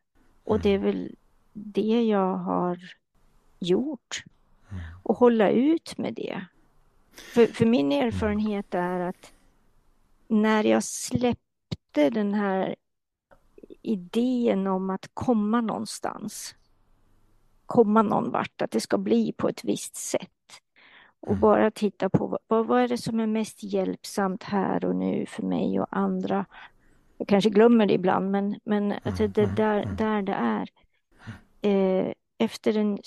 Och 0.44 0.60
det 0.60 0.70
är 0.70 0.76
mm. 0.76 0.86
väl 0.86 1.16
det 1.54 2.04
jag 2.04 2.36
har 2.36 2.80
gjort. 3.60 4.24
Mm. 4.72 4.84
Och 5.04 5.18
hålla 5.18 5.50
ut 5.50 5.98
med 5.98 6.14
det. 6.14 6.46
För, 7.34 7.46
för 7.46 7.66
min 7.66 7.92
erfarenhet 7.92 8.74
är 8.74 9.00
att 9.00 9.34
när 10.28 10.64
jag 10.64 10.84
släppte 10.84 12.10
den 12.10 12.34
här 12.34 12.76
idén 13.82 14.68
om 14.68 14.90
att 14.90 15.10
komma 15.14 15.62
någonstans. 15.62 16.56
Komma 17.66 18.02
någon 18.02 18.32
vart, 18.32 18.62
att 18.62 18.72
det 18.72 18.82
ska 18.82 18.98
bli 18.98 19.34
på 19.38 19.50
ett 19.50 19.64
visst 19.64 19.96
sätt. 19.96 20.32
Och 21.28 21.34
mm. 21.34 21.42
bara 21.42 21.72
titta 21.72 22.10
på 22.10 22.40
vad, 22.48 22.68
vad 22.68 22.82
är 22.82 22.88
det 22.88 22.98
som 22.98 23.20
är 23.20 23.28
mest 23.28 23.64
hjälpsamt 23.64 24.44
här 24.44 24.86
och 24.86 24.96
nu 24.96 25.26
för 25.26 25.44
mig 25.44 25.80
och 25.80 25.88
andra. 25.90 26.46
Jag 27.18 27.28
kanske 27.28 27.50
glömmer 27.50 27.86
det 27.86 27.94
ibland, 27.94 28.32
men, 28.32 28.60
men 28.64 28.94
alltså 29.04 29.28
det 29.28 29.56
där, 29.56 29.86
där 29.98 30.22
det 30.22 30.34
är. 30.34 30.70
Eh, 31.62 32.14
efter 32.38 32.78
en 32.78 32.98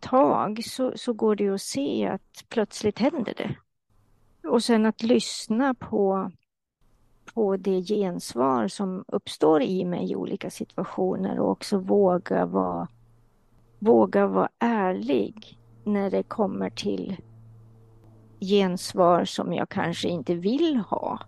tag 0.00 0.64
så, 0.64 0.92
så 0.96 1.12
går 1.12 1.36
det 1.36 1.48
att 1.48 1.60
se 1.60 2.06
att 2.06 2.44
plötsligt 2.48 2.98
händer 2.98 3.34
det. 3.36 3.56
Och 4.48 4.62
sen 4.62 4.86
att 4.86 5.02
lyssna 5.02 5.74
på, 5.74 6.30
på 7.34 7.56
det 7.56 7.82
gensvar 7.82 8.68
som 8.68 9.04
uppstår 9.08 9.62
i 9.62 9.84
mig 9.84 10.10
i 10.10 10.16
olika 10.16 10.50
situationer 10.50 11.38
och 11.38 11.50
också 11.50 11.78
våga 11.78 12.46
vara, 12.46 12.88
våga 13.78 14.26
vara 14.26 14.48
ärlig 14.58 15.58
när 15.84 16.10
det 16.10 16.22
kommer 16.22 16.70
till 16.70 17.16
gensvar 18.42 19.24
som 19.24 19.52
jag 19.52 19.68
kanske 19.68 20.08
inte 20.08 20.34
vill 20.34 20.76
ha. 20.76 21.20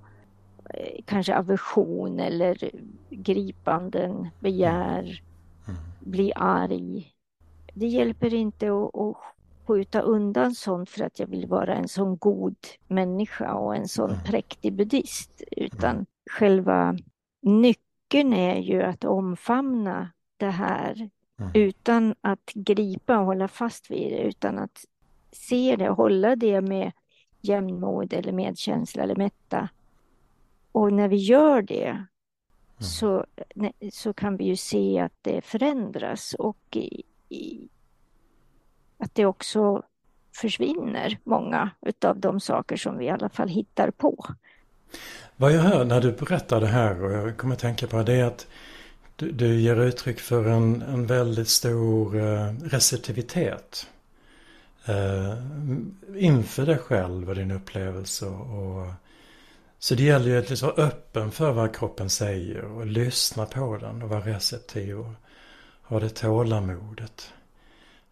Eh, 0.70 1.00
kanske 1.04 1.36
aversion 1.36 2.20
eller 2.20 2.70
gripanden, 3.10 4.28
begär, 4.40 5.22
mm. 5.68 5.80
bli 6.00 6.32
arg. 6.36 7.12
Det 7.74 7.86
hjälper 7.86 8.34
inte 8.34 8.66
att, 8.68 8.94
att 8.94 9.16
skjuta 9.66 10.00
undan 10.00 10.54
sånt 10.54 10.90
för 10.90 11.04
att 11.04 11.18
jag 11.18 11.26
vill 11.26 11.46
vara 11.46 11.74
en 11.74 11.88
sån 11.88 12.16
god 12.16 12.56
människa 12.88 13.54
och 13.54 13.76
en 13.76 13.88
sån 13.88 14.10
mm. 14.10 14.24
präktig 14.24 14.72
buddhist, 14.72 15.42
utan 15.50 15.90
mm. 15.90 16.06
själva 16.30 16.96
nyckeln 17.42 18.32
är 18.32 18.56
ju 18.56 18.82
att 18.82 19.04
omfamna 19.04 20.10
det 20.36 20.50
här 20.50 21.10
mm. 21.40 21.50
utan 21.54 22.14
att 22.20 22.52
gripa 22.54 23.18
och 23.18 23.26
hålla 23.26 23.48
fast 23.48 23.90
vid 23.90 24.12
det, 24.12 24.22
utan 24.22 24.58
att 24.58 24.84
se 25.32 25.76
det, 25.76 25.88
hålla 25.88 26.36
det 26.36 26.60
med 26.60 26.92
jämnmod 27.44 28.12
eller 28.12 28.32
medkänsla 28.32 29.02
eller 29.02 29.16
mätta. 29.16 29.68
Och 30.72 30.92
när 30.92 31.08
vi 31.08 31.16
gör 31.16 31.62
det 31.62 31.88
mm. 31.88 32.06
så, 32.78 33.26
så 33.92 34.12
kan 34.12 34.36
vi 34.36 34.44
ju 34.44 34.56
se 34.56 34.98
att 34.98 35.12
det 35.22 35.44
förändras 35.44 36.34
och 36.38 36.76
i, 36.76 37.02
i, 37.28 37.68
att 38.98 39.14
det 39.14 39.26
också 39.26 39.82
försvinner 40.36 41.18
många 41.24 41.70
utav 41.86 42.20
de 42.20 42.40
saker 42.40 42.76
som 42.76 42.98
vi 42.98 43.04
i 43.04 43.10
alla 43.10 43.28
fall 43.28 43.48
hittar 43.48 43.90
på. 43.90 44.26
Vad 45.36 45.52
jag 45.52 45.62
hör 45.62 45.84
när 45.84 46.00
du 46.00 46.12
berättar 46.12 46.60
det 46.60 46.66
här 46.66 47.02
och 47.02 47.12
jag 47.12 47.36
kommer 47.36 47.54
att 47.54 47.60
tänka 47.60 47.86
på 47.86 48.02
det 48.02 48.12
är 48.12 48.24
att 48.24 48.46
du, 49.16 49.32
du 49.32 49.60
ger 49.60 49.80
uttryck 49.80 50.20
för 50.20 50.48
en, 50.48 50.82
en 50.82 51.06
väldigt 51.06 51.48
stor 51.48 52.16
uh, 52.16 52.52
receptivitet 52.64 53.88
eh, 54.86 55.34
inför 56.16 56.66
dig 56.66 56.78
själv 56.78 57.28
och 57.28 57.34
din 57.34 57.50
upplevelse. 57.50 58.26
Och, 58.26 58.86
så 59.78 59.94
det 59.94 60.02
gäller 60.02 60.26
ju 60.26 60.38
att 60.38 60.50
liksom 60.50 60.68
vara 60.76 60.86
öppen 60.86 61.30
för 61.30 61.52
vad 61.52 61.76
kroppen 61.76 62.10
säger 62.10 62.64
och 62.64 62.86
lyssna 62.86 63.46
på 63.46 63.76
den 63.76 64.02
och 64.02 64.08
vara 64.08 64.20
receptiv 64.20 64.98
och 64.98 65.12
ha 65.82 66.00
det 66.00 66.08
tålamodet. 66.08 67.32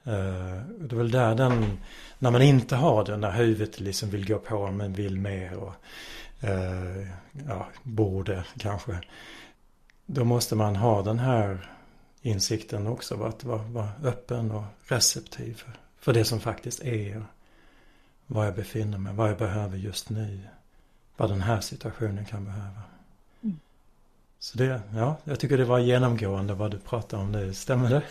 Eh, 0.05 0.62
det 0.79 0.95
är 0.95 0.97
väl 0.97 1.11
där 1.11 1.35
den, 1.35 1.79
när 2.18 2.31
man 2.31 2.43
inte 2.43 2.77
har 2.77 3.05
den, 3.05 3.20
när 3.20 3.31
huvudet 3.31 3.81
liksom 3.81 4.11
vill 4.11 4.29
gå 4.29 4.39
på 4.39 4.70
men 4.70 4.93
vill 4.93 5.18
mer 5.18 5.57
och 5.57 5.75
eh, 6.41 7.07
ja, 7.49 7.68
borde 7.83 8.45
kanske. 8.59 8.99
Då 10.07 10.25
måste 10.25 10.57
man 10.57 10.77
ha 10.77 11.03
den 11.03 11.18
här 11.18 11.70
insikten 12.23 12.87
också, 12.87 13.25
att 13.25 13.45
vara, 13.45 13.62
vara 13.62 13.89
öppen 14.05 14.51
och 14.51 14.64
receptiv 14.85 15.55
för, 15.55 15.73
för 16.03 16.13
det 16.13 16.25
som 16.25 16.41
faktiskt 16.41 16.81
är. 16.81 17.25
Var 18.27 18.45
jag 18.45 18.55
befinner 18.55 18.99
mig, 18.99 19.15
vad 19.15 19.31
jag 19.31 19.39
behöver 19.39 19.79
just 19.79 20.11
nu. 20.11 20.41
Vad 21.17 21.31
den 21.31 21.41
här 21.41 21.61
situationen 21.61 22.25
kan 22.25 22.45
behöva. 22.45 22.83
Så 24.39 24.59
det, 24.59 24.81
ja, 24.95 25.17
jag 25.25 25.41
tycker 25.41 25.59
det 25.59 25.65
var 25.65 25.79
genomgående 25.79 26.55
vad 26.55 26.71
du 26.71 26.79
pratar 26.79 27.19
om 27.19 27.33
nu, 27.33 27.55
stämmer 27.55 27.91
det? 27.91 28.03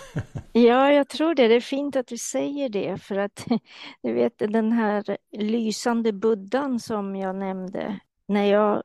Ja, 0.59 0.91
jag 0.91 1.09
tror 1.09 1.35
det. 1.35 1.47
Det 1.47 1.55
är 1.55 1.61
fint 1.61 1.95
att 1.95 2.07
du 2.07 2.17
säger 2.17 2.69
det 2.69 2.97
för 2.97 3.15
att 3.15 3.47
du 4.01 4.13
vet 4.13 4.37
den 4.37 4.71
här 4.71 5.17
lysande 5.31 6.11
buddhan 6.11 6.79
som 6.79 7.15
jag 7.15 7.35
nämnde, 7.35 7.99
när 8.27 8.45
jag 8.45 8.83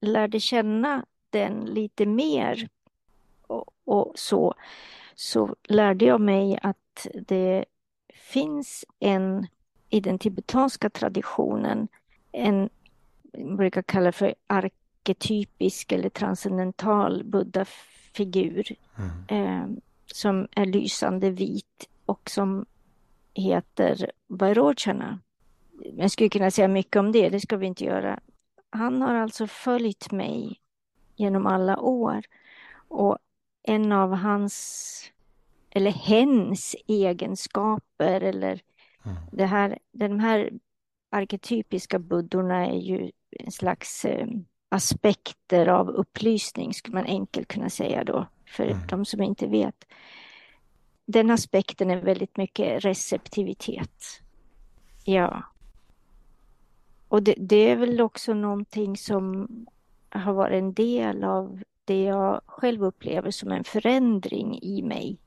lärde 0.00 0.40
känna 0.40 1.04
den 1.30 1.64
lite 1.64 2.06
mer 2.06 2.68
och, 3.46 3.64
och 3.84 4.12
så, 4.14 4.54
så 5.14 5.56
lärde 5.68 6.04
jag 6.04 6.20
mig 6.20 6.58
att 6.62 7.06
det 7.14 7.64
finns 8.32 8.84
en 8.98 9.46
i 9.90 10.00
den 10.00 10.18
tibetanska 10.18 10.90
traditionen 10.90 11.88
en, 12.32 12.70
man 13.38 13.56
brukar 13.56 13.82
kalla 13.82 14.12
för 14.12 14.34
ark 14.46 14.72
arketypisk 15.06 15.92
eller 15.92 16.08
transcendental 16.08 17.24
buddha-figur 17.24 18.76
mm. 18.98 19.10
eh, 19.28 19.78
som 20.12 20.48
är 20.50 20.66
lysande 20.66 21.30
vit 21.30 21.88
och 22.06 22.30
som 22.30 22.66
heter 23.34 24.10
Vairochana. 24.26 25.18
Jag 25.96 26.10
skulle 26.10 26.28
kunna 26.28 26.50
säga 26.50 26.68
mycket 26.68 26.96
om 26.96 27.12
det, 27.12 27.28
det 27.28 27.40
ska 27.40 27.56
vi 27.56 27.66
inte 27.66 27.84
göra. 27.84 28.20
Han 28.70 29.02
har 29.02 29.14
alltså 29.14 29.46
följt 29.46 30.12
mig 30.12 30.60
genom 31.16 31.46
alla 31.46 31.78
år 31.78 32.22
och 32.88 33.18
en 33.62 33.92
av 33.92 34.14
hans 34.14 35.12
eller 35.76 35.90
hens 35.90 36.76
egenskaper 36.86 38.20
eller 38.20 38.60
mm. 39.04 39.16
det 39.32 39.46
här, 39.46 39.78
de 39.92 40.20
här 40.20 40.50
arketypiska 41.10 41.98
buddorna 41.98 42.66
är 42.66 42.78
ju 42.78 43.10
en 43.30 43.52
slags 43.52 44.04
eh, 44.04 44.26
aspekter 44.68 45.68
av 45.68 45.88
upplysning, 45.88 46.74
skulle 46.74 46.94
man 46.94 47.04
enkelt 47.04 47.48
kunna 47.48 47.70
säga 47.70 48.04
då, 48.04 48.26
för 48.46 48.64
mm. 48.64 48.86
de 48.86 49.04
som 49.04 49.22
inte 49.22 49.46
vet. 49.46 49.84
Den 51.06 51.30
aspekten 51.30 51.90
är 51.90 51.96
väldigt 51.96 52.36
mycket 52.36 52.84
receptivitet. 52.84 54.04
Ja. 55.04 55.42
Och 57.08 57.22
det, 57.22 57.34
det, 57.38 57.70
är 57.70 57.76
väl 57.76 58.00
också 58.00 58.34
någonting 58.34 58.96
som 58.96 59.48
har 60.08 60.32
varit 60.32 60.58
en 60.58 60.74
del 60.74 61.24
av 61.24 61.62
det 61.84 62.02
jag 62.02 62.40
själv 62.46 62.84
upplever 62.84 63.30
som 63.30 63.52
en 63.52 63.64
förändring 63.64 64.58
i 64.62 64.82
mig. 64.82 65.18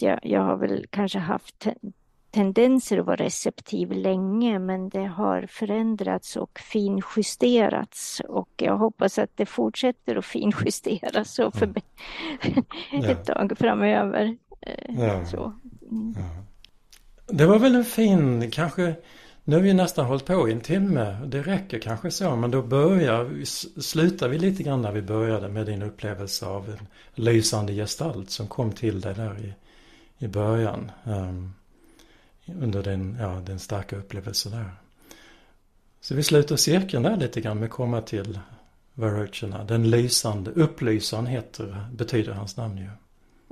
Att 0.00 0.02
jag, 0.02 0.18
jag 0.22 0.40
har 0.40 0.56
väl 0.56 0.86
kanske 0.90 1.18
haft 1.18 1.66
tendenser 2.30 2.98
att 2.98 3.06
vara 3.06 3.16
receptiv 3.16 3.92
länge 3.92 4.58
men 4.58 4.88
det 4.88 5.04
har 5.04 5.46
förändrats 5.48 6.36
och 6.36 6.58
finjusterats 6.58 8.22
och 8.28 8.48
jag 8.56 8.76
hoppas 8.76 9.18
att 9.18 9.30
det 9.36 9.46
fortsätter 9.46 10.16
att 10.16 10.24
finjusteras 10.24 11.38
och 11.38 11.54
för 11.54 11.66
mm. 11.66 11.80
ett 13.10 13.24
tag 13.24 13.58
framöver. 13.58 14.36
Eh, 14.60 15.04
ja. 15.04 15.26
Så. 15.26 15.52
Mm. 15.90 16.14
Ja. 16.16 16.44
Det 17.26 17.46
var 17.46 17.58
väl 17.58 17.74
en 17.74 17.84
fin, 17.84 18.50
kanske, 18.50 18.94
nu 19.44 19.56
har 19.56 19.62
vi 19.62 19.74
nästan 19.74 20.06
hållit 20.06 20.26
på 20.26 20.48
i 20.48 20.52
en 20.52 20.60
timme, 20.60 21.16
det 21.26 21.42
räcker 21.42 21.78
kanske 21.78 22.10
så, 22.10 22.36
men 22.36 22.50
då 22.50 22.62
börjar, 22.62 23.44
slutar 23.80 24.28
vi 24.28 24.38
lite 24.38 24.62
grann 24.62 24.82
när 24.82 24.92
vi 24.92 25.02
började 25.02 25.48
med 25.48 25.66
din 25.66 25.82
upplevelse 25.82 26.46
av 26.46 26.68
en 26.68 26.86
lysande 27.14 27.72
gestalt 27.72 28.30
som 28.30 28.46
kom 28.46 28.72
till 28.72 29.00
dig 29.00 29.14
där 29.14 29.38
i, 29.38 29.54
i 30.20 30.28
början. 30.28 30.90
Um, 31.04 31.52
under 32.46 32.82
den, 32.82 33.16
ja, 33.20 33.42
den 33.46 33.58
starka 33.58 33.96
upplevelsen 33.96 34.52
där. 34.52 34.70
Så 36.00 36.14
vi 36.14 36.22
sluter 36.22 36.56
cirkeln 36.56 37.02
där 37.02 37.16
lite 37.16 37.40
grann 37.40 37.58
med 37.58 37.70
komma 37.70 38.00
till 38.00 38.38
Varochana. 38.94 39.64
Den 39.64 39.90
lysande, 39.90 40.50
upplysaren 40.50 41.26
heter, 41.26 41.86
betyder 41.92 42.32
hans 42.32 42.56
namn 42.56 42.78
ju. 42.78 42.90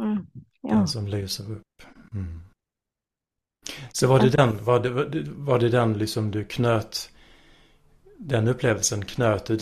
Mm, 0.05 0.27
ja. 0.61 0.75
Den 0.75 0.89
som 0.89 1.07
lyser 1.07 1.53
upp. 1.53 1.83
Mm. 2.12 2.41
Så 3.93 4.07
var 4.07 4.21
det 4.21 4.31
den, 4.31 4.64
var 4.64 4.81
det, 4.81 5.25
var 5.27 5.59
det 5.59 5.69
den 5.69 5.93
liksom 5.93 6.31
du 6.31 6.45
knöt, 6.45 7.11
den 8.19 8.49
upplevelsen 8.49 9.05
knöt 9.05 9.47
du 9.47 9.59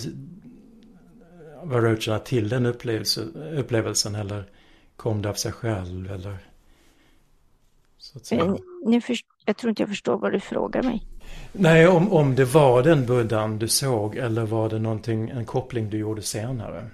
Varochana 1.63 2.19
till 2.19 2.49
den 2.49 2.67
upplevelse, 2.67 3.21
upplevelsen 3.57 4.15
eller 4.15 4.51
kom 4.97 5.23
det 5.23 5.29
av 5.29 5.35
sig 5.35 5.53
själv 5.53 6.13
eller? 6.13 6.39
Säga. 8.23 8.57
Nu 8.85 9.01
först, 9.01 9.27
jag 9.45 9.57
tror 9.57 9.69
inte 9.69 9.83
jag 9.83 9.89
förstår 9.89 10.19
vad 10.19 10.33
du 10.33 10.41
frågar 10.41 10.83
mig. 10.83 11.07
Nej, 11.53 11.89
om, 11.89 12.13
om 12.13 12.35
det 12.35 12.45
var 12.45 12.83
den 12.83 13.07
buddhan 13.07 13.59
du 13.59 13.69
såg 13.69 14.17
eller 14.17 14.47
var 14.47 14.69
det 14.69 14.79
någonting, 14.79 15.29
en 15.29 15.45
koppling 15.45 15.91
du 15.91 15.99
gjorde 15.99 16.23
senare? 16.23 16.91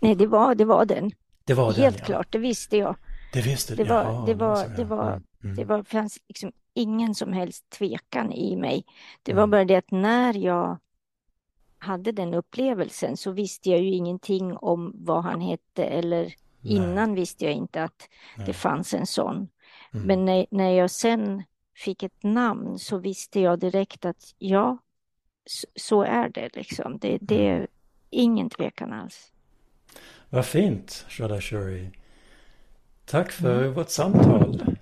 Nej, 0.00 0.14
det 0.14 0.26
var, 0.26 0.54
det 0.54 0.64
var 0.64 0.84
den. 0.84 1.10
Det 1.44 1.54
var 1.54 1.72
Helt 1.72 1.96
den, 1.96 2.00
ja. 2.00 2.04
klart, 2.04 2.26
det 2.30 2.38
visste 2.38 2.76
jag. 2.76 2.96
Det 3.32 3.40
visste 3.40 3.74
du? 3.74 3.84
Det 3.84 3.90
var, 3.90 4.04
Jaha, 4.04 4.26
det 4.26 4.34
var, 4.34 4.68
det 4.76 4.84
var, 4.84 5.08
mm, 5.08 5.22
mm. 5.44 5.56
det 5.56 5.64
var, 5.64 5.82
fanns 5.82 6.18
liksom 6.28 6.52
ingen 6.74 7.14
som 7.14 7.32
helst 7.32 7.70
tvekan 7.70 8.32
i 8.32 8.56
mig. 8.56 8.84
Det 9.22 9.32
var 9.32 9.42
mm. 9.42 9.50
bara 9.50 9.64
det 9.64 9.76
att 9.76 9.90
när 9.90 10.34
jag 10.34 10.78
hade 11.78 12.12
den 12.12 12.34
upplevelsen 12.34 13.16
så 13.16 13.30
visste 13.30 13.70
jag 13.70 13.80
ju 13.80 13.90
ingenting 13.90 14.56
om 14.56 14.92
vad 14.94 15.24
han 15.24 15.40
hette 15.40 15.84
eller 15.84 16.22
Nej. 16.22 16.34
innan 16.60 17.14
visste 17.14 17.44
jag 17.44 17.54
inte 17.54 17.82
att 17.82 18.08
Nej. 18.36 18.46
det 18.46 18.52
fanns 18.52 18.94
en 18.94 19.06
sån. 19.06 19.48
Mm. 19.94 20.06
Men 20.06 20.24
när, 20.24 20.46
när 20.50 20.70
jag 20.70 20.90
sen 20.90 21.42
fick 21.74 22.02
ett 22.02 22.22
namn 22.22 22.78
så 22.78 22.98
visste 22.98 23.40
jag 23.40 23.58
direkt 23.58 24.04
att 24.04 24.34
ja, 24.38 24.78
så, 25.46 25.66
så 25.74 26.02
är 26.02 26.28
det 26.28 26.56
liksom. 26.56 26.98
Det, 26.98 27.18
det 27.20 27.48
mm. 27.48 27.62
är 27.62 27.68
ingen 28.10 28.50
tvekan 28.50 28.92
alls. 28.92 29.32
Vad 30.30 30.46
fint, 30.46 31.06
Shada 31.08 31.40
Shuri. 31.40 31.90
Tack 33.04 33.32
för 33.32 33.58
mm. 33.58 33.74
vårt 33.74 33.88
samtal. 33.88 34.76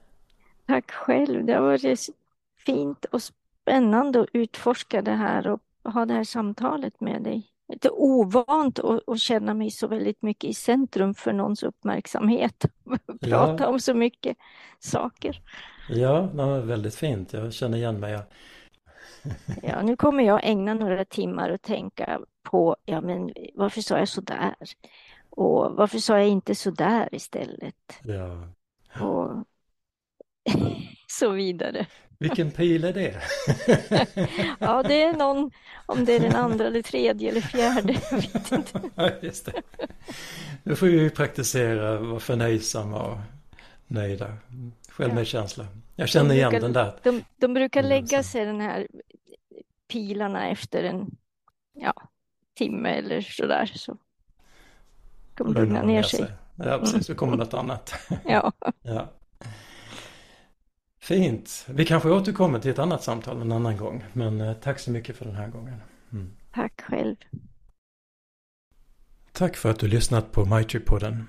Tack 0.66 0.90
själv. 0.90 1.44
Det 1.44 1.52
har 1.52 1.60
varit 1.60 2.08
fint 2.56 3.04
och 3.04 3.22
spännande 3.22 4.20
att 4.20 4.28
utforska 4.32 5.02
det 5.02 5.14
här 5.14 5.46
och 5.48 5.92
ha 5.92 6.06
det 6.06 6.14
här 6.14 6.24
samtalet 6.24 7.00
med 7.00 7.22
dig. 7.22 7.50
Lite 7.68 7.90
ovant 7.90 8.78
att, 8.78 9.20
känna 9.20 9.54
mig 9.54 9.70
så 9.70 9.86
väldigt 9.86 10.22
mycket 10.22 10.50
i 10.50 10.54
centrum 10.54 11.14
för 11.14 11.32
någons 11.32 11.62
uppmärksamhet. 11.62 12.64
Prata 13.20 13.64
ja. 13.64 13.68
om 13.68 13.80
så 13.80 13.94
mycket 13.94 14.36
saker. 14.78 15.42
Ja, 15.88 16.28
det 16.32 16.36
var 16.36 16.60
väldigt 16.60 16.94
fint. 16.94 17.32
Jag 17.32 17.52
känner 17.52 17.78
igen 17.78 18.00
mig. 18.00 18.18
ja, 19.62 19.82
nu 19.82 19.96
kommer 19.96 20.24
jag 20.24 20.40
ägna 20.44 20.74
några 20.74 21.04
timmar 21.04 21.50
och 21.50 21.62
tänka 21.62 22.20
på, 22.42 22.76
ja 22.84 23.00
men 23.00 23.32
varför 23.54 23.80
sa 23.80 23.98
jag 23.98 24.08
så 24.08 24.20
där? 24.20 24.54
Och 25.30 25.76
varför 25.76 25.98
sa 25.98 26.18
jag 26.18 26.28
inte 26.28 26.54
så 26.54 26.70
där 26.70 27.14
istället? 27.14 28.00
Ja. 28.04 28.48
Och 29.06 29.44
så 31.18 31.30
vidare. 31.30 31.86
Vilken 32.18 32.50
pil 32.50 32.84
är 32.84 32.92
det? 32.92 33.22
ja, 34.58 34.82
det 34.82 35.02
är 35.02 35.12
någon, 35.12 35.50
om 35.86 36.04
det 36.04 36.16
är 36.16 36.20
den 36.20 36.36
andra 36.36 36.66
eller 36.66 36.82
tredje 36.82 37.30
eller 37.30 37.40
fjärde, 37.40 38.00
jag 38.10 38.16
vet 38.16 38.52
inte. 38.52 38.80
ja, 38.94 39.10
just 39.20 39.46
det. 39.46 39.62
Nu 40.62 40.76
får 40.76 40.86
vi 40.86 41.00
ju 41.00 41.10
praktisera, 41.10 41.98
vara 41.98 42.20
förnöjsamma 42.20 43.02
och 43.02 43.18
nöjda. 43.86 44.36
Självmedkänsla. 44.88 45.66
Jag 45.96 46.08
känner 46.08 46.28
de 46.28 46.34
igen 46.34 46.50
brukar, 46.50 46.62
den 46.62 46.72
där. 46.72 46.98
De, 47.02 47.24
de 47.36 47.54
brukar 47.54 47.82
lägga 47.82 48.22
sig 48.22 48.44
den 48.44 48.60
här 48.60 48.86
pilarna 49.88 50.48
efter 50.48 50.84
en 50.84 51.10
ja, 51.72 51.94
timme 52.54 52.90
eller 52.90 53.20
sådär. 53.20 53.72
Så 53.74 53.96
de 55.34 55.54
lugna 55.54 55.82
ner 55.82 56.02
sig. 56.02 56.18
sig. 56.18 56.28
Ja, 56.56 56.78
precis. 56.78 57.06
Så 57.06 57.14
kommer 57.14 57.36
något 57.36 57.54
annat. 57.54 57.94
ja. 58.24 58.52
ja. 58.82 59.08
Fint. 61.06 61.66
Vi 61.68 61.84
kanske 61.84 62.10
återkommer 62.10 62.58
till 62.58 62.70
ett 62.70 62.78
annat 62.78 63.02
samtal 63.02 63.40
en 63.40 63.52
annan 63.52 63.76
gång. 63.76 64.04
Men 64.12 64.40
eh, 64.40 64.54
tack 64.54 64.78
så 64.78 64.90
mycket 64.90 65.16
för 65.16 65.24
den 65.24 65.34
här 65.34 65.48
gången. 65.48 65.80
Mm. 66.12 66.32
Tack 66.54 66.80
själv. 66.80 67.16
Tack 69.32 69.56
för 69.56 69.70
att 69.70 69.78
du 69.78 69.88
lyssnat 69.88 70.32
på 70.32 70.44
MyTrip-podden. 70.44 71.24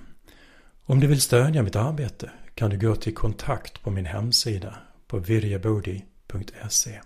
Om 0.85 0.99
du 0.99 1.07
vill 1.07 1.21
stödja 1.21 1.63
mitt 1.63 1.75
arbete 1.75 2.31
kan 2.53 2.69
du 2.69 2.77
gå 2.77 2.95
till 2.95 3.15
kontakt 3.15 3.83
på 3.83 3.91
min 3.91 4.05
hemsida 4.05 4.77
på 5.07 5.19
virjabodi.se. 5.19 7.01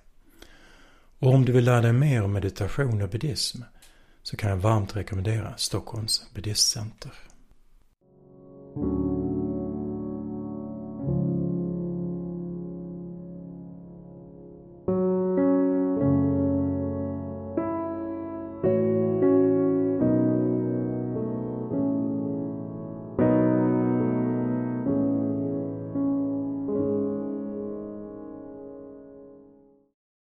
Och 1.19 1.33
om 1.33 1.45
du 1.45 1.51
vill 1.51 1.65
lära 1.65 1.81
dig 1.81 1.93
mer 1.93 2.23
om 2.23 2.33
meditation 2.33 3.01
och 3.01 3.09
buddhism 3.09 3.61
så 4.23 4.37
kan 4.37 4.49
jag 4.49 4.57
varmt 4.57 4.95
rekommendera 4.95 5.53
Stockholms 5.57 6.33
buddhistcenter. 6.33 7.11